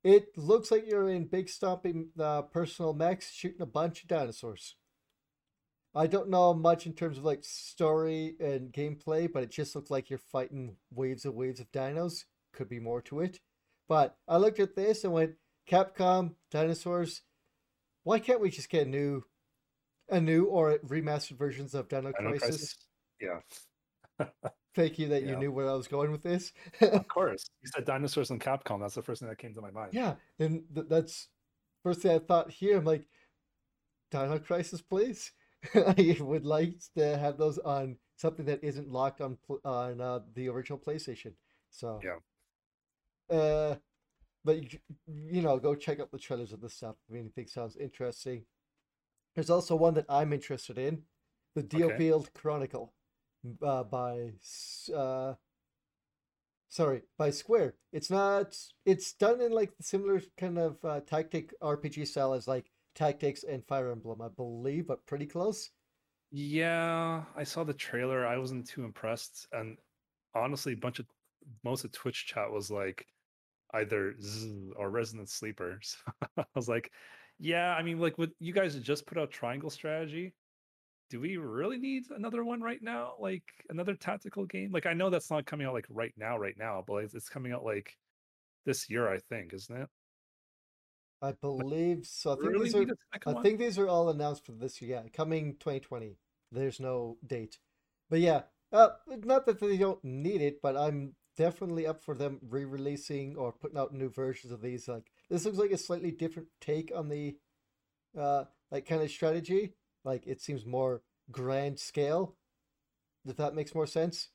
[0.04, 4.74] it looks like you're in big stomping uh, personal mechs shooting a bunch of dinosaurs.
[5.94, 9.90] I don't know much in terms of like story and gameplay, but it just looks
[9.90, 12.24] like you're fighting waves and waves of dinos.
[12.54, 13.40] Could be more to it.
[13.88, 15.34] But I looked at this and went,
[15.68, 17.22] Capcom, dinosaurs,
[18.04, 19.24] why can't we just get a new
[20.08, 22.76] a new or remastered versions of Dino, Dino Crisis?
[23.20, 23.46] Crisis?
[24.18, 24.26] Yeah.
[24.74, 25.30] Thank you that yeah.
[25.30, 26.52] you knew where I was going with this.
[26.80, 27.44] of course.
[27.62, 28.80] You said dinosaurs and Capcom.
[28.80, 29.90] That's the first thing that came to my mind.
[29.92, 30.14] Yeah.
[30.38, 31.28] And th- that's
[31.82, 32.78] first thing I thought here.
[32.78, 33.06] I'm like,
[34.10, 35.32] Dino Crisis, please.
[35.74, 40.48] I would like to have those on something that isn't locked on on uh, the
[40.48, 41.32] original PlayStation.
[41.70, 43.36] So yeah.
[43.36, 43.76] Uh,
[44.44, 47.76] but you, you know, go check out the trailers of this stuff if anything sounds
[47.76, 48.44] interesting.
[49.34, 51.02] There's also one that I'm interested in,
[51.54, 52.30] the Diofield okay.
[52.34, 52.92] Chronicle,
[53.64, 54.32] uh, by
[54.94, 55.34] uh,
[56.68, 57.74] sorry, by Square.
[57.92, 58.56] It's not.
[58.84, 63.44] It's done in like the similar kind of uh, tactic RPG style as like Tactics
[63.44, 65.70] and Fire Emblem, I believe, but pretty close.
[66.30, 68.26] Yeah, I saw the trailer.
[68.26, 69.76] I wasn't too impressed, and
[70.34, 71.06] honestly, a bunch of
[71.64, 73.06] most of Twitch chat was like
[73.74, 74.14] either
[74.76, 75.96] or Resident Sleepers.
[76.38, 76.90] I was like,
[77.38, 80.34] yeah, I mean, like, what you guys just put out Triangle Strategy.
[81.10, 83.14] Do we really need another one right now?
[83.18, 84.70] Like another tactical game?
[84.72, 87.52] Like, I know that's not coming out like right now, right now, but it's coming
[87.52, 87.96] out like
[88.64, 89.88] this year, I think, isn't it?
[91.22, 92.32] I believe so.
[92.32, 92.86] I think really these are.
[93.26, 93.42] I one?
[93.42, 95.02] think these are all announced for this year.
[95.02, 96.16] Yeah, coming 2020.
[96.50, 97.58] There's no date,
[98.10, 98.42] but yeah,
[98.72, 103.52] uh, not that they don't need it, but I'm definitely up for them re-releasing or
[103.52, 104.88] putting out new versions of these.
[104.88, 107.36] Like this looks like a slightly different take on the,
[108.18, 109.74] uh, like kind of strategy.
[110.04, 112.36] Like it seems more grand scale.
[113.24, 114.30] If that makes more sense,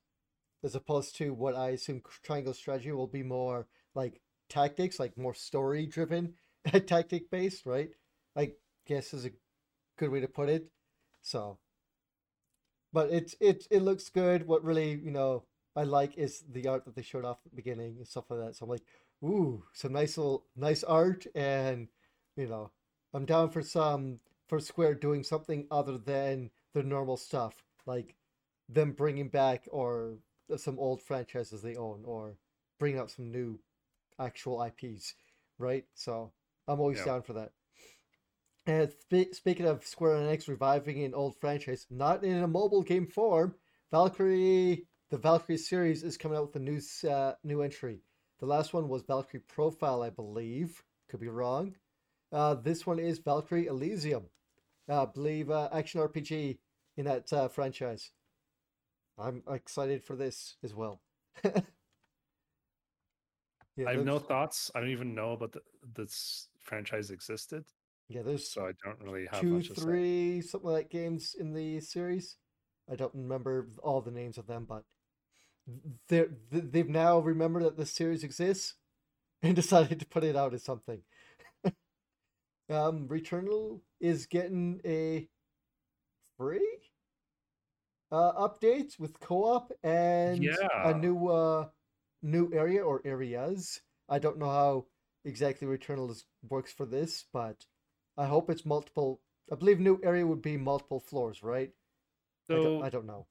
[0.64, 5.34] as opposed to what I assume Triangle Strategy will be more like tactics, like more
[5.34, 6.34] story driven
[6.72, 7.90] tactic based, right?
[8.36, 8.52] I
[8.86, 9.32] guess is a
[9.98, 10.68] good way to put it.
[11.22, 11.58] So,
[12.94, 14.48] but it's it it looks good.
[14.48, 15.44] What really you know
[15.76, 18.40] I like is the art that they showed off at the beginning and stuff like
[18.40, 18.56] that.
[18.56, 18.84] So I'm like,
[19.24, 21.88] ooh, some nice little nice art, and
[22.36, 22.72] you know,
[23.14, 28.16] I'm down for some for Square doing something other than the normal stuff, like
[28.70, 30.18] them bringing back or
[30.56, 32.38] some old franchises they own, or
[32.80, 33.60] bringing up some new
[34.20, 35.14] actual IPs,
[35.60, 35.86] right?
[35.94, 36.32] So
[36.68, 37.06] I'm always yeah.
[37.06, 37.52] down for that.
[38.66, 43.08] And sp- speaking of Square Enix reviving an old franchise, not in a mobile game
[43.08, 43.56] form,
[43.92, 48.02] Valkyrie, the Valkyrie series is coming out with a new uh, new entry.
[48.40, 50.84] The last one was Valkyrie Profile, I believe.
[51.10, 51.76] Could be wrong.
[52.32, 54.26] Uh, this one is Valkyrie Elysium.
[54.90, 56.58] Uh, I believe uh, action RPG
[56.98, 58.12] in that uh, franchise.
[59.18, 61.02] I'm excited for this as well.
[61.44, 61.62] yeah,
[63.88, 64.70] I have no thoughts.
[64.76, 65.62] I don't even know about the,
[65.96, 67.66] this franchise existed.
[68.10, 69.82] Yeah, there's so I don't really have two, much to say.
[69.82, 72.38] three, something like games in the series.
[72.90, 74.84] I don't remember all the names of them, but
[76.08, 78.76] they're they've now remembered that this series exists
[79.42, 81.02] and decided to put it out as something.
[82.70, 85.28] um, Returnal is getting a
[86.38, 86.78] free
[88.12, 91.68] uh, update with co-op and a new uh,
[92.22, 93.82] new area or areas.
[94.10, 94.86] I don't know how
[95.28, 97.66] exactly Returnal works for this, but
[98.18, 99.22] I hope it's multiple.
[99.52, 101.70] I believe new area would be multiple floors, right?
[102.50, 103.28] I, So don't, I don't know.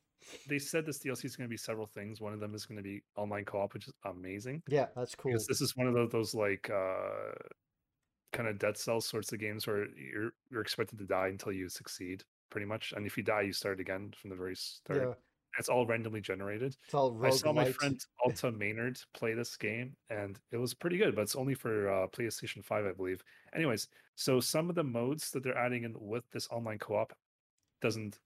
[0.49, 2.21] they said this DLC is going to be several things.
[2.21, 5.33] One of them is going to be online co-op, which is amazing Yeah, that's cool.
[5.33, 7.33] because this is one of those, those like uh,
[8.33, 11.69] kind of Dead cell sorts of games where you're you're expected to die until you
[11.69, 12.93] succeed, pretty much.
[12.97, 15.01] And if you die, you start again from the very start.
[15.01, 15.15] Yeah,
[15.59, 16.77] It's all randomly generated.
[16.85, 20.99] it's all I saw my friend Alta Maynard play this game, and it was pretty
[20.99, 23.23] good, but it's only for uh, PlayStation 5, I believe.
[23.55, 27.13] Anyways, so some of the modes that they're adding in with this online co-op
[27.81, 28.19] doesn't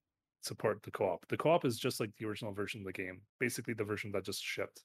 [0.43, 1.27] support the co-op.
[1.28, 4.24] The co-op is just like the original version of the game, basically the version that
[4.24, 4.85] just shipped.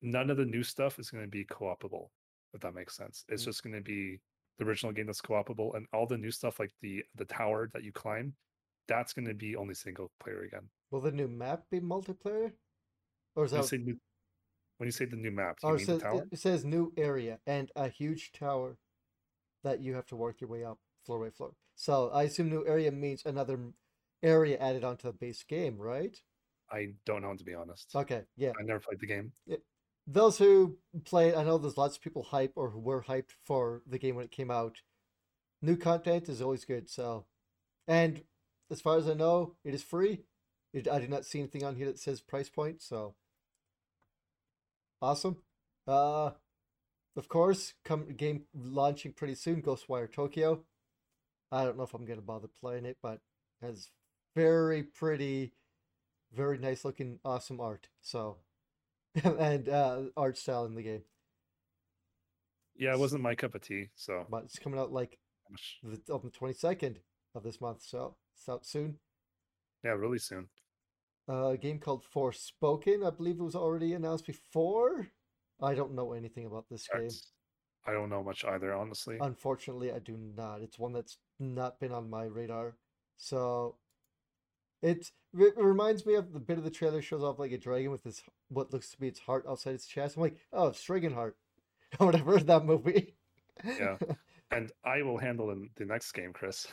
[0.00, 2.12] None of the new stuff is going to be co-opable,
[2.54, 3.24] if that makes sense.
[3.28, 3.46] It's Mm.
[3.46, 4.20] just going to be
[4.58, 7.84] the original game that's co-opable, and all the new stuff like the the tower that
[7.84, 8.34] you climb,
[8.88, 10.68] that's going to be only single player again.
[10.92, 12.52] Will the new map be multiplayer?
[13.34, 13.96] Or is When you that say new,
[14.76, 16.26] when you say the new map, do you oh, it mean says, the tower?
[16.30, 18.76] it says new area and a huge tower
[19.64, 21.54] that you have to work your way up floor by floor.
[21.74, 23.58] So I assume new area means another
[24.22, 26.14] area added onto the base game, right?
[26.70, 27.90] I don't know to be honest.
[27.94, 28.52] Okay, yeah.
[28.60, 29.32] I never played the game.
[30.06, 33.82] Those who play, I know there's lots of people hype or who were hyped for
[33.86, 34.76] the game when it came out.
[35.62, 36.90] New content is always good.
[36.90, 37.24] So,
[37.88, 38.24] and
[38.70, 40.24] as far as I know, it is free.
[40.72, 42.82] It, I did not see anything on here that says price point.
[42.82, 43.14] So,
[45.00, 45.36] awesome.
[45.86, 46.30] Uh,
[47.16, 49.62] of course, come game launching pretty soon.
[49.62, 50.64] Ghostwire Tokyo.
[51.50, 53.20] I don't know if I'm gonna bother playing it, but
[53.60, 53.90] has
[54.34, 55.52] very pretty,
[56.32, 57.88] very nice looking, awesome art.
[58.00, 58.38] So,
[59.24, 61.02] and uh, art style in the game.
[62.74, 63.90] Yeah, it wasn't my cup of tea.
[63.94, 65.18] So But it's coming out like
[65.82, 66.96] the, on the 22nd
[67.34, 68.98] of this month, so it's out soon.
[69.84, 70.48] yeah, really soon.
[71.28, 75.08] Uh, a game called Forspoken, I believe it was already announced before.
[75.62, 77.08] I don't know anything about this game.
[77.86, 79.18] I don't know much either, honestly.
[79.20, 80.62] Unfortunately, I do not.
[80.62, 82.76] It's one that's not been on my radar.
[83.16, 83.76] So
[84.82, 87.92] it, it reminds me of the bit of the trailer shows off like a dragon
[87.92, 90.16] with this what looks to be its heart outside its chest.
[90.16, 91.34] I'm like, oh, it's Dragonheart.
[92.00, 93.14] or whatever that movie.
[93.64, 93.96] Yeah.
[94.50, 96.66] and I will handle the, the next game, Chris.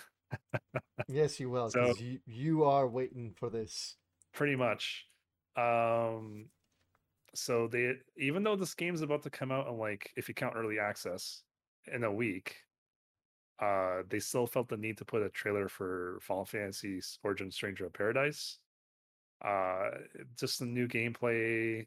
[1.08, 3.96] yes, you will, So- you, you are waiting for this.
[4.40, 5.06] Pretty much.
[5.57, 6.49] Um
[7.36, 10.56] so they even though this game's about to come out in like if you count
[10.56, 11.44] early access
[11.91, 12.56] in a week,
[13.61, 17.88] uh they still felt the need to put a trailer for Final Fantasy's Origin Stranger
[17.88, 18.60] of Paradise.
[19.44, 19.90] Uh
[20.38, 21.86] just the new gameplay.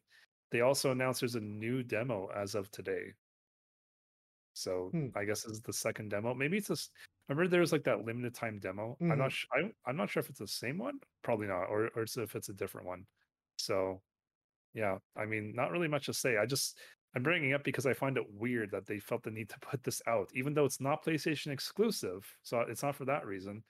[0.50, 3.14] They also announced there's a new demo as of today.
[4.52, 5.08] So Hmm.
[5.16, 6.34] I guess this is the second demo.
[6.34, 6.92] Maybe it's just
[7.32, 8.96] remember there was like that limited time demo.
[9.08, 9.18] I'm Mhm.
[9.18, 11.00] not sh- I, I'm not sure if it's the same one.
[11.22, 13.06] Probably not, or or if it's a different one.
[13.58, 14.02] So
[14.74, 16.36] yeah, I mean, not really much to say.
[16.38, 16.78] I just
[17.14, 19.60] I'm bringing it up because I find it weird that they felt the need to
[19.60, 22.26] put this out, even though it's not PlayStation exclusive.
[22.42, 23.64] So it's not for that reason.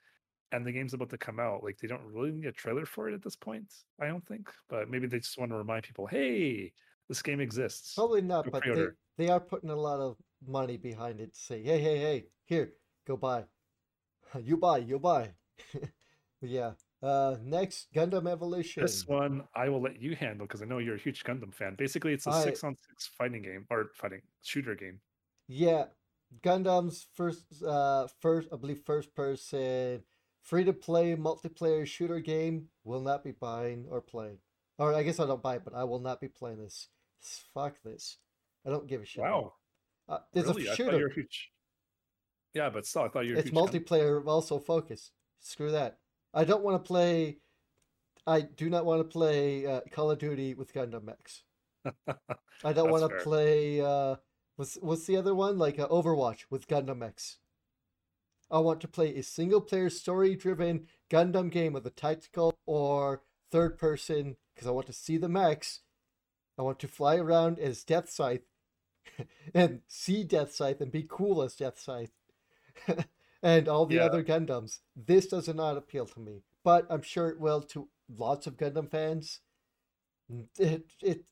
[0.51, 1.63] And the game's about to come out.
[1.63, 3.73] Like they don't really need a trailer for it at this point.
[3.99, 6.73] I don't think, but maybe they just want to remind people, hey,
[7.09, 7.95] this game exists.
[7.95, 8.87] Probably not, Go but they,
[9.17, 12.73] they are putting a lot of money behind it to say, hey, hey, hey, here,
[13.07, 13.45] go buy.
[14.43, 15.31] You buy, you buy.
[16.41, 16.71] Yeah.
[17.01, 18.83] Uh, next, Gundam Evolution.
[18.83, 21.75] This one I will let you handle because I know you're a huge Gundam fan.
[21.77, 24.99] Basically, it's a I- six on six fighting game or fighting shooter game.
[25.47, 25.85] Yeah,
[26.43, 30.03] Gundam's first, uh, first, I believe, first person,
[30.41, 32.67] free to play multiplayer shooter game.
[32.83, 34.39] Will not be buying or playing.
[34.77, 36.89] Or I guess I don't buy it, but I will not be playing this.
[37.53, 38.17] Fuck this.
[38.65, 39.21] I don't give a shit.
[39.23, 39.53] Wow,
[40.09, 40.67] Uh, it's really?
[40.67, 41.03] a I thought you shooter.
[41.03, 41.51] were huge.
[42.53, 43.39] Yeah, but still, I thought you were.
[43.39, 45.11] It's multiplayer also focused.
[45.39, 45.97] Screw that.
[46.33, 47.37] I don't want to play.
[48.25, 51.43] I do not want to play uh, Call of Duty with Gundam mechs.
[52.63, 53.81] I don't want to play.
[53.81, 54.15] Uh,
[54.55, 55.57] what's what's the other one?
[55.57, 57.37] Like uh, Overwatch with Gundam mechs.
[58.49, 63.23] I want to play a single player story driven Gundam game with a tactical or
[63.51, 65.81] third person because I want to see the mechs.
[66.57, 68.45] I want to fly around as Death Scythe
[69.55, 72.11] and see Death Scythe and be cool as Death Scythe.
[73.43, 74.05] and all the Yeah.
[74.05, 74.79] other Gundams.
[74.95, 77.87] This does not appeal to me, but I'm sure it will to
[78.17, 79.41] lots of Gundam fans.
[80.57, 81.25] It it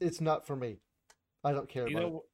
[0.00, 0.78] it's not for me.
[1.44, 1.90] I don't care about.
[1.90, 2.24] You about know,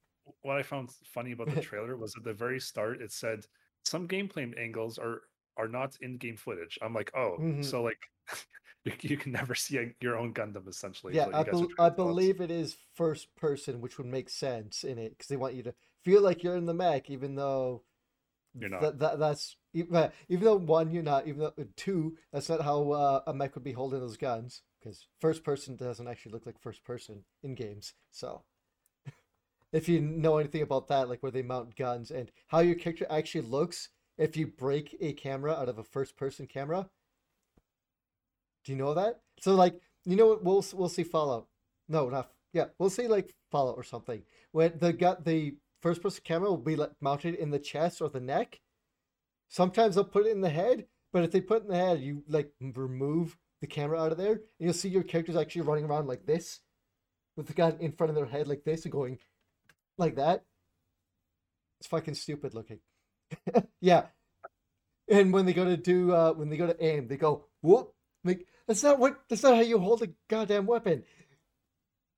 [0.42, 3.46] what I found funny about the trailer was at the very start it said
[3.84, 5.22] some gameplay angles are
[5.56, 6.78] are not in-game footage.
[6.82, 7.98] I'm like, oh, hmm so like
[9.02, 11.14] you, can never see a, your own Gundam essentially.
[11.14, 12.16] Yeah, I, you guys are bel trying I to tell us.
[12.16, 15.62] believe it is first person, which would make sense in it because they want you
[15.64, 17.82] to feel like you're in the mech, even though
[18.58, 18.80] You're not.
[18.82, 23.20] that, that that's even though one you're not, even though two that's not how uh,
[23.26, 26.84] a mech would be holding those guns because first person doesn't actually look like first
[26.84, 27.94] person in games.
[28.12, 28.42] So
[29.72, 33.06] if you know anything about that, like where they mount guns and how your character
[33.10, 36.88] actually looks, if you break a camera out of a first person camera,
[38.64, 39.20] do you know that?
[39.40, 40.44] So like, you know what?
[40.44, 41.48] We'll we'll see Fallout.
[41.88, 42.66] No, not yeah.
[42.78, 44.22] We'll see like Fallout or something.
[44.52, 48.08] When the got the first person camera will be like mounted in the chest or
[48.08, 48.58] the neck.
[49.48, 52.00] Sometimes they'll put it in the head, but if they put it in the head,
[52.00, 55.84] you like remove the camera out of there, and you'll see your characters actually running
[55.84, 56.60] around like this,
[57.36, 59.18] with the gun in front of their head like this and going
[59.98, 60.44] like that.
[61.80, 62.78] It's fucking stupid looking.
[63.82, 64.06] yeah.
[65.06, 67.92] And when they go to do uh when they go to aim, they go whoop.
[68.24, 71.04] Like that's not what that's not how you hold a goddamn weapon.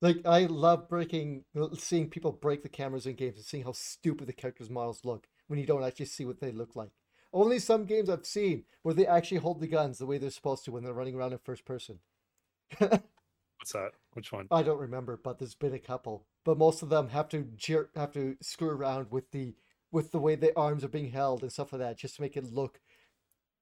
[0.01, 1.43] Like I love breaking
[1.77, 5.27] seeing people break the cameras in games and seeing how stupid the characters' models look
[5.47, 6.91] when you don't actually see what they look like.
[7.33, 10.65] Only some games I've seen where they actually hold the guns the way they're supposed
[10.65, 11.99] to when they're running around in first person.
[12.77, 13.91] What's that?
[14.13, 14.47] Which one?
[14.51, 16.25] I don't remember, but there's been a couple.
[16.45, 19.53] But most of them have to jerk, have to screw around with the
[19.91, 22.37] with the way the arms are being held and stuff like that, just to make
[22.37, 22.79] it look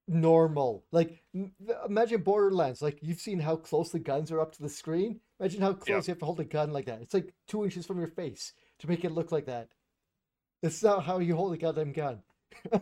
[0.07, 0.85] normal.
[0.91, 1.23] Like
[1.87, 2.81] imagine Borderlands.
[2.81, 5.21] Like you've seen how close the guns are up to the screen.
[5.39, 7.01] Imagine how close you have to hold a gun like that.
[7.01, 9.69] It's like two inches from your face to make it look like that.
[10.61, 12.21] That's not how you hold a goddamn gun.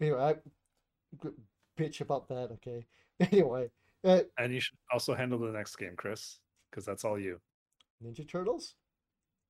[0.00, 0.34] anyway, I
[1.78, 2.50] bitch about that.
[2.52, 2.86] Okay.
[3.20, 3.70] Anyway,
[4.02, 7.40] uh, And you should also handle the next game, Chris, because that's all you.
[8.04, 8.74] Ninja Turtles.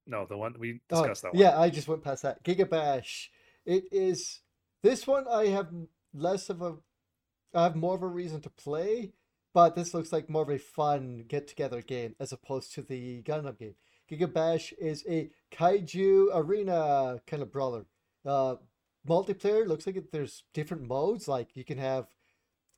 [0.06, 1.40] No, the one we Oh, discussed that one.
[1.40, 2.44] yeah, I just went past that.
[2.44, 3.30] Giga Bash.
[3.64, 4.42] It is
[4.82, 5.68] this one I have
[6.12, 6.74] less of a
[7.54, 9.14] I have more of a reason to play,
[9.54, 13.22] but this looks like more of a fun get together game as opposed to the
[13.22, 13.74] Gundam game.
[14.10, 17.86] Giga Bash is a kaiju arena kind of brawler.
[18.26, 18.56] Uh
[19.08, 22.06] multiplayer looks like there's different modes like you can have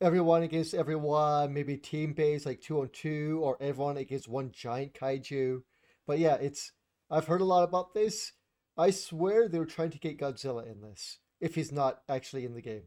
[0.00, 4.92] everyone against everyone, maybe team based like 2 on 2 or everyone against one giant
[4.94, 5.62] kaiju.
[6.06, 6.72] But yeah, it's
[7.10, 8.32] I've heard a lot about this.
[8.76, 12.54] I swear they were trying to get Godzilla in this, if he's not actually in
[12.54, 12.82] the game.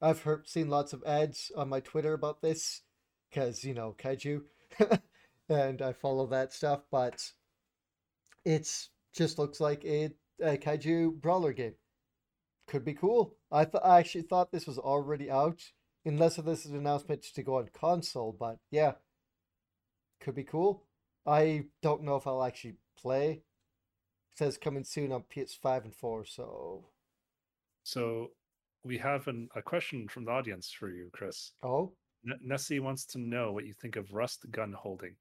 [0.00, 2.82] I've heard seen lots of ads on my Twitter about this,
[3.30, 4.42] because you know kaiju,
[5.48, 6.82] and I follow that stuff.
[6.90, 7.32] But
[8.44, 11.74] it's just looks like a, a kaiju brawler game.
[12.68, 13.36] Could be cool.
[13.50, 15.62] I th- I actually thought this was already out,
[16.04, 18.32] unless this is an announcement to go on console.
[18.38, 18.94] But yeah,
[20.20, 20.84] could be cool.
[21.26, 23.30] I don't know if I'll actually play.
[23.32, 23.42] It
[24.38, 26.90] says coming soon on PS5 and 4, so
[27.84, 28.32] So
[28.84, 31.52] we have an, a question from the audience for you, Chris.
[31.62, 31.92] oh,
[32.42, 35.16] Nessie wants to know what you think of Rust gun holding.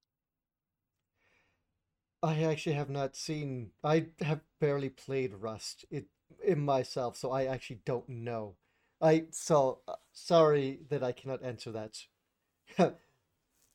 [2.23, 6.05] I actually have not seen I have barely played Rust it
[6.43, 8.55] in myself, so I actually don't know.
[9.01, 11.99] I so uh, sorry that I cannot answer that.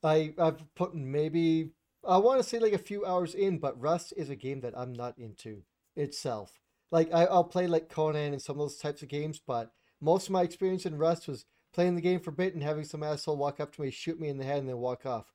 [0.02, 1.70] I I've put maybe
[2.07, 4.77] I want to say like a few hours in, but Rust is a game that
[4.77, 5.62] I'm not into
[5.94, 6.59] itself.
[6.90, 10.27] Like I, I'll play like Conan and some of those types of games, but most
[10.27, 13.02] of my experience in Rust was playing the game for a bit and having some
[13.02, 15.32] asshole walk up to me, shoot me in the head, and then walk off.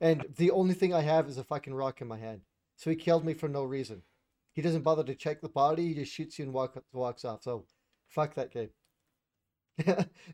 [0.00, 2.42] And the only thing I have is a fucking rock in my hand.
[2.76, 4.02] So he killed me for no reason.
[4.52, 5.88] He doesn't bother to check the body.
[5.88, 7.42] He just shoots you and walk, walks off.
[7.42, 7.64] So,
[8.08, 8.70] fuck that game.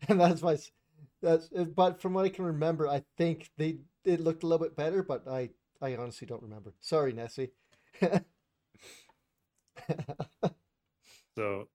[0.08, 0.58] and that's my.
[1.22, 4.76] That's but from what I can remember, I think they it looked a little bit
[4.76, 5.50] better, but I
[5.80, 6.74] I honestly don't remember.
[6.80, 7.50] Sorry, Nessie.
[11.36, 11.68] So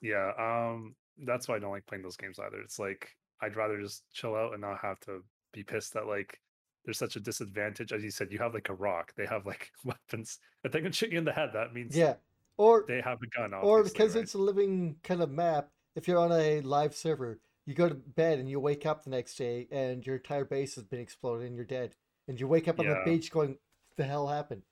[0.00, 2.60] yeah, um that's why I don't like playing those games either.
[2.60, 5.22] It's like I'd rather just chill out and not have to
[5.52, 6.40] be pissed that like
[6.84, 7.92] there's such a disadvantage.
[7.92, 9.12] As you said, you have like a rock.
[9.16, 10.38] They have like weapons.
[10.64, 12.14] If they can shoot you in the head, that means yeah,
[12.56, 13.54] or they have a gun.
[13.54, 14.24] or because right?
[14.24, 15.70] it's a living kind of map.
[15.96, 19.10] If you're on a live server, you go to bed and you wake up the
[19.10, 21.94] next day and your entire base has been exploded and you're dead,
[22.28, 23.58] and you wake up on the beach going,
[23.96, 24.62] "The hell happened?"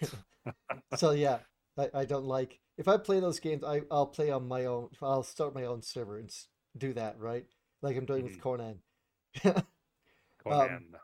[0.96, 1.38] so yeah,
[1.78, 3.64] I, I don't like if I play those games.
[3.64, 4.88] I I'll play on my own.
[5.02, 6.30] I'll start my own server and
[6.76, 7.44] do that right,
[7.82, 8.40] like I'm doing with Mhm.
[8.40, 8.78] Conan.
[10.44, 10.94] Conan.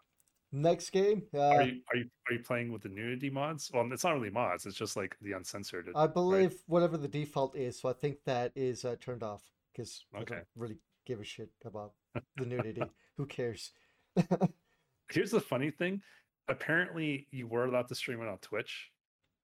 [0.54, 3.70] Next game, uh, are you are you are you playing with the nudity mods?
[3.72, 4.66] Well, it's not really mods.
[4.66, 5.88] It's just like the uncensored.
[5.94, 7.80] I believe whatever the default is.
[7.80, 9.42] So I think that is uh, turned off
[9.72, 10.76] because I don't really
[11.06, 11.94] give a shit about
[12.36, 12.82] the nudity.
[13.16, 13.72] Who cares?
[15.10, 16.02] Here's the funny thing.
[16.48, 18.90] Apparently, you were allowed to stream it on Twitch,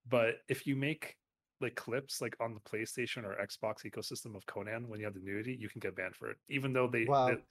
[0.07, 1.17] but if you make
[1.61, 5.21] like clips like on the PlayStation or Xbox ecosystem of Conan when you have the
[5.21, 6.37] nudity, you can get banned for it.
[6.49, 7.29] Even though they, Wow.
[7.29, 7.43] they-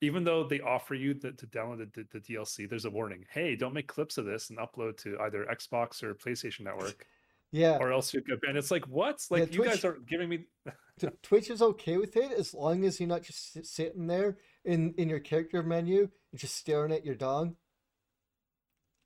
[0.00, 3.24] even though they offer you the, to download the, the, DLC, there's a warning.
[3.32, 7.04] Hey, don't make clips of this and upload to either Xbox or PlayStation Network,
[7.50, 8.56] Yeah, or else you get banned.
[8.58, 9.24] It's like what?
[9.30, 10.44] Like you guys Twitch- are giving me.
[11.22, 14.92] Twitch is okay with it as long as you're not just sit- sitting there in
[14.98, 17.56] in your character menu and just staring at your dong.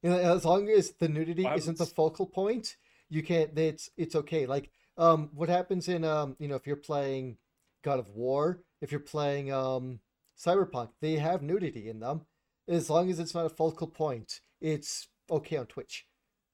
[0.02, 2.76] You know, as long as the nudity Well, isn't the focal point,
[3.12, 3.56] you can't.
[3.58, 4.46] It's it's okay.
[4.46, 7.36] Like um, what happens in um, you know, if you're playing
[7.84, 10.00] God of War, if you're playing um,
[10.38, 12.22] Cyberpunk, they have nudity in them.
[12.68, 16.06] As long as it's not a focal point, it's okay on Twitch.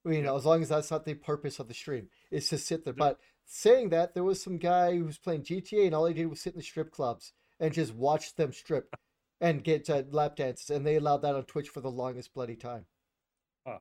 [0.05, 2.85] You know, as long as that's not the purpose of the stream, it's to sit
[2.85, 2.95] there.
[2.97, 2.99] Yep.
[2.99, 6.27] But saying that, there was some guy who was playing GTA and all he did
[6.27, 8.95] was sit in the strip clubs and just watch them strip
[9.41, 12.57] and get uh, lap dances, and they allowed that on Twitch for the longest bloody
[12.57, 12.87] time.
[13.67, 13.79] Huh.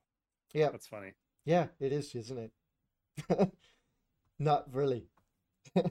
[0.52, 1.12] Yeah, That's funny.
[1.44, 2.52] yeah, it is, isn't it?
[4.38, 5.06] Not really.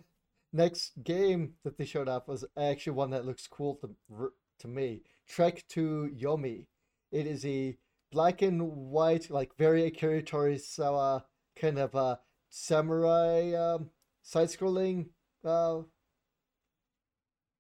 [0.54, 5.02] Next game that they showed off was actually one that looks cool to to me.
[5.28, 6.68] Trek to Yomi.
[7.12, 7.78] It is a
[8.12, 11.24] black and white, like very Akira Kurosawa
[11.56, 13.90] kind of a samurai um,
[14.24, 15.08] side-scrolling
[15.44, 15.82] uh,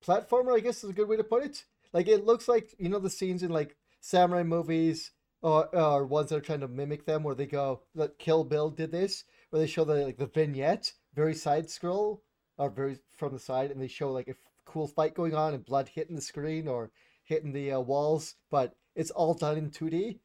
[0.05, 0.55] platformer.
[0.55, 1.65] I guess is a good way to put it.
[1.93, 5.11] Like it looks like you know the scenes in like samurai movies
[5.41, 8.69] or, or ones that are trying to mimic them, where they go, like Kill Bill
[8.69, 12.23] did this, where they show the like the vignette, very side scroll
[12.57, 15.53] or very from the side, and they show like a f- cool fight going on
[15.53, 16.91] and blood hitting the screen or
[17.23, 20.19] hitting the uh, walls, but it's all done in 2D,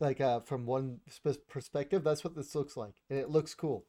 [0.00, 2.02] like uh, from one sp- perspective.
[2.02, 3.86] That's what this looks like, and it looks cool.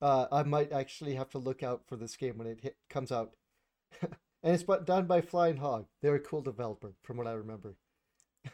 [0.00, 3.10] Uh, I might actually have to look out for this game when it hit, comes
[3.10, 3.32] out.
[4.02, 5.86] and it's done by Flying Hog.
[6.02, 7.74] They're a cool developer, from what I remember.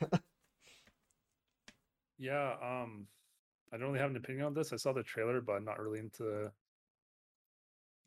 [2.18, 2.54] Yeah.
[2.62, 3.06] Um,
[3.72, 4.72] I don't really have an opinion on this.
[4.72, 6.52] I saw the trailer, but I'm not really into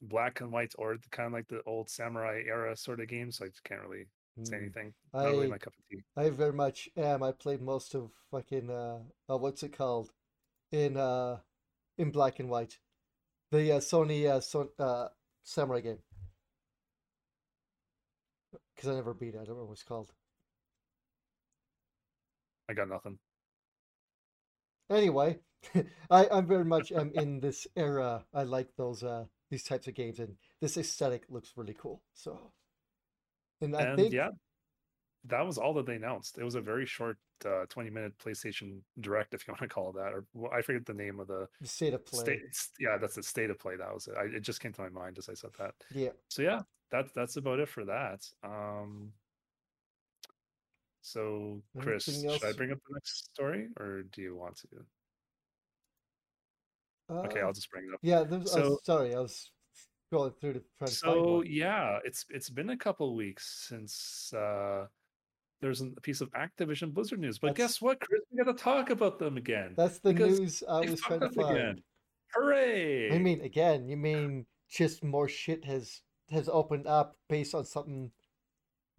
[0.02, 3.38] black and white or the kind of like the old samurai era sort of games.
[3.38, 4.06] So I just can't really
[4.44, 4.62] say Mm.
[4.62, 4.94] anything.
[5.14, 6.04] Not really I my cup of tea.
[6.16, 7.24] I very much am.
[7.24, 10.12] I played most of fucking uh, uh what's it called,
[10.72, 11.40] in uh,
[11.98, 12.80] in black and white,
[13.52, 15.08] the uh, Sony uh, son- uh
[15.44, 16.00] samurai game.
[18.76, 19.40] Because I never beat it.
[19.42, 20.14] I don't know what it's called.
[22.70, 23.18] I got nothing.
[24.90, 25.40] Anyway,
[26.10, 28.26] I I'm very much am in this era.
[28.34, 32.02] I like those uh these types of games, and this aesthetic looks really cool.
[32.14, 32.52] So,
[33.62, 34.30] and I and think yeah,
[35.26, 36.38] that was all that they announced.
[36.38, 39.90] It was a very short, uh, 20 minute PlayStation Direct, if you want to call
[39.90, 42.20] it that, or well, I forget the name of the the state of play.
[42.20, 42.42] state.
[42.80, 43.76] Yeah, that's the state of play.
[43.76, 44.16] That was it.
[44.18, 45.74] I, it just came to my mind as I said that.
[45.94, 46.10] Yeah.
[46.30, 46.62] So yeah,
[46.92, 48.26] that's that's about it for that.
[48.44, 49.14] Um.
[51.08, 54.68] So, Chris, should I bring up the next story, or do you want to?
[57.10, 58.00] Okay, Uh, I'll just bring it up.
[58.04, 59.50] Yeah, I was- So- sorry, I was
[60.12, 64.34] scrolling through to try to find So yeah, it's it's been a couple weeks since
[64.34, 64.88] uh
[65.62, 67.40] there's a piece of Activision Blizzard news.
[67.40, 68.22] But That's- guess what, Chris?
[68.30, 69.74] We got to talk about them again.
[69.78, 71.58] That's the news I was trying to find.
[71.58, 71.84] again.
[72.34, 73.16] Hooray!
[73.16, 78.12] I mean, again, you mean just more shit has has opened up based on something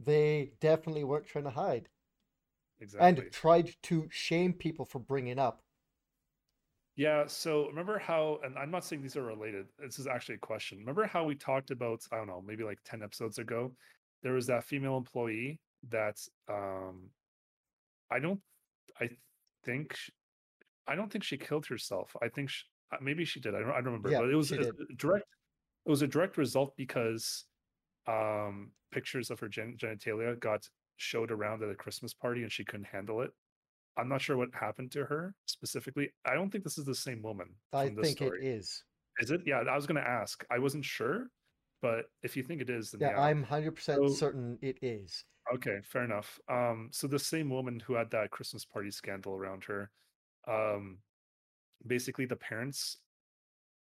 [0.00, 1.90] they definitely weren't trying to hide
[2.80, 3.24] exactly.
[3.24, 5.62] and tried to shame people for bringing up.
[6.96, 9.66] Yeah, so remember how, and I'm not saying these are related.
[9.78, 10.78] This is actually a question.
[10.78, 13.72] Remember how we talked about, I don't know, maybe like 10 episodes ago,
[14.22, 15.60] there was that female employee
[15.90, 16.18] that
[16.48, 17.08] um
[18.10, 18.40] I don't
[19.00, 19.10] I
[19.64, 20.10] think sh-
[20.88, 22.16] I don't think she killed herself.
[22.20, 23.54] I think sh uh, maybe she did.
[23.54, 25.26] I don't, I don't remember, Yeah, but it was a a direct
[25.86, 27.44] it was a direct result because
[28.08, 30.68] um pictures of her gen- genitalia got
[30.98, 33.30] showed around at a Christmas party and she couldn't handle it.
[33.96, 36.10] I'm not sure what happened to her specifically.
[36.24, 38.44] I don't think this is the same woman I think story.
[38.44, 38.84] it is.
[39.20, 39.40] Is it?
[39.46, 40.44] Yeah, I was going to ask.
[40.50, 41.28] I wasn't sure,
[41.82, 43.20] but if you think it is, then Yeah, yeah.
[43.22, 45.24] I'm 100% So- certain it is.
[45.54, 46.38] Okay, fair enough.
[46.48, 49.90] Um, so the same woman who had that Christmas party scandal around her,
[50.46, 50.98] um,
[51.86, 52.98] basically the parents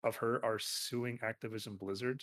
[0.04, 2.22] of her are suing Activision Blizzard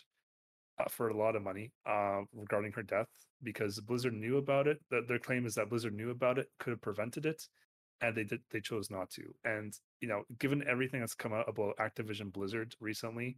[0.90, 3.10] for a lot of money uh, regarding her death
[3.44, 4.80] because Blizzard knew about it.
[4.90, 7.44] That their claim is that Blizzard knew about it, could have prevented it,
[8.02, 8.42] and they did.
[8.50, 9.24] They chose not to.
[9.44, 13.38] And you know, given everything that's come out about Activision Blizzard recently,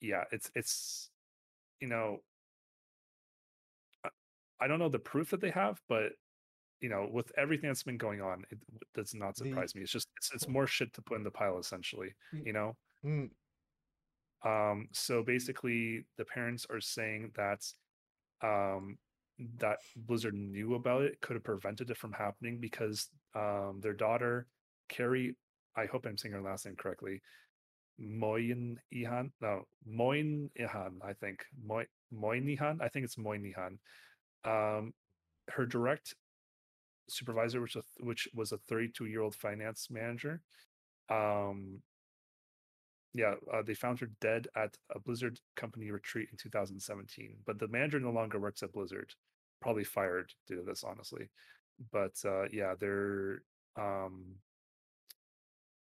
[0.00, 1.10] yeah, it's it's
[1.80, 2.18] you know
[4.60, 6.12] I- don't know the proof that they have, but
[6.80, 8.58] you know, with everything that's been going on, it
[8.94, 9.82] does not The- surprise me.
[9.82, 12.14] It's just it's, it's more shit to put in the pile, essentially.
[12.34, 12.46] Mm.
[12.46, 12.76] You know.
[14.44, 17.64] Um, so basically, the parents are saying that
[18.42, 18.98] um,
[19.58, 24.46] that Blizzard knew about it, could have prevented it from happening because um, their daughter,
[24.88, 25.34] Kerri,
[25.76, 27.22] I hope I'm saying her last name correctly,
[27.98, 29.32] Moynihan.
[29.40, 31.00] No, Moynihan.
[31.04, 32.80] I think Moy Moynihan.
[32.80, 33.78] I think it's Moynihan.
[34.44, 34.92] Um,
[35.50, 36.14] her direct
[37.08, 40.42] supervisor, which was, which was a 32 year old finance manager.
[41.08, 41.80] Um,
[43.14, 47.36] yeah, uh, they found her dead at a Blizzard company retreat in 2017.
[47.46, 49.12] But the manager no longer works at Blizzard,
[49.60, 51.28] probably fired due to this, honestly.
[51.90, 53.42] But uh, yeah, they're
[53.76, 54.36] um,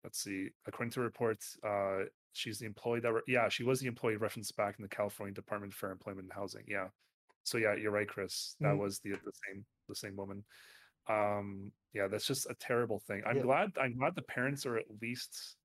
[0.03, 0.49] let's see.
[0.65, 4.55] According to reports, uh, she's the employee that re- yeah, she was the employee referenced
[4.57, 6.63] back in the California Department for Employment and Housing.
[6.67, 6.87] Yeah,
[7.43, 8.55] so yeah, you're right, Chris.
[8.59, 8.79] That Mm.
[8.79, 10.43] was the the same the same woman.
[11.07, 13.23] Um, yeah, that's just a terrible thing.
[13.25, 13.43] I'm Yeah.
[13.43, 15.57] glad I'm glad the parents are at least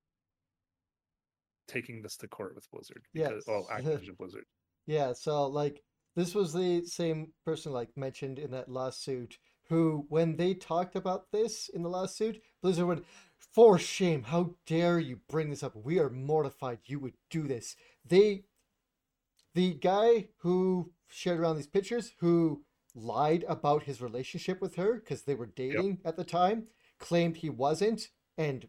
[1.66, 3.80] taking this to court with Blizzard because well, Yes.
[3.84, 4.44] Activision Blizzard.
[4.86, 5.82] Yeah, so like
[6.14, 9.38] this was the same person like mentioned in that lawsuit
[9.68, 13.04] who when they talked about this in the lawsuit, Blizzard went,
[13.52, 15.74] For shame, how dare you bring this up?
[15.74, 17.76] We are mortified you would do this.
[18.04, 18.44] They
[19.54, 22.62] the guy who shared around these pictures who
[22.94, 26.66] lied about his relationship with her because they were dating at the time,
[26.98, 28.68] claimed he wasn't, and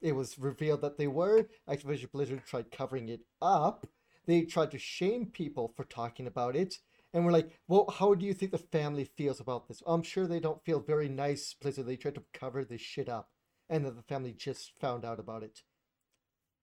[0.00, 1.48] it was revealed that they were.
[1.68, 3.86] Activision Blizzard tried covering it up.
[4.26, 6.76] They tried to shame people for talking about it.
[7.14, 9.82] And we're like, well, how do you think the family feels about this?
[9.86, 11.86] I'm sure they don't feel very nice, Blizzard.
[11.86, 13.30] They tried to cover this shit up.
[13.70, 15.62] And then the family just found out about it.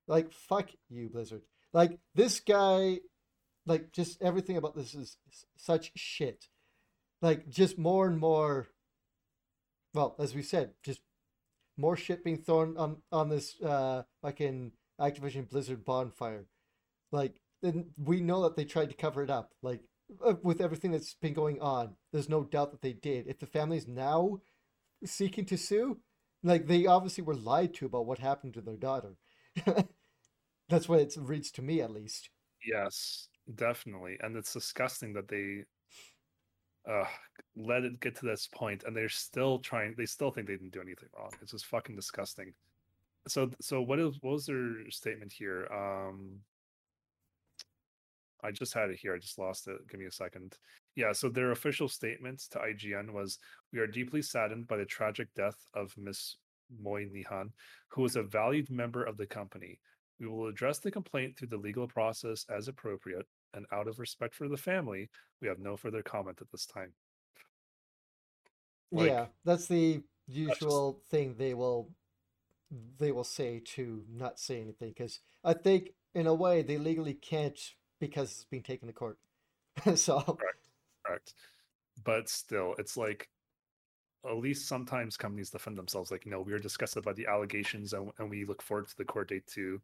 [0.08, 1.42] Like, fuck you, Blizzard.
[1.72, 3.00] Like, this guy,
[3.66, 5.18] like, just everything about this is
[5.58, 6.48] such shit.
[7.22, 8.68] Like, just more and more,
[9.94, 11.02] well, as we said, just
[11.78, 16.46] more shit being thrown on on this uh fucking Activision Blizzard bonfire.
[17.12, 19.52] Like, and we know that they tried to cover it up.
[19.62, 19.82] Like,
[20.24, 23.28] uh, with everything that's been going on, there's no doubt that they did.
[23.28, 24.40] If the family's now
[25.06, 26.00] seeking to sue,
[26.44, 29.16] like they obviously were lied to about what happened to their daughter.
[30.70, 32.30] that's what it reads to me, at least.
[32.66, 34.18] Yes, definitely.
[34.22, 35.64] And it's disgusting that they
[36.90, 37.06] uh
[37.56, 40.74] let it get to this point and they're still trying they still think they didn't
[40.74, 41.32] do anything wrong.
[41.42, 42.54] It's just fucking disgusting.
[43.28, 45.68] So so what is what was their statement here?
[45.72, 46.40] Um
[48.44, 49.16] I just had it here.
[49.16, 49.88] I just lost it.
[49.90, 50.58] Give me a second.
[50.96, 53.40] Yeah, so their official statement to IGN was
[53.72, 56.38] We are deeply saddened by the tragic death of Miss
[56.82, 57.52] Moynihan,
[57.90, 59.80] who was a valued member of the company.
[60.20, 64.36] We will address the complaint through the legal process as appropriate, and out of respect
[64.36, 65.10] for the family,
[65.42, 66.94] we have no further comment at this time.
[68.92, 71.90] Like, yeah, that's the usual thing they will
[72.98, 77.14] they will say to not say anything because I think in a way they legally
[77.14, 77.60] can't
[78.00, 79.18] because it's being taken to court.
[79.96, 80.70] so correct.
[81.06, 81.34] correct.
[82.04, 83.30] But still, it's like
[84.26, 86.12] at least sometimes companies defend themselves.
[86.12, 89.06] Like, no, we are disgusted by the allegations, and, and we look forward to the
[89.06, 89.82] court date to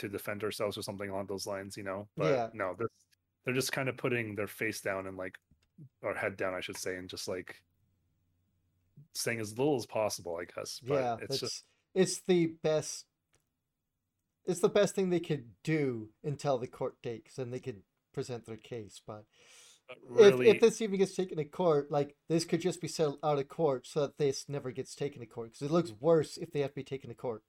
[0.00, 1.76] to defend ourselves or something along those lines.
[1.76, 2.48] You know, but Yeah.
[2.52, 2.88] no, this,
[3.44, 5.38] they're just kind of putting their face down and like
[6.02, 7.62] or head down, I should say, and just like
[9.14, 10.80] saying as little as possible, I guess.
[10.80, 11.64] But yeah, it's just
[11.94, 13.06] it's the best
[14.46, 17.82] it's the best thing they could do until the court date 'cause then they could
[18.12, 19.00] present their case.
[19.06, 19.24] But
[20.08, 23.18] really if, if this even gets taken to court, like this could just be settled
[23.22, 26.36] out of court so that this never gets taken to court because it looks worse
[26.36, 27.42] if they have to be taken to court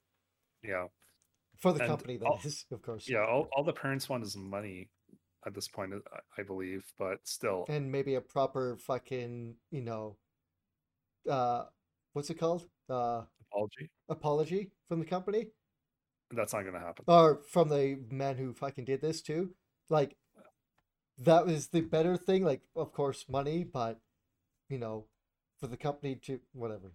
[0.62, 0.86] yeah.
[1.58, 2.16] For the And company.
[2.16, 3.08] That all- is, of course.
[3.08, 4.90] Yeah, all, all the parents want is money
[5.46, 5.92] at this point,
[6.38, 10.16] I- believe, but still, and maybe a proper fucking you know
[11.30, 11.64] uh
[12.14, 13.22] what's it called uh
[13.52, 13.90] apology.
[14.08, 15.46] apology from the company
[16.32, 17.04] That's not going to happen.
[17.06, 19.54] or from the man who fucking did this too
[19.88, 20.16] like
[21.18, 24.00] that was the better thing like of course money but
[24.68, 25.06] you know
[25.60, 26.92] for the company to whatever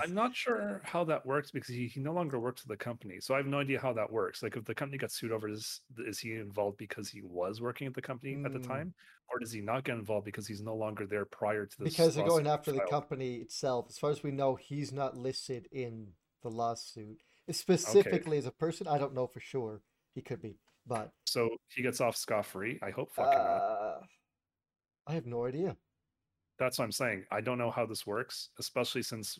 [0.00, 3.20] I'm not sure how that works because he, he no longer works for the company.
[3.20, 4.42] So I have no idea how that works.
[4.42, 7.86] Like, if the company got sued over this, is he involved because he was working
[7.86, 8.66] at the company at the Mm.
[8.66, 8.94] time?
[9.30, 11.94] Or does he not get involved because he's no longer there prior to this?
[11.94, 12.90] because they're going after the filed?
[12.90, 18.46] company itself as far as we know he's not listed in the lawsuit specifically as
[18.46, 19.80] a person i don't know for sure
[20.14, 22.78] he could be but So he gets off scot free.
[22.82, 23.62] I hope fucking not.
[23.62, 24.00] uh,
[25.06, 25.76] i have no idea
[26.58, 27.24] That's what I'm saying.
[27.30, 29.38] I don't know how this works, especially since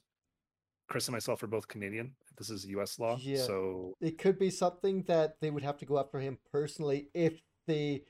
[0.92, 2.14] Chris and myself are both Canadian.
[2.36, 2.98] This is U.S.
[2.98, 3.38] law, Yeah.
[3.38, 7.40] so it could be something that they would have to go after him personally if
[7.66, 8.02] they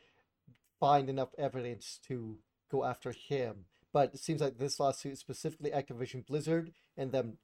[0.81, 2.41] find enough evidence to
[2.73, 3.67] go after him.
[3.93, 7.39] But it seems like this lawsuit specifically Activision Blizzard and them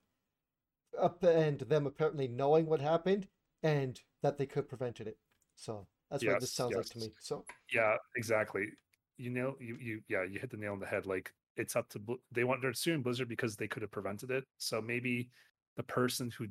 [1.01, 3.28] up and them apparently knowing what happened
[3.62, 5.19] and that they could have prevented it.
[5.55, 7.12] So that's what this Yes, sounds like to me.
[7.20, 8.66] So Yeah, exactly.
[9.19, 11.06] You know, you you yeah, you hit the nail on the head.
[11.06, 12.01] Like it's up to
[12.32, 14.44] they want they're suing Blizzard because they could have prevented it.
[14.59, 15.28] So maybe
[15.76, 16.47] the person who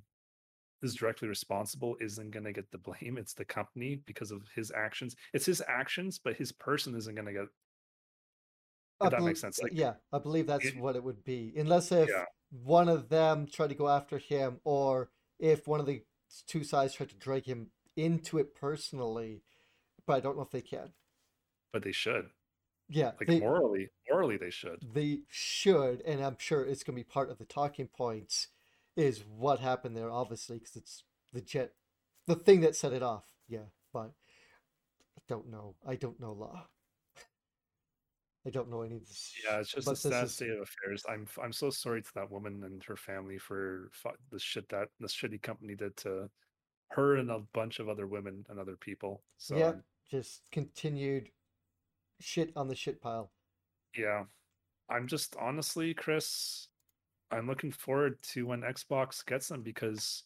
[0.83, 3.17] is directly responsible isn't going to get the blame.
[3.17, 5.15] It's the company because of his actions.
[5.33, 7.47] It's his actions, but his person isn't going to get.
[9.01, 9.59] If that makes sense.
[9.59, 11.53] Uh, like, yeah, I believe that's it- what it would be.
[11.55, 12.25] Unless if Yeah.
[12.49, 15.09] one of them tried to go after him, or
[15.39, 16.03] if one of the
[16.47, 19.43] two sides tried to drag him into it personally.
[20.05, 20.93] But I don't know if they can.
[21.73, 22.29] but they should.
[22.89, 24.79] Yeah, Like they, morally, morally they should.
[24.93, 28.47] they should, and I'm sure it's going to be part of the talking points.
[28.95, 31.73] Is what happened there, obviously, because it's the jet,
[32.25, 33.25] the thing that set it off.
[33.47, 34.11] Yeah, but
[35.17, 35.75] I don't know.
[35.85, 36.67] I don't know law.
[38.45, 39.33] I don't know any of this.
[39.45, 41.03] Yeah, it's just but a sad is- state of affairs.
[41.09, 43.91] I'm I'm so sorry to that woman and her family for
[44.31, 46.29] the shit that the shitty company did to
[46.91, 49.21] her and a bunch of other women and other people.
[49.37, 49.73] So yeah,
[50.09, 51.29] just continued
[52.19, 53.31] shit on the shit pile.
[53.95, 54.23] yeah,
[54.89, 56.67] I'm just honestly, Chris,
[57.31, 60.23] I'm looking forward to when Xbox gets them because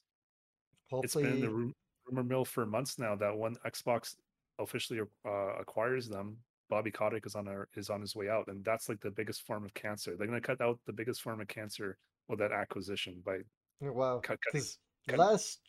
[0.91, 4.15] it's been in the rumor mill for months now that when Xbox
[4.59, 6.37] officially uh, acquires them,
[6.69, 9.45] Bobby Kotick is on our, is on his way out, and that's like the biggest
[9.45, 10.15] form of cancer.
[10.17, 11.97] They're going to cut out the biggest form of cancer
[12.27, 13.39] with that acquisition by
[13.83, 14.19] oh, wow.
[14.23, 14.39] cut.
[14.51, 14.77] Because
[15.07, 15.59] cut- last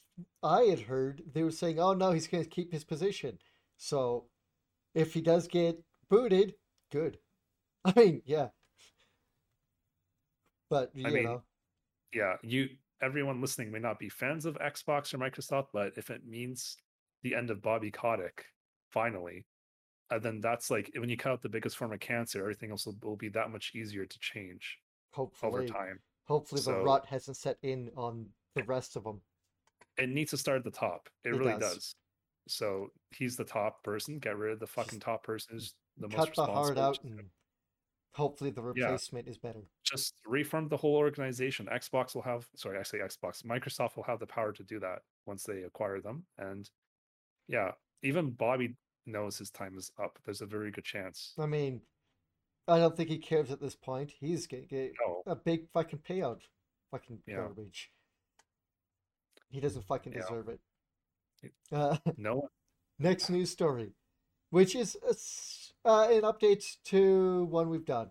[0.42, 3.38] I had heard, they were saying, "Oh no, he's going to keep his position."
[3.78, 4.26] So,
[4.94, 5.82] if he does get
[6.12, 6.54] booted,
[6.90, 7.18] good.
[7.84, 8.48] I mean, yeah.
[10.70, 11.42] But you I mean, know,
[12.12, 12.68] yeah, you
[13.02, 16.76] everyone listening may not be fans of Xbox or Microsoft, but if it means
[17.22, 18.44] the end of Bobby Kotick,
[18.90, 19.46] finally,
[20.10, 22.86] uh, then that's like when you cut out the biggest form of cancer, everything else
[22.86, 24.78] will, will be that much easier to change
[25.12, 25.98] Hopefully, over time.
[26.24, 29.20] hopefully the So- rot hasn't set in on the rest of them.
[29.98, 31.08] It needs to start at the top.
[31.24, 31.74] It, It really does.
[31.74, 31.94] does.
[32.48, 34.18] So he's the top person.
[34.18, 37.30] Get rid of the fucking top person who's the most Cut the heart out, and
[38.14, 38.84] hopefully the Yeah.
[38.86, 39.62] replacement is better.
[39.84, 41.66] just reform the whole organization.
[41.66, 43.42] Xbox will have, sorry, I say Xbox.
[43.44, 46.26] Microsoft will have the power to do that once they acquire them.
[46.38, 46.70] And
[47.48, 50.18] yeah, even Bobby knows his time is up.
[50.24, 51.34] There's a very good chance.
[51.38, 51.82] I mean,
[52.68, 54.12] I don't think he cares at this point.
[54.12, 56.42] He's to get No, a big fucking payout.
[56.90, 57.36] Fucking Yeah.
[57.36, 57.90] garbage.
[59.48, 60.20] He doesn't fucking Yeah.
[60.20, 60.60] deserve it.
[61.72, 62.48] Uh, no
[62.98, 63.92] next news story,
[64.50, 65.12] which is a
[65.84, 68.10] uh, an update to one we've done.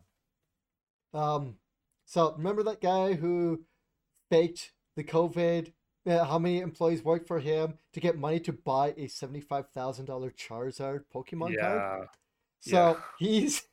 [1.14, 1.56] Um,
[2.06, 3.64] so remember that guy who
[4.30, 5.74] faked the COVID?
[6.06, 10.06] Uh, how many employees worked for him to get money to buy a seventy-five thousand
[10.06, 12.02] dollar Charizard Pokemon card?
[12.02, 12.06] Yeah.
[12.60, 12.96] So yeah.
[13.20, 13.64] he's,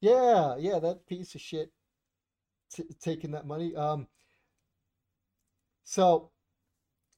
[0.00, 1.72] yeah, yeah, that piece of shit
[2.72, 3.74] t- taking that money.
[3.76, 4.06] Um,
[5.84, 6.30] so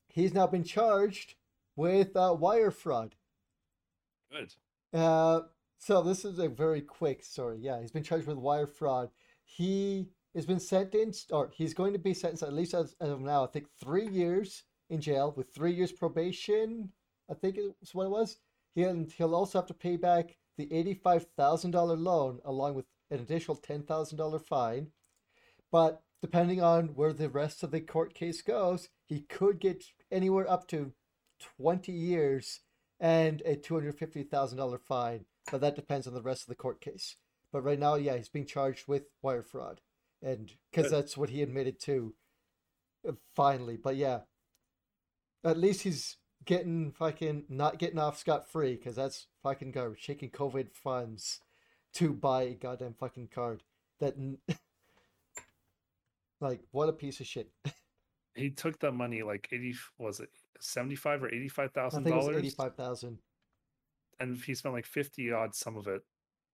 [0.08, 1.34] he's now been charged
[1.76, 3.14] with uh, wire fraud.
[4.32, 4.54] Good.
[4.92, 5.42] Uh,
[5.80, 7.58] so this is a very quick story.
[7.58, 9.08] Yeah, he's been charged with wire fraud.
[9.44, 13.20] He has been sentenced, or he's going to be sentenced at least as, as of
[13.20, 13.44] now.
[13.44, 16.90] I think three years in jail with three years probation.
[17.30, 18.36] I think is what it was.
[18.74, 23.20] He'll he'll also have to pay back the eighty-five thousand dollar loan along with an
[23.20, 24.88] additional ten thousand dollar fine.
[25.72, 30.48] But depending on where the rest of the court case goes, he could get anywhere
[30.50, 30.92] up to
[31.56, 32.60] twenty years
[33.00, 35.24] and a two hundred fifty thousand dollar fine.
[35.50, 37.16] But that depends on the rest of the court case.
[37.52, 39.80] But right now, yeah, he's being charged with wire fraud,
[40.22, 42.14] and because that's what he admitted to.
[43.08, 44.20] uh, Finally, but yeah,
[45.44, 50.06] at least he's getting fucking not getting off scot free because that's fucking garbage.
[50.06, 51.40] Taking COVID funds
[51.94, 53.62] to buy a goddamn fucking card
[53.98, 54.14] that,
[56.40, 57.50] like, what a piece of shit.
[58.36, 62.04] He took that money like 80, was it 75 or I $85,000?
[62.04, 63.18] think eighty-five thousand.
[64.20, 66.02] And he spent like 50 odd some of it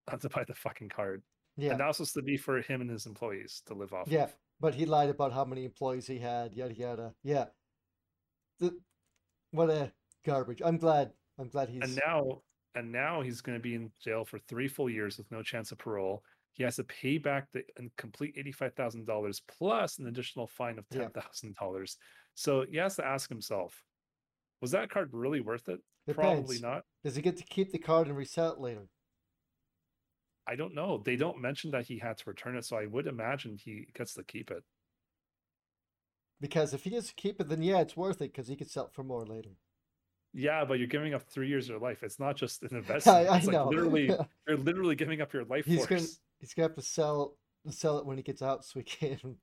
[0.22, 1.24] to buy the fucking card.
[1.58, 4.08] Yeah, And that was supposed to be for him and his employees to live off
[4.10, 4.36] Yeah, of.
[4.60, 7.14] but he lied about how many employees he had, yada yada.
[7.24, 7.46] Yeah.
[8.60, 8.78] The,
[9.52, 9.92] what a
[10.26, 10.62] garbage.
[10.64, 11.12] I'm glad.
[11.38, 12.42] I'm glad he's and now
[12.76, 15.72] and now he's going to be in jail for three full years with no chance
[15.72, 16.24] of parole
[16.54, 21.08] he has to pay back the and complete $85000 plus an additional fine of Yeah.
[21.10, 21.96] $10000
[22.36, 23.84] so he has to ask himself
[24.62, 26.40] was that card really worth it Depends.
[26.48, 28.88] probably not Does he get to keep the card and resell it later?
[30.48, 33.08] i don't know they don't mention that he had to return it so i would
[33.08, 34.64] imagine he gets to keep it
[36.42, 38.70] Because if he gets to keep it, then yeah, it's worth it because he could
[38.70, 39.52] sell it for more later.
[40.34, 43.18] yeah but you're giving up three years of your life it's not just an investment
[43.18, 43.70] I, I it's like know.
[43.70, 44.12] literally
[44.48, 46.08] you're literally giving up your life he's force gonna
[46.40, 47.38] he's gonna have to sell
[47.72, 49.38] sell it when he gets out so he can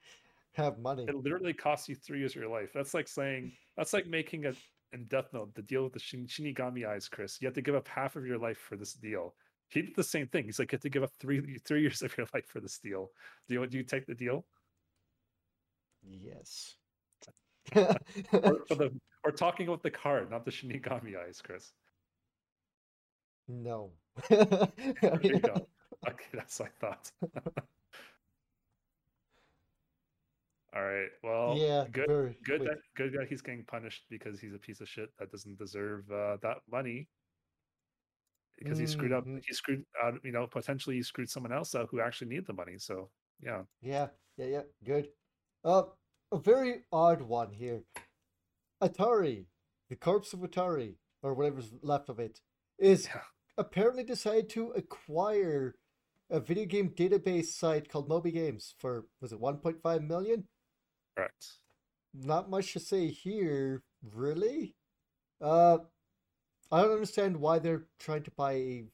[0.54, 1.04] have money.
[1.06, 2.70] it literally costs you three years of your life.
[2.74, 4.52] That's like saying that's like making a
[4.92, 7.40] in Death Note the deal with the Shin- Shinigami eyes, Chris.
[7.40, 9.34] You have to give up half of your life for this deal.
[9.68, 10.44] He did the same thing.
[10.44, 12.78] He's like, you have to give up three three years of your life for this
[12.78, 13.10] deal.
[13.48, 14.46] Do you do you take the deal?
[16.02, 16.76] Yes.
[17.74, 17.96] or,
[18.32, 21.72] or the or talking about the card, not the Shinigami eyes, Chris.
[23.48, 23.92] no.
[24.30, 25.68] There you go.
[26.08, 27.12] Okay, that's what I thought.
[30.74, 31.08] All right.
[31.22, 32.34] Well, yeah, good.
[32.44, 35.58] Good that good that he's getting punished because he's a piece of shit that doesn't
[35.58, 37.08] deserve uh, that money.
[38.58, 39.24] Because he screwed up.
[39.24, 39.40] Mhm.
[39.46, 40.14] He screwed out.
[40.24, 42.76] You know, potentially he screwed someone else out who actually needed the money.
[42.78, 43.62] So yeah.
[43.80, 45.08] Yeah, yeah, yeah, good.
[45.64, 45.84] Uh,
[46.32, 47.84] a very odd one here.
[48.82, 49.46] Atari,
[49.88, 52.40] the corpse of Atari, or whatever's left of it,
[52.78, 53.22] is Yeah.
[53.56, 55.74] apparently decided to acquire
[56.30, 60.46] a video game database site called Moby Games for was it 1.5 million?
[61.18, 61.46] Correct.
[62.14, 63.82] Not much to say here,
[64.14, 64.76] really.
[65.40, 65.78] Uh,
[66.70, 68.84] I don't understand why they're trying to buy a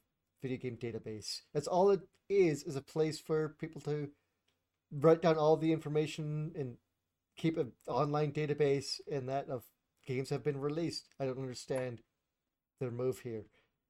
[0.41, 1.41] video game database.
[1.53, 4.09] That's all it is, is a place for people to
[4.91, 6.77] write down all the information and
[7.37, 9.63] keep an online database in that of
[10.07, 11.09] games have been released.
[11.19, 12.01] I don't understand
[12.79, 13.45] their move here.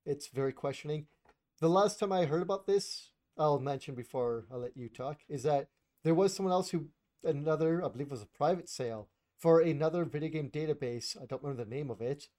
[0.06, 1.08] It's very questioning.
[1.62, 5.44] The last time I heard about this, I'll mention before I let you talk, is
[5.44, 5.70] that
[6.04, 6.88] there was someone else who
[7.26, 11.22] another, I believe it was a private sale for another video game database.
[11.22, 12.30] I don't remember the name of it.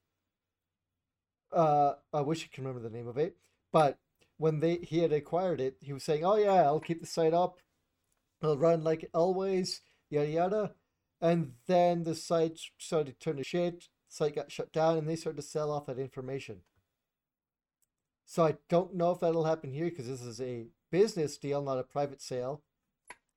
[1.53, 3.37] Uh, I wish I can remember the name of it.
[3.73, 3.99] But
[4.39, 7.35] when they he had acquired it, he was saying, "Oh yeah, I'll keep the site
[7.35, 7.59] up.
[8.43, 10.75] It'll run like always, yada yada."
[11.21, 13.89] And then the site started to turn to shit.
[14.09, 16.63] Site got shut down, and they started to sell off that information.
[18.25, 21.79] So I don't know if that'll happen here because this is a business deal, not
[21.79, 22.63] a private sale.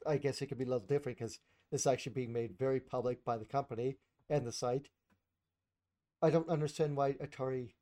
[0.07, 1.39] I guess it could be a little different because
[1.71, 3.97] this is actually being made very public by the company
[4.29, 4.89] and the site.
[6.21, 7.73] I don't understand why Atari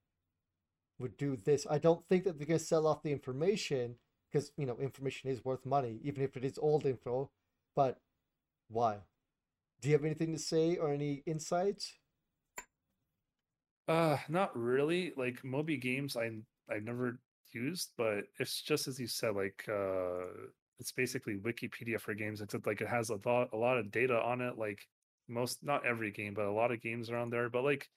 [1.00, 1.66] would do this.
[1.70, 3.96] I don't think that they're going to sell off the information
[4.32, 7.32] because, you know, information is worth money, even if it is old info.
[7.76, 8.00] But
[8.68, 8.98] why?
[9.82, 11.94] Do you have anything to say or any insights?
[13.88, 15.14] Uh, not really.
[15.16, 16.32] Like Moby Games, I
[16.70, 17.20] I never
[17.54, 19.36] used, but it's just as you said.
[19.36, 20.26] Like, uh,
[20.80, 24.20] it's basically Wikipedia for games, except like it has a lot a lot of data
[24.22, 24.58] on it.
[24.58, 24.80] Like
[25.28, 27.50] most, not every game, but a lot of games are on there.
[27.50, 27.88] But like,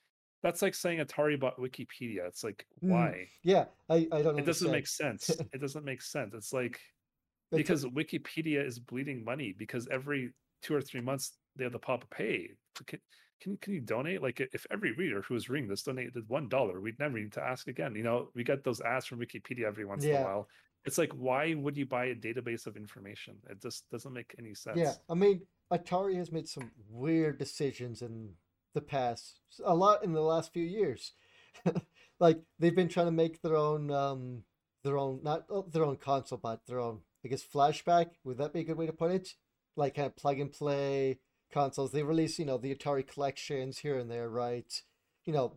[0.42, 2.26] that's like saying Atari bought Wikipedia.
[2.26, 3.28] It's like Mm, why?
[3.42, 5.30] Yeah, I, I don't It doesn't make sense.
[5.52, 6.34] It doesn't make sense.
[6.34, 6.80] It's like
[7.52, 10.32] It's because Wikipedia is bleeding money because every
[10.62, 12.50] two or three months they have to pop a pay.
[12.86, 13.00] Can,
[13.40, 14.22] can can you donate?
[14.22, 17.42] Like if every reader who was reading this donated one dollar, we'd never need to
[17.42, 17.94] ask again.
[17.94, 20.48] You know, we get those ads from Wikipedia every once in a while.
[20.84, 23.36] It's like why would you buy a database of information?
[23.48, 24.78] It just doesn't make any sense.
[24.78, 25.42] Yeah, I mean,
[25.72, 28.30] Atari has made some weird decisions in
[28.74, 31.12] the past, a lot in the last few years.
[32.20, 34.44] like they've been trying to make their own, um,
[34.84, 38.12] their own not oh, their own console, but their own, I guess, flashback.
[38.24, 39.34] Would that be a good way to put it?
[39.76, 41.18] Like kind of plug and play
[41.52, 41.92] consoles.
[41.92, 44.72] They release, you know, the Atari collections here and there, right?
[45.24, 45.52] You know,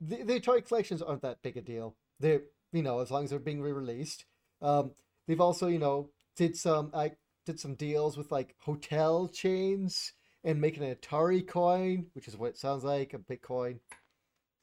[0.00, 1.96] the, the Atari collections aren't that big a deal.
[2.20, 4.24] They're, you know, as long as they're being re-released.
[4.62, 4.92] Um,
[5.26, 7.12] they've also, you know, did some I
[7.44, 10.12] did some deals with like hotel chains
[10.44, 13.80] and making an Atari coin, which is what it sounds like, a Bitcoin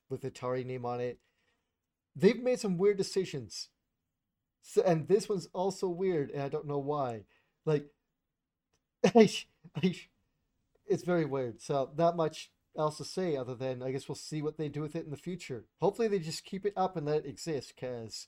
[0.09, 1.19] with Atari name on it.
[2.15, 3.69] They've made some weird decisions.
[4.61, 7.25] So, and this one's also weird, and I don't know why.
[7.65, 7.87] Like,
[9.03, 9.45] it's
[11.03, 11.61] very weird.
[11.61, 14.81] So, not much else to say other than I guess we'll see what they do
[14.81, 15.65] with it in the future.
[15.79, 18.27] Hopefully, they just keep it up and let it exist, because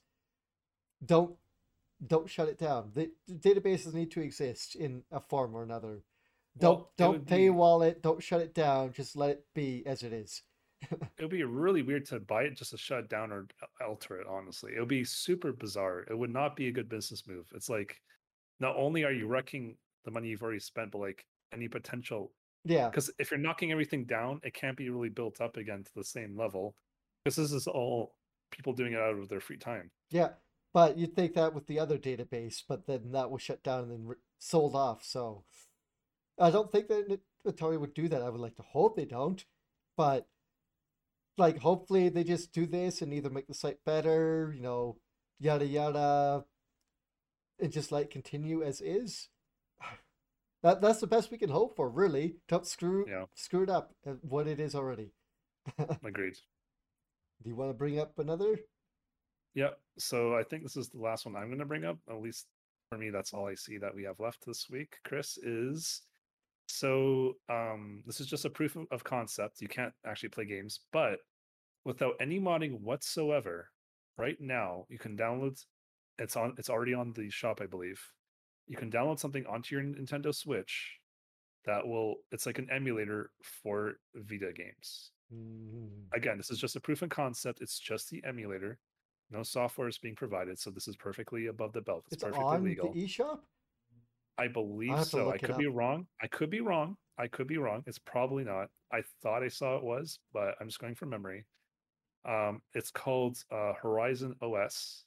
[1.04, 1.36] don't
[2.06, 2.90] don't shut it down.
[2.94, 6.02] The, the databases need to exist in a form or another.
[6.58, 8.02] Don't Well, don't would be- paywall it.
[8.02, 8.92] Don't shut it down.
[8.92, 10.42] Just let it be as it is.
[10.90, 13.84] It would be really weird to buy it just to shut it down or uh,
[13.88, 14.72] alter it, honestly.
[14.76, 16.00] It would be super bizarre.
[16.10, 17.50] It would not be a good business move.
[17.54, 18.00] It's like
[18.60, 22.32] not only are you wrecking the money you've already spent, but like any potential
[22.66, 25.90] Yeah, because if you're knocking everything down, it can't be really built up again to
[25.94, 26.74] the same level.
[27.24, 28.14] Because this is all
[28.50, 29.90] people doing it out of their free time.
[30.10, 30.30] yeah.
[30.74, 33.90] But you'd think that with the other database, but then that was shut down and
[33.90, 35.02] then re- sold off.
[35.02, 35.44] So
[36.38, 38.20] I don't think that Atari would do that.
[38.20, 39.42] I would like to hope they don't,
[39.96, 40.26] but
[41.38, 44.98] like hopefully they just do this and either make the site better, you know,
[45.40, 46.44] yada yada,
[47.58, 49.28] and just like continue as is.
[50.66, 52.38] That that's the best we can hope for, really.
[52.48, 53.26] Don't screw Yeah.
[53.36, 55.12] screw it up what it is already.
[56.04, 56.34] Agreed.
[57.40, 58.58] Do you want to bring up another?
[59.54, 59.74] Yeah.
[59.96, 61.98] So I think this is the last one I'm going to bring up.
[62.10, 62.48] At least
[62.90, 64.96] for me, that's all I see that we have left this week.
[65.04, 66.02] Chris is
[66.66, 69.60] so um, this is just a proof of, of concept.
[69.62, 71.20] You can't actually play games, but
[71.84, 73.70] without any modding whatsoever,
[74.18, 75.64] right now you can download.
[76.18, 76.54] It's on.
[76.58, 78.00] It's already on the shop, I believe.
[78.66, 80.98] You can download something onto your Nintendo Switch,
[81.66, 85.10] that will it's like an emulator for Vita games.
[85.34, 85.88] Mm.
[86.14, 87.60] Again, this is just a proof of concept.
[87.60, 88.78] It's just the emulator.
[89.30, 92.04] No software is being provided, so this is perfectly above the belt.
[92.06, 92.92] It's, It's perfectly on legal.
[92.92, 93.40] the eShop.
[94.38, 95.30] I believe so.
[95.30, 96.06] I could be wrong.
[96.22, 96.96] I could be wrong.
[97.18, 97.82] I could be wrong.
[97.86, 98.68] It's probably not.
[98.92, 101.46] I thought I saw it was, but I'm just going from memory.
[102.24, 105.04] Um, it's called uh, Horizon OS,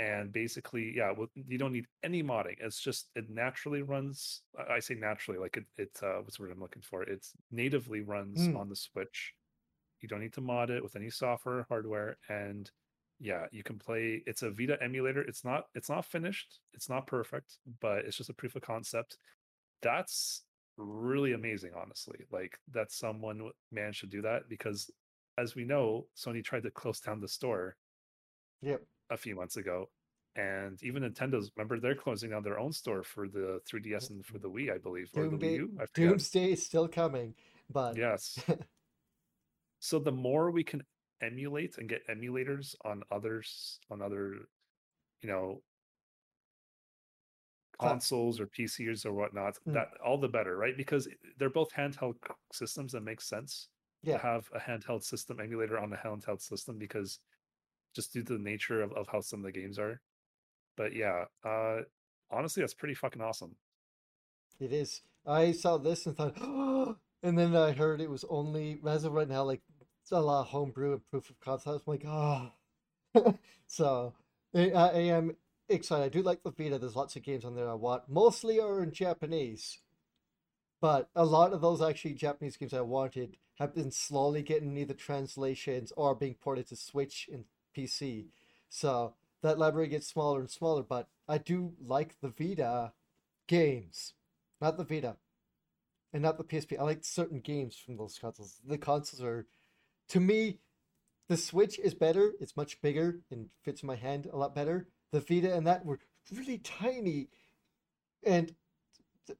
[0.00, 2.56] and basically, yeah, well, you don't need any modding.
[2.58, 4.42] It's just it naturally runs.
[4.68, 5.64] I say naturally, like it.
[5.76, 7.02] It uh, what's the word I'm looking for?
[7.02, 8.56] It's natively runs Hmm.
[8.56, 9.34] on the Switch.
[10.00, 12.70] You don't need to mod it with any software, hardware, and
[13.18, 14.22] yeah, you can play.
[14.26, 15.20] It's a Vita emulator.
[15.20, 15.64] It's not.
[15.74, 16.60] It's not finished.
[16.72, 19.18] It's not perfect, but it's just a proof of concept.
[19.82, 20.44] That's
[20.78, 22.24] really amazing, honestly.
[22.32, 24.90] Like that someone managed to do that because,
[25.36, 27.76] as we know, Sony tried to close down the store
[28.62, 28.82] Yep.
[29.10, 29.90] A few months ago,
[30.36, 31.50] and even Nintendo's.
[31.56, 34.78] Remember, they're closing down their own store for the 3DS and for the Wii, I
[34.78, 35.70] believe, or the Wii U.
[35.78, 35.94] I forget.
[35.94, 37.34] Doomsday is still coming,
[37.68, 38.38] but Yes.
[39.80, 40.82] so the more we can
[41.22, 44.36] emulate and get emulators on others on other
[45.22, 45.62] you know
[47.78, 49.72] consoles or PCs or whatnot, Mm.
[49.72, 50.76] that all the better, right?
[50.76, 51.08] Because
[51.38, 52.16] they're both handheld
[52.52, 53.68] systems that makes sense
[54.02, 57.20] yeah, to have a handheld system emulator on a handheld system because
[57.94, 60.00] just due to the nature of, of how some of the games are.
[60.76, 61.82] But yeah, uh
[62.30, 63.56] honestly that's pretty fucking awesome.
[64.60, 65.02] it is.
[65.26, 69.12] I saw this and thought, oh, and then I heard it was only as of
[69.12, 69.62] right now, like
[70.02, 71.82] it's a lot of homebrew and proof of concept.
[71.86, 72.52] I'm like, oh,
[73.66, 74.14] so
[74.54, 75.36] I, I am
[75.68, 76.04] excited.
[76.04, 76.78] I do like the Vita.
[76.78, 78.08] There's lots of games on there I want.
[78.08, 79.78] Mostly are in Japanese,
[80.80, 84.94] but a lot of those actually Japanese games I wanted have been slowly getting either
[84.94, 87.44] translations or being ported to Switch and
[87.76, 88.26] PC.
[88.68, 90.82] So that library gets smaller and smaller.
[90.82, 92.92] But I do like the Vita
[93.46, 94.14] games,
[94.60, 95.16] not the Vita,
[96.12, 96.78] and not the PSP.
[96.78, 98.60] I like certain games from those consoles.
[98.66, 99.46] The consoles are,
[100.08, 100.58] to me,
[101.28, 102.32] the Switch is better.
[102.40, 104.88] It's much bigger and fits my hand a lot better.
[105.12, 106.00] The Vita and that were
[106.32, 107.28] really tiny,
[108.24, 108.54] and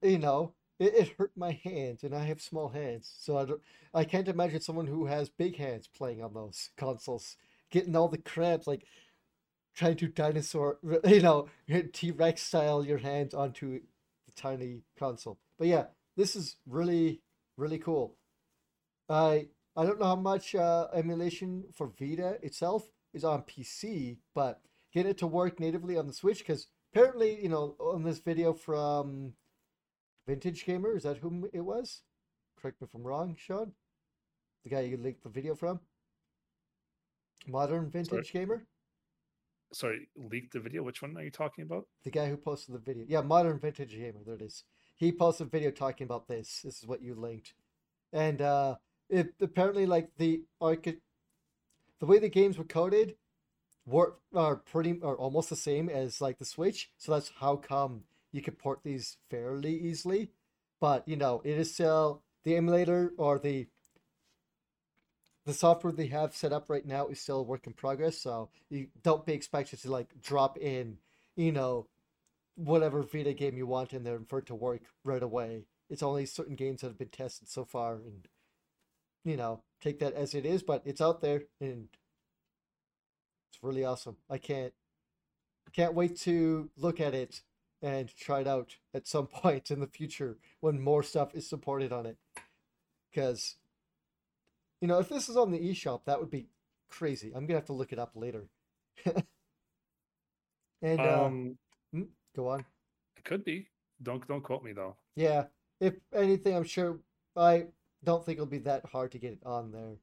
[0.02, 3.60] you know it, it hurt my hands, and I have small hands, so I don't.
[3.92, 7.36] I can't imagine someone who has big hands playing on those consoles,
[7.70, 8.84] getting all the crabs like
[9.74, 11.48] trying to dinosaur, you know,
[11.92, 13.80] T Rex style your hands onto
[14.26, 15.38] the tiny console.
[15.58, 15.86] But yeah,
[16.16, 17.20] this is really
[17.56, 18.16] really cool.
[19.08, 24.60] I I don't know how much uh, emulation for Vita itself is on PC, but
[24.92, 28.52] get it to work natively on the Switch because apparently, you know, on this video
[28.52, 29.34] from
[30.26, 32.02] Vintage Gamer, is that whom it was?
[32.60, 33.72] Correct me if I'm wrong, Sean.
[34.64, 35.80] The guy you linked the video from.
[37.46, 38.64] Modern Vintage Gamer,
[39.72, 40.82] Sorry, leaked the video.
[40.82, 41.86] Which one are you talking about?
[42.04, 43.04] the guy who posted the video.
[43.08, 44.20] Yeah, Modern Vintage Gamer.
[44.24, 44.64] There it is.
[44.96, 46.60] He posted a video talking about this.
[46.64, 47.54] This is what you linked,
[48.12, 48.76] and uh,
[49.08, 51.00] it apparently like the archi-
[52.00, 53.14] the way the games were coded
[53.86, 56.90] were are pretty are almost the same as like the Switch.
[56.98, 58.02] So that's how come
[58.32, 60.30] you could port these fairly easily.
[60.80, 63.66] But you know, it is still the emulator or the
[65.46, 68.18] the software they have set up right now is still a work in progress.
[68.18, 70.98] So you don't be expected to like drop in,
[71.36, 71.86] you know,
[72.56, 75.64] whatever Vita game you want in there for it to work right away.
[75.88, 78.28] It's only certain games that have been tested so far and
[79.24, 81.88] you know, take that as it is, but it's out there and
[83.50, 84.16] it's really awesome.
[84.28, 84.72] I can't
[85.72, 87.42] can't wait to look at it
[87.80, 91.92] and try it out at some point in the future when more stuff is supported
[91.92, 92.16] on it.
[93.14, 93.56] Cuz
[94.80, 96.48] you know, if this is on the eShop, that would be
[96.90, 97.28] crazy.
[97.28, 98.48] I'm going to have to look it up later.
[100.82, 101.58] and uh Um
[101.92, 102.02] hmm,
[102.36, 102.64] go on.
[103.16, 103.68] it could be.
[104.02, 104.96] Don't don't quote me though.
[105.16, 105.44] Yeah,
[105.80, 107.00] if anything, I'm sure
[107.36, 107.66] I
[108.04, 109.96] don't think it'll be that hard to get it on there.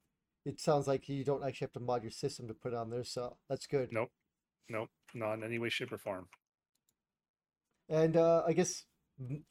[0.45, 2.89] It sounds like you don't actually have to mod your system to put it on
[2.89, 3.91] there, so that's good.
[3.91, 4.11] Nope.
[4.69, 4.89] Nope.
[5.13, 6.27] Not in any way, shape, or form.
[7.89, 8.85] And uh, I guess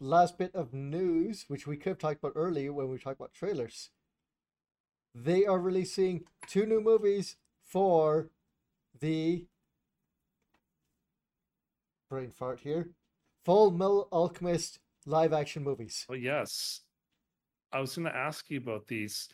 [0.01, 3.33] last bit of news, which we could have talked about earlier when we talked about
[3.35, 3.91] trailers.
[5.19, 8.29] They are releasing two new movies for
[9.01, 9.47] the
[12.11, 12.91] brain fart here.
[13.47, 16.05] Fullmetal Alchemist live action movies.
[16.07, 16.83] Well, yes.
[17.73, 19.31] I was going to ask you about these.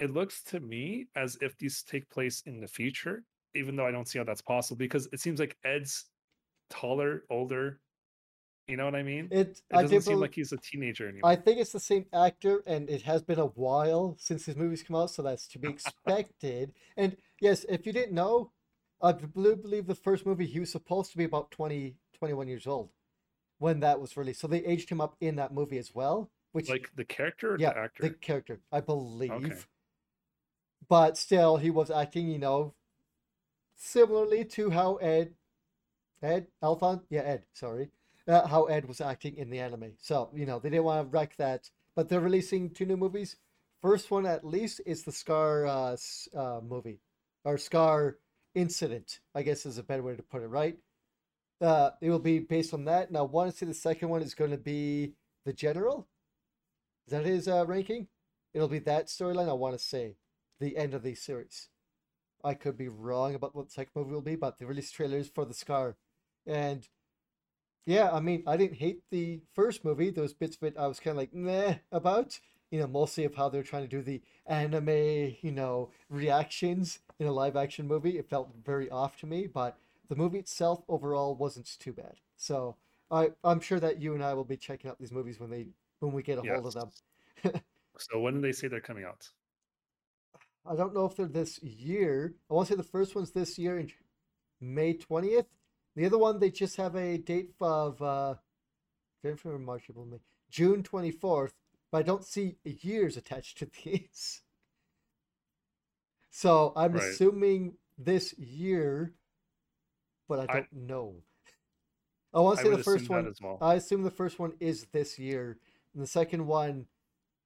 [0.00, 3.22] It looks to me as if these take place in the future,
[3.54, 6.06] even though I don't see how that's possible because it seems like Ed's
[6.70, 7.78] taller, older.
[8.70, 9.28] You know what I mean?
[9.30, 11.30] It It doesn't seem like he's a teenager anymore.
[11.30, 14.82] I think it's the same actor, and it has been a while since his movies
[14.82, 16.72] come out, so that's to be expected.
[16.96, 18.52] and yes, if you didn't know,
[19.02, 22.90] I believe the first movie he was supposed to be about 20, 21 years old
[23.58, 24.40] when that was released.
[24.40, 26.30] So they aged him up in that movie as well.
[26.52, 28.02] which Like the character or yeah, the actor?
[28.04, 29.32] the character, I believe.
[29.32, 29.54] Okay.
[30.88, 32.74] But still, he was acting, you know,
[33.76, 35.34] similarly to how Ed,
[36.22, 37.90] Ed Alphon, yeah, Ed, sorry,
[38.30, 39.92] uh, how Ed was acting in the anime.
[39.98, 43.36] So you know they didn't want to wreck that, but they're releasing two new movies.
[43.82, 45.96] First one, at least, is the Scar uh,
[46.36, 47.00] uh, movie,
[47.44, 48.18] or Scar
[48.54, 49.20] incident.
[49.34, 50.76] I guess is a better way to put it, right?
[51.60, 53.10] Uh, it will be based on that.
[53.10, 55.12] Now, I want to say the second one is going to be
[55.44, 56.06] the General.
[57.06, 58.08] Is that his uh, ranking?
[58.54, 59.48] It'll be that storyline.
[59.48, 60.16] I want to say
[60.58, 61.68] the end of the series.
[62.42, 65.28] I could be wrong about what the second movie will be, but they released trailers
[65.28, 65.96] for the Scar,
[66.46, 66.88] and
[67.86, 70.10] yeah, I mean, I didn't hate the first movie.
[70.10, 72.38] Those bits of it I was kind of like meh about.
[72.70, 77.26] You know, mostly of how they're trying to do the anime, you know, reactions in
[77.26, 78.16] a live action movie.
[78.16, 79.76] It felt very off to me, but
[80.08, 82.14] the movie itself overall wasn't too bad.
[82.36, 82.76] So
[83.10, 85.66] I I'm sure that you and I will be checking out these movies when they
[85.98, 86.90] when we get a hold of them.
[87.98, 89.28] So when do they say they're coming out?
[90.66, 92.34] I don't know if they're this year.
[92.50, 93.90] I want to say the first one's this year in
[94.60, 95.46] May 20th.
[95.96, 98.34] The other one, they just have a date of uh,
[99.22, 101.52] June 24th,
[101.90, 104.42] but I don't see years attached to these.
[106.30, 107.02] So I'm Right.
[107.02, 109.14] assuming this year,
[110.28, 111.22] but I I- don't know.
[112.32, 113.34] I want to say the first one.
[113.42, 113.58] well.
[113.60, 115.58] I assume the first one is this year,
[115.92, 116.86] and the second one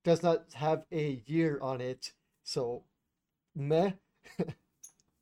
[0.05, 2.13] does not have a year on it.
[2.43, 2.85] So,
[3.55, 3.93] meh.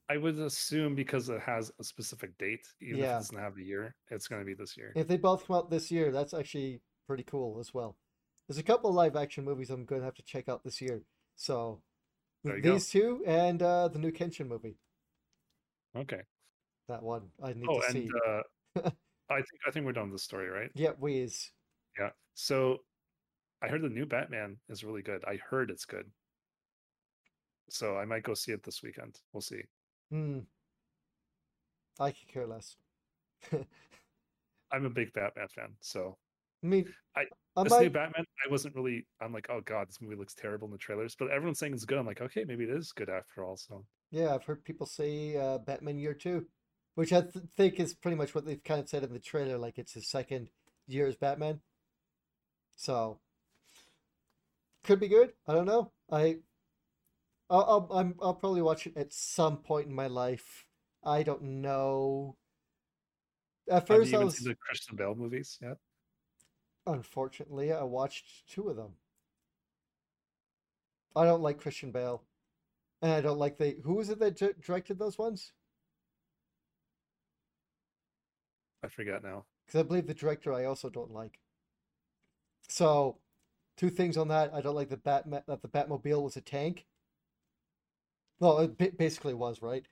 [0.08, 3.14] I would assume because it has a specific date, even if Yeah.
[3.16, 4.92] it doesn't have a year, it's going to be this year.
[4.96, 7.96] If they both come out this year, that's actually pretty cool as well.
[8.48, 10.80] There's a couple of live action movies I'm going to have to check out this
[10.80, 11.02] year.
[11.36, 11.82] So,
[12.44, 12.72] There you go.
[12.72, 14.76] these two and uh, the new Kenshin movie.
[15.96, 16.22] Okay.
[16.88, 18.10] That one I need Oh, to and see.
[18.26, 18.42] uh,
[19.30, 20.70] I think I think we're done with the story, right?
[20.74, 21.52] Yeah, Wiz.
[21.98, 22.10] Yeah.
[22.34, 22.78] So
[23.62, 25.24] I heard the new Batman is really good.
[25.24, 26.10] I heard it's good.
[27.70, 29.20] So I might go see it this weekend.
[29.32, 29.62] We'll see.
[30.12, 30.40] Hmm.
[31.98, 32.76] I could care less.
[34.70, 36.16] I'm a big Batman fan, so
[36.62, 37.24] I mean, I-
[37.56, 37.90] I this new.
[37.90, 39.06] Batman, I wasn't really.
[39.20, 41.84] I'm like, oh god, this movie looks terrible in the trailers, but everyone's saying it's
[41.84, 41.98] good.
[41.98, 43.56] I'm like, okay, maybe it is good after all.
[43.56, 46.46] So Yeah, I've heard people say uh, Batman Year Two,
[46.94, 49.58] which I th- think is pretty much what they've kind of said in the trailer,
[49.58, 50.48] like it's his second
[50.86, 51.60] year as Batman.
[52.76, 53.18] So
[54.84, 55.32] could be good.
[55.46, 55.92] I don't know.
[56.10, 56.38] I
[57.52, 60.64] I'll I'll, I'm, I'll probably watch it at some point in my life.
[61.04, 62.36] I don't know.
[63.68, 65.76] At first, have you I even was seen the Christian Bale movies yet?
[66.86, 68.92] unfortunately I watched two of them.
[71.14, 72.22] I don't like Christian Bale,
[73.02, 75.52] and I don't like the who was it that di- directed those ones?
[78.82, 79.46] I forget now.
[79.66, 81.40] because I believe the director I also don't like.
[82.68, 83.18] So,
[83.76, 86.86] two things on that: I don't like the Batman that the Batmobile was a tank.
[88.42, 89.86] Well, it basically was right.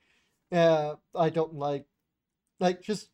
[0.51, 1.85] Uh, I don't like,
[2.59, 3.07] like just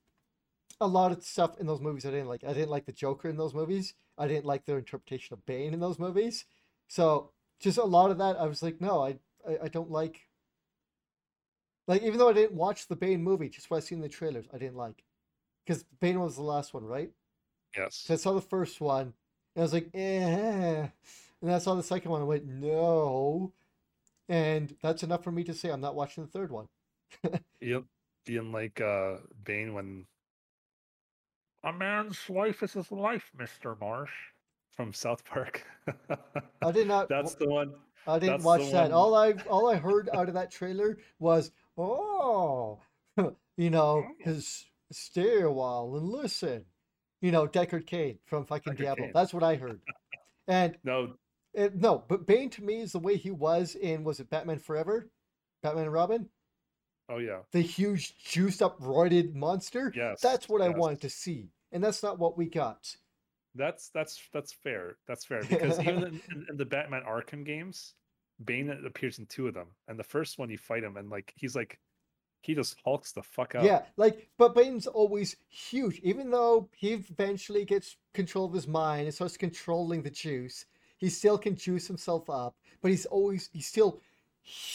[0.82, 2.08] a lot of stuff in those movies.
[2.08, 2.44] I didn't like.
[2.44, 3.94] I didn't like the Joker in those movies.
[4.18, 6.46] I didn't like their interpretation of Bane in those movies.
[6.88, 10.22] So, just a lot of that, I was like, no, I, I, I don't like.
[11.88, 14.10] Like, even though I didn't watch the Bane movie, just what I seen in the
[14.10, 15.04] trailers, I didn't like
[15.64, 17.12] because Bane was the last one, right?
[17.78, 18.06] Yes.
[18.08, 19.14] So I saw the first one,
[19.54, 20.88] and I was like, eh.
[21.44, 23.54] And I saw the second one, and I went, no.
[24.30, 26.68] And that's enough for me to say I'm not watching the third one.
[27.62, 27.84] yep,
[28.26, 30.06] being like uh Bane when
[31.64, 33.80] a man's life is his life, Mr.
[33.80, 34.12] Marsh
[34.76, 35.66] from South Park.
[36.62, 37.10] I did not.
[37.10, 37.74] That's the one.
[38.06, 38.84] I didn't watch that.
[38.84, 42.80] one- All I all I heard out of that trailer was, oh,
[43.58, 44.12] you know, Oh.
[44.20, 46.66] his stay a while and listen.
[47.22, 49.10] You know, Deckard Cain from fucking Deckard Diablo.
[49.14, 49.80] That's what I heard.
[50.48, 51.16] And No,
[51.58, 54.60] it, no, but Bane to me is the way he was in was it Batman
[54.60, 55.10] Forever,
[55.64, 56.30] Batman and Robin.
[57.10, 57.40] oh yeah.
[57.52, 59.92] the huge juiced up roided monster.
[59.96, 60.22] Yes.
[60.22, 61.50] That's what I wanted to see.
[61.72, 62.96] And that's not what we got.
[63.56, 64.98] That's that's that's fair.
[65.08, 67.96] That's fair because even in, in, in the Batman Arkham games,
[68.44, 71.34] Bane appears in two of them, and the first one you fight him, and like
[71.36, 71.80] he's like,
[72.42, 73.64] he just hulks the fuck out.
[73.64, 76.00] Yeah, like but Bane's always huge.
[76.04, 80.66] Even though he eventually gets control of his mind and starts controlling the juice,
[80.98, 82.56] he still can juice himself up.
[82.82, 84.02] But he's always he's still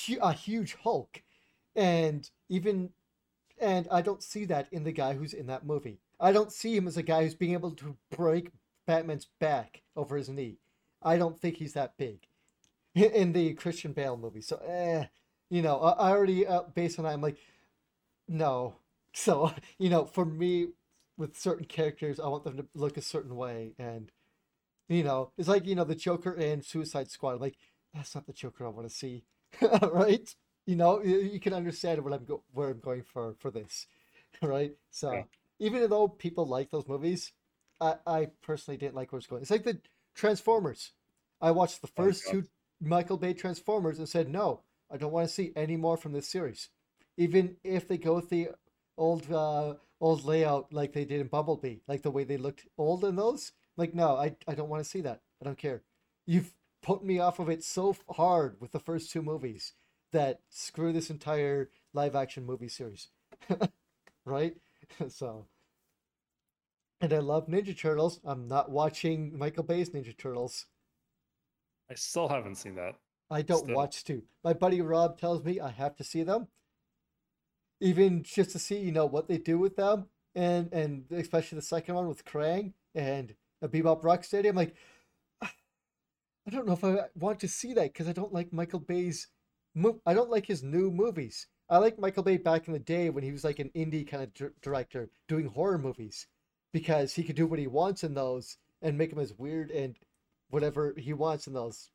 [0.07, 1.23] hu- a huge Hulk.
[1.77, 2.91] And even
[3.61, 5.99] and I don't see that in the guy who's in that movie.
[6.21, 8.51] I don't see him as a guy who's being able to break
[8.87, 10.59] Batman's back over his knee.
[11.03, 12.27] I don't think he's that big
[12.95, 14.41] in the Christian Bale movie.
[14.41, 15.07] So, eh,
[15.51, 17.39] you know, I, already uh, based on that, I'm like,
[18.29, 18.77] no.
[19.15, 20.69] So, you know, for me,
[21.19, 24.11] with certain characters, I want them to look a certain way, and
[24.89, 27.41] You know, it's like you know the Joker and Suicide Squad.
[27.41, 27.57] Like
[27.95, 29.25] that's not the Joker I want to see,
[29.83, 30.35] right?
[30.67, 33.87] You know, you, can understand what I'm go- where I'm going for for this,
[34.43, 34.73] right?
[34.91, 35.29] So
[35.59, 37.33] even though people like those movies,
[37.81, 39.43] I I personally didn't like where it's going.
[39.43, 39.81] It's like the
[40.15, 40.93] Transformers.
[41.41, 42.31] I watched the Oh, first God.
[42.31, 42.45] two
[42.81, 46.29] Michael Bay Transformers and said no, I don't want to see any more from this
[46.29, 46.69] series,
[47.17, 48.51] even if they go with the
[48.99, 53.05] old uh old layout like they did in Bumblebee, like the way they looked old
[53.05, 53.53] in those.
[53.77, 55.21] Like, no, I, I don't want to see that.
[55.41, 55.83] I don't care.
[56.27, 59.73] You've put me off of it so hard with the first two movies
[60.13, 63.09] that screw this entire live action movie series.
[64.25, 64.57] right?
[65.09, 65.47] so.
[67.01, 68.21] And I love Ninja Turtles.
[68.25, 70.67] I'm not watching Michael Bay's Ninja Turtles.
[71.91, 72.95] I still haven't seen that.
[73.31, 73.77] I don't Still.
[73.77, 74.23] watch to.
[74.45, 76.49] My buddy Rob tells me I have to see them,
[77.81, 81.63] even just to see you know what they do with them, and and especially the
[81.63, 84.49] second one with Krang and a Bebop Rocksteady.
[84.49, 84.75] I'm like,
[86.47, 89.29] I don't know if I want to see that because I don't like Michael Bay's.
[89.75, 91.47] Mo- I don't like his new movies.
[91.69, 94.23] I like Michael Bay back in the day when he was like an indie kind
[94.23, 96.27] of dir- director doing horror movies,
[96.73, 99.99] because he could do what he wants in those and make them as weird and
[100.51, 101.91] whatever he wants in those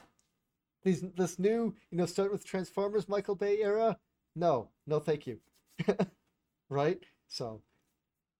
[0.84, 3.98] these this new you know start with transformers michael bay era
[4.36, 5.40] no no thank you
[6.70, 7.62] right so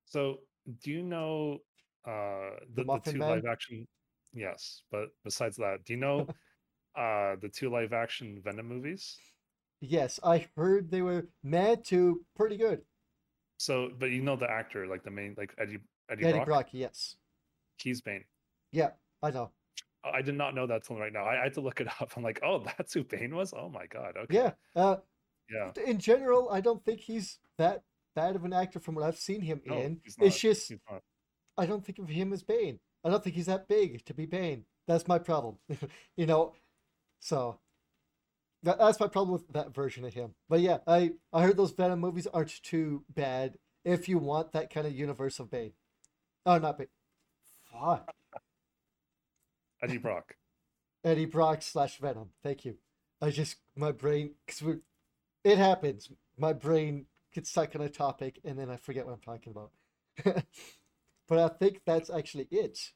[0.06, 0.42] So,
[0.84, 1.62] do you know
[2.08, 3.30] uh the, the, Muffin two Man?
[3.30, 3.88] live action?
[4.34, 6.28] Yes, but besides that, do you know
[6.96, 9.18] uh the two live action Venom movies?
[9.80, 12.82] yes i heard they were mad to pretty good
[13.60, 15.78] So, but you know the actor, like the main, like Eddie
[16.10, 16.46] Eddie, eddie Brock.
[16.48, 17.16] brock yes
[17.78, 18.24] He's Bane.
[18.72, 19.52] yeah i know
[20.04, 21.26] I did not know that till right now.
[21.26, 22.14] I, I had to look it up.
[22.18, 23.52] I'm like, oh, that's who Bane was.
[23.54, 24.16] Oh my god.
[24.24, 24.34] Okay.
[24.36, 24.98] yeah uh
[25.50, 25.72] Yeah.
[25.86, 27.84] in general i don't think he's that
[28.16, 30.80] bad of an actor from what i've seen him No, in he's it's just He's
[30.90, 31.02] not.
[31.58, 32.80] I don't think of him as Bane.
[33.04, 34.66] I don't think he's that big to be Bane.
[34.88, 35.58] That's my problem.
[36.18, 36.54] you know,
[37.20, 37.60] so
[38.64, 40.36] that, that's my problem with that version of him.
[40.50, 44.74] But yeah, I I heard those Venom movies aren't too bad if you want that
[44.74, 45.74] kind of universe of Bane.
[46.46, 46.88] Oh, not Bane.
[47.72, 48.14] Fuck.
[49.84, 50.36] Eddie Brock.
[51.04, 52.30] Eddie Brock slash Venom.
[52.44, 52.78] Thank you.
[53.22, 54.76] I just my brain because we
[55.44, 56.10] it happens.
[56.38, 59.72] My brain gets stuck on a topic and then I forget what I'm talking about.
[61.28, 62.92] but I think that's actually it.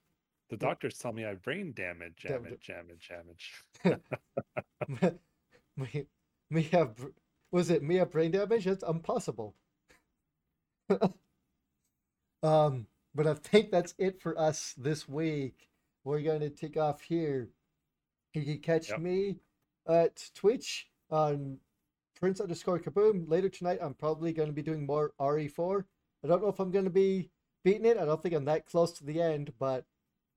[0.50, 4.00] The doctors tell me I have brain damage, damage, damage, damage.
[5.78, 6.06] me,
[6.50, 6.96] me have
[7.52, 8.66] was it me have brain damage?
[8.66, 9.56] That's impossible.
[12.44, 15.70] um, but I think that's it for us this week.
[16.04, 17.50] We're going to take off here.
[18.34, 19.00] You can catch Yep.
[19.00, 19.38] me
[19.88, 21.58] at Twitch on
[22.16, 23.30] Prince underscore Kaboom.
[23.30, 25.84] Later tonight, I'm probably going to be doing more RE4.
[26.24, 27.30] I don't know if I'm going to be
[27.64, 27.98] beating it.
[27.98, 29.86] I don't think I'm that close to the end, but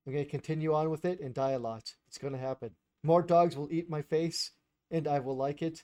[0.05, 1.95] I'm going to continue on with it and die a lot.
[2.07, 2.71] It's going to happen.
[3.03, 4.51] More dogs will eat my face,
[4.91, 5.83] and I will like it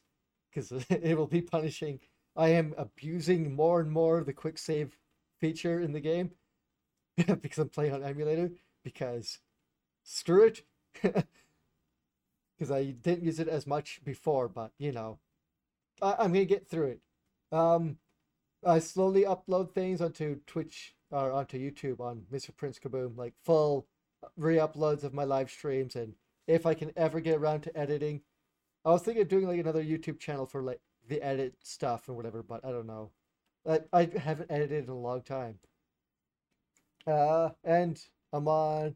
[0.49, 1.99] because it will be punishing.
[2.35, 4.97] I am abusing more and more the quick save
[5.39, 6.31] feature in the game
[7.41, 8.51] because I'm playing on emulator.
[8.83, 9.39] Because
[10.03, 10.63] screw it.
[12.57, 15.17] Because I didn't use it as much before, but you know,
[15.99, 17.01] I- I'm gonna get through it.
[17.51, 17.97] Um,
[18.63, 22.55] I slowly upload things onto Twitch or onto YouTube on Mr.
[22.55, 23.87] Prince Kaboom, like full
[24.37, 26.13] re-uploads of my live streams, and
[26.47, 28.21] if I can ever get around to editing,
[28.85, 32.17] I was thinking of doing like another YouTube channel for like the edit stuff and
[32.17, 33.11] whatever, but I don't know.
[33.67, 35.59] I I haven't edited in a long time.
[37.05, 37.99] Uh, and
[38.33, 38.95] I'm on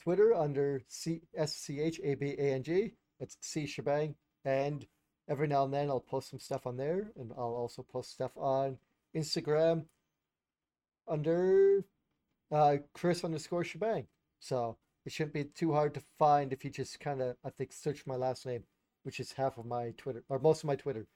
[0.00, 2.94] Twitter under C S C H A B A N G.
[3.20, 4.86] That's C Shebang, and
[5.28, 8.32] every now and then I'll post some stuff on there, and I'll also post stuff
[8.36, 8.78] on
[9.14, 9.84] Instagram
[11.08, 11.84] under
[12.52, 14.06] uh, Chris underscore Shebang.
[14.40, 14.76] So
[15.06, 18.06] it shouldn't be too hard to find if you just kind of, I think, search
[18.06, 18.64] my last name,
[19.02, 21.06] which is half of my Twitter or most of my Twitter.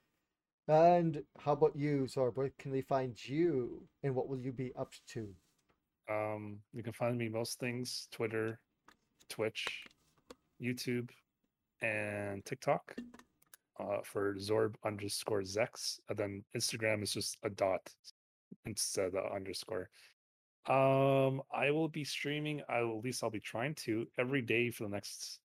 [0.68, 2.36] And how about you, Zorb?
[2.36, 5.28] Where can they find you, and what will you be up to?
[6.10, 8.60] Um, you can find me most things Twitter,
[9.30, 9.84] Twitch,
[10.60, 11.08] YouTube,
[11.80, 12.96] and TikTok
[13.80, 16.00] uh, for Zorb underscore Zex.
[16.10, 17.88] And then Instagram is just a dot
[18.66, 19.88] instead of the underscore.
[20.66, 24.70] Um, I will be streaming, I will, at least I'll be trying to, every day
[24.70, 25.40] for the next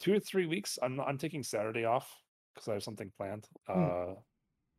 [0.00, 0.78] two or three weeks.
[0.82, 2.14] I'm I'm taking Saturday off
[2.54, 3.48] because I have something planned.
[3.66, 3.84] Hmm.
[3.84, 4.14] Uh,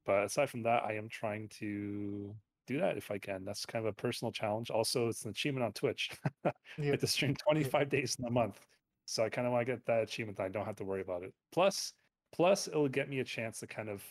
[0.05, 2.35] but aside from that, I am trying to
[2.67, 3.43] do that if I can.
[3.43, 4.69] That's kind of a personal challenge.
[4.69, 6.11] Also, it's an achievement on Twitch.
[6.45, 6.51] I
[6.83, 8.59] have to stream 25 days in a month.
[9.05, 10.39] So I kind of want to get that achievement.
[10.39, 11.33] I don't have to worry about it.
[11.51, 11.93] Plus,
[12.33, 14.03] plus it'll get me a chance to kind of.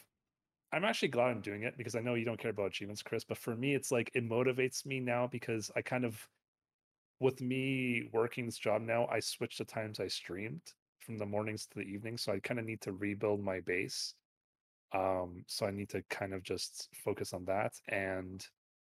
[0.75, 3.23] I'm actually glad I'm doing it because I know you don't care about achievements, Chris.
[3.23, 6.29] But for me, it's like it motivates me now because I kind of
[7.21, 10.63] with me working this job now, I switched the times I streamed
[10.99, 14.15] from the mornings to the evenings, so I kind of need to rebuild my base.
[14.93, 17.75] Um, so I need to kind of just focus on that.
[17.89, 18.45] And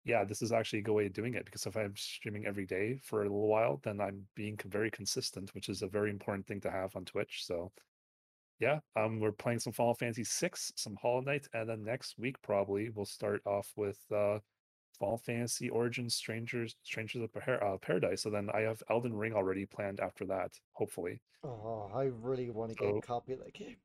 [0.03, 2.65] yeah, this is actually a good way of doing it because if I'm streaming every
[2.65, 6.47] day for a little while, then I'm being very consistent, which is a very important
[6.47, 7.45] thing to have on Twitch.
[7.45, 7.71] So
[8.59, 12.41] yeah, um, we're playing some Final Fantasy Six, some Hollow Knight, and then next week
[12.41, 14.39] probably we'll start off with uh
[14.99, 18.23] Final Fantasy Origins Strangers Strangers of Par- uh, Paradise.
[18.23, 21.21] So then I have Elden Ring already planned after that, hopefully.
[21.43, 23.77] Oh, I really want to get a copy of that game.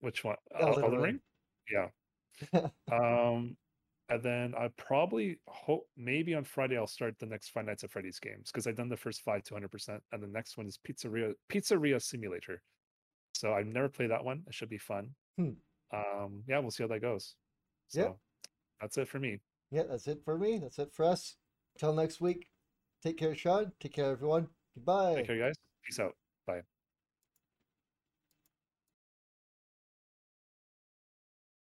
[0.00, 0.36] which one?
[0.58, 1.20] El- Elden Elden Ring.
[1.70, 1.90] Ring?
[2.52, 2.68] Yeah.
[2.92, 3.56] Um,
[4.08, 7.90] and then I probably hope maybe on Friday I'll start the next Five Nights at
[7.90, 10.78] Freddy's games because I've done the first five to 100%, and the next one is
[10.86, 12.60] Pizzeria Pizzeria Simulator.
[13.42, 14.44] So I've never played that one.
[14.46, 15.10] It should be fun.
[15.36, 15.54] Hmm.
[15.92, 17.34] Um, yeah, we'll see how that goes.
[17.92, 18.04] Yeah.
[18.04, 18.18] So
[18.80, 19.40] that's it for me.
[19.72, 20.58] Yeah, that's it for me.
[20.58, 21.34] That's it for us.
[21.76, 22.46] Till next week.
[23.02, 23.72] Take care, Sean.
[23.80, 24.46] Take care, everyone.
[24.76, 25.16] Goodbye.
[25.16, 25.54] Take care, guys.
[25.84, 26.14] Peace out.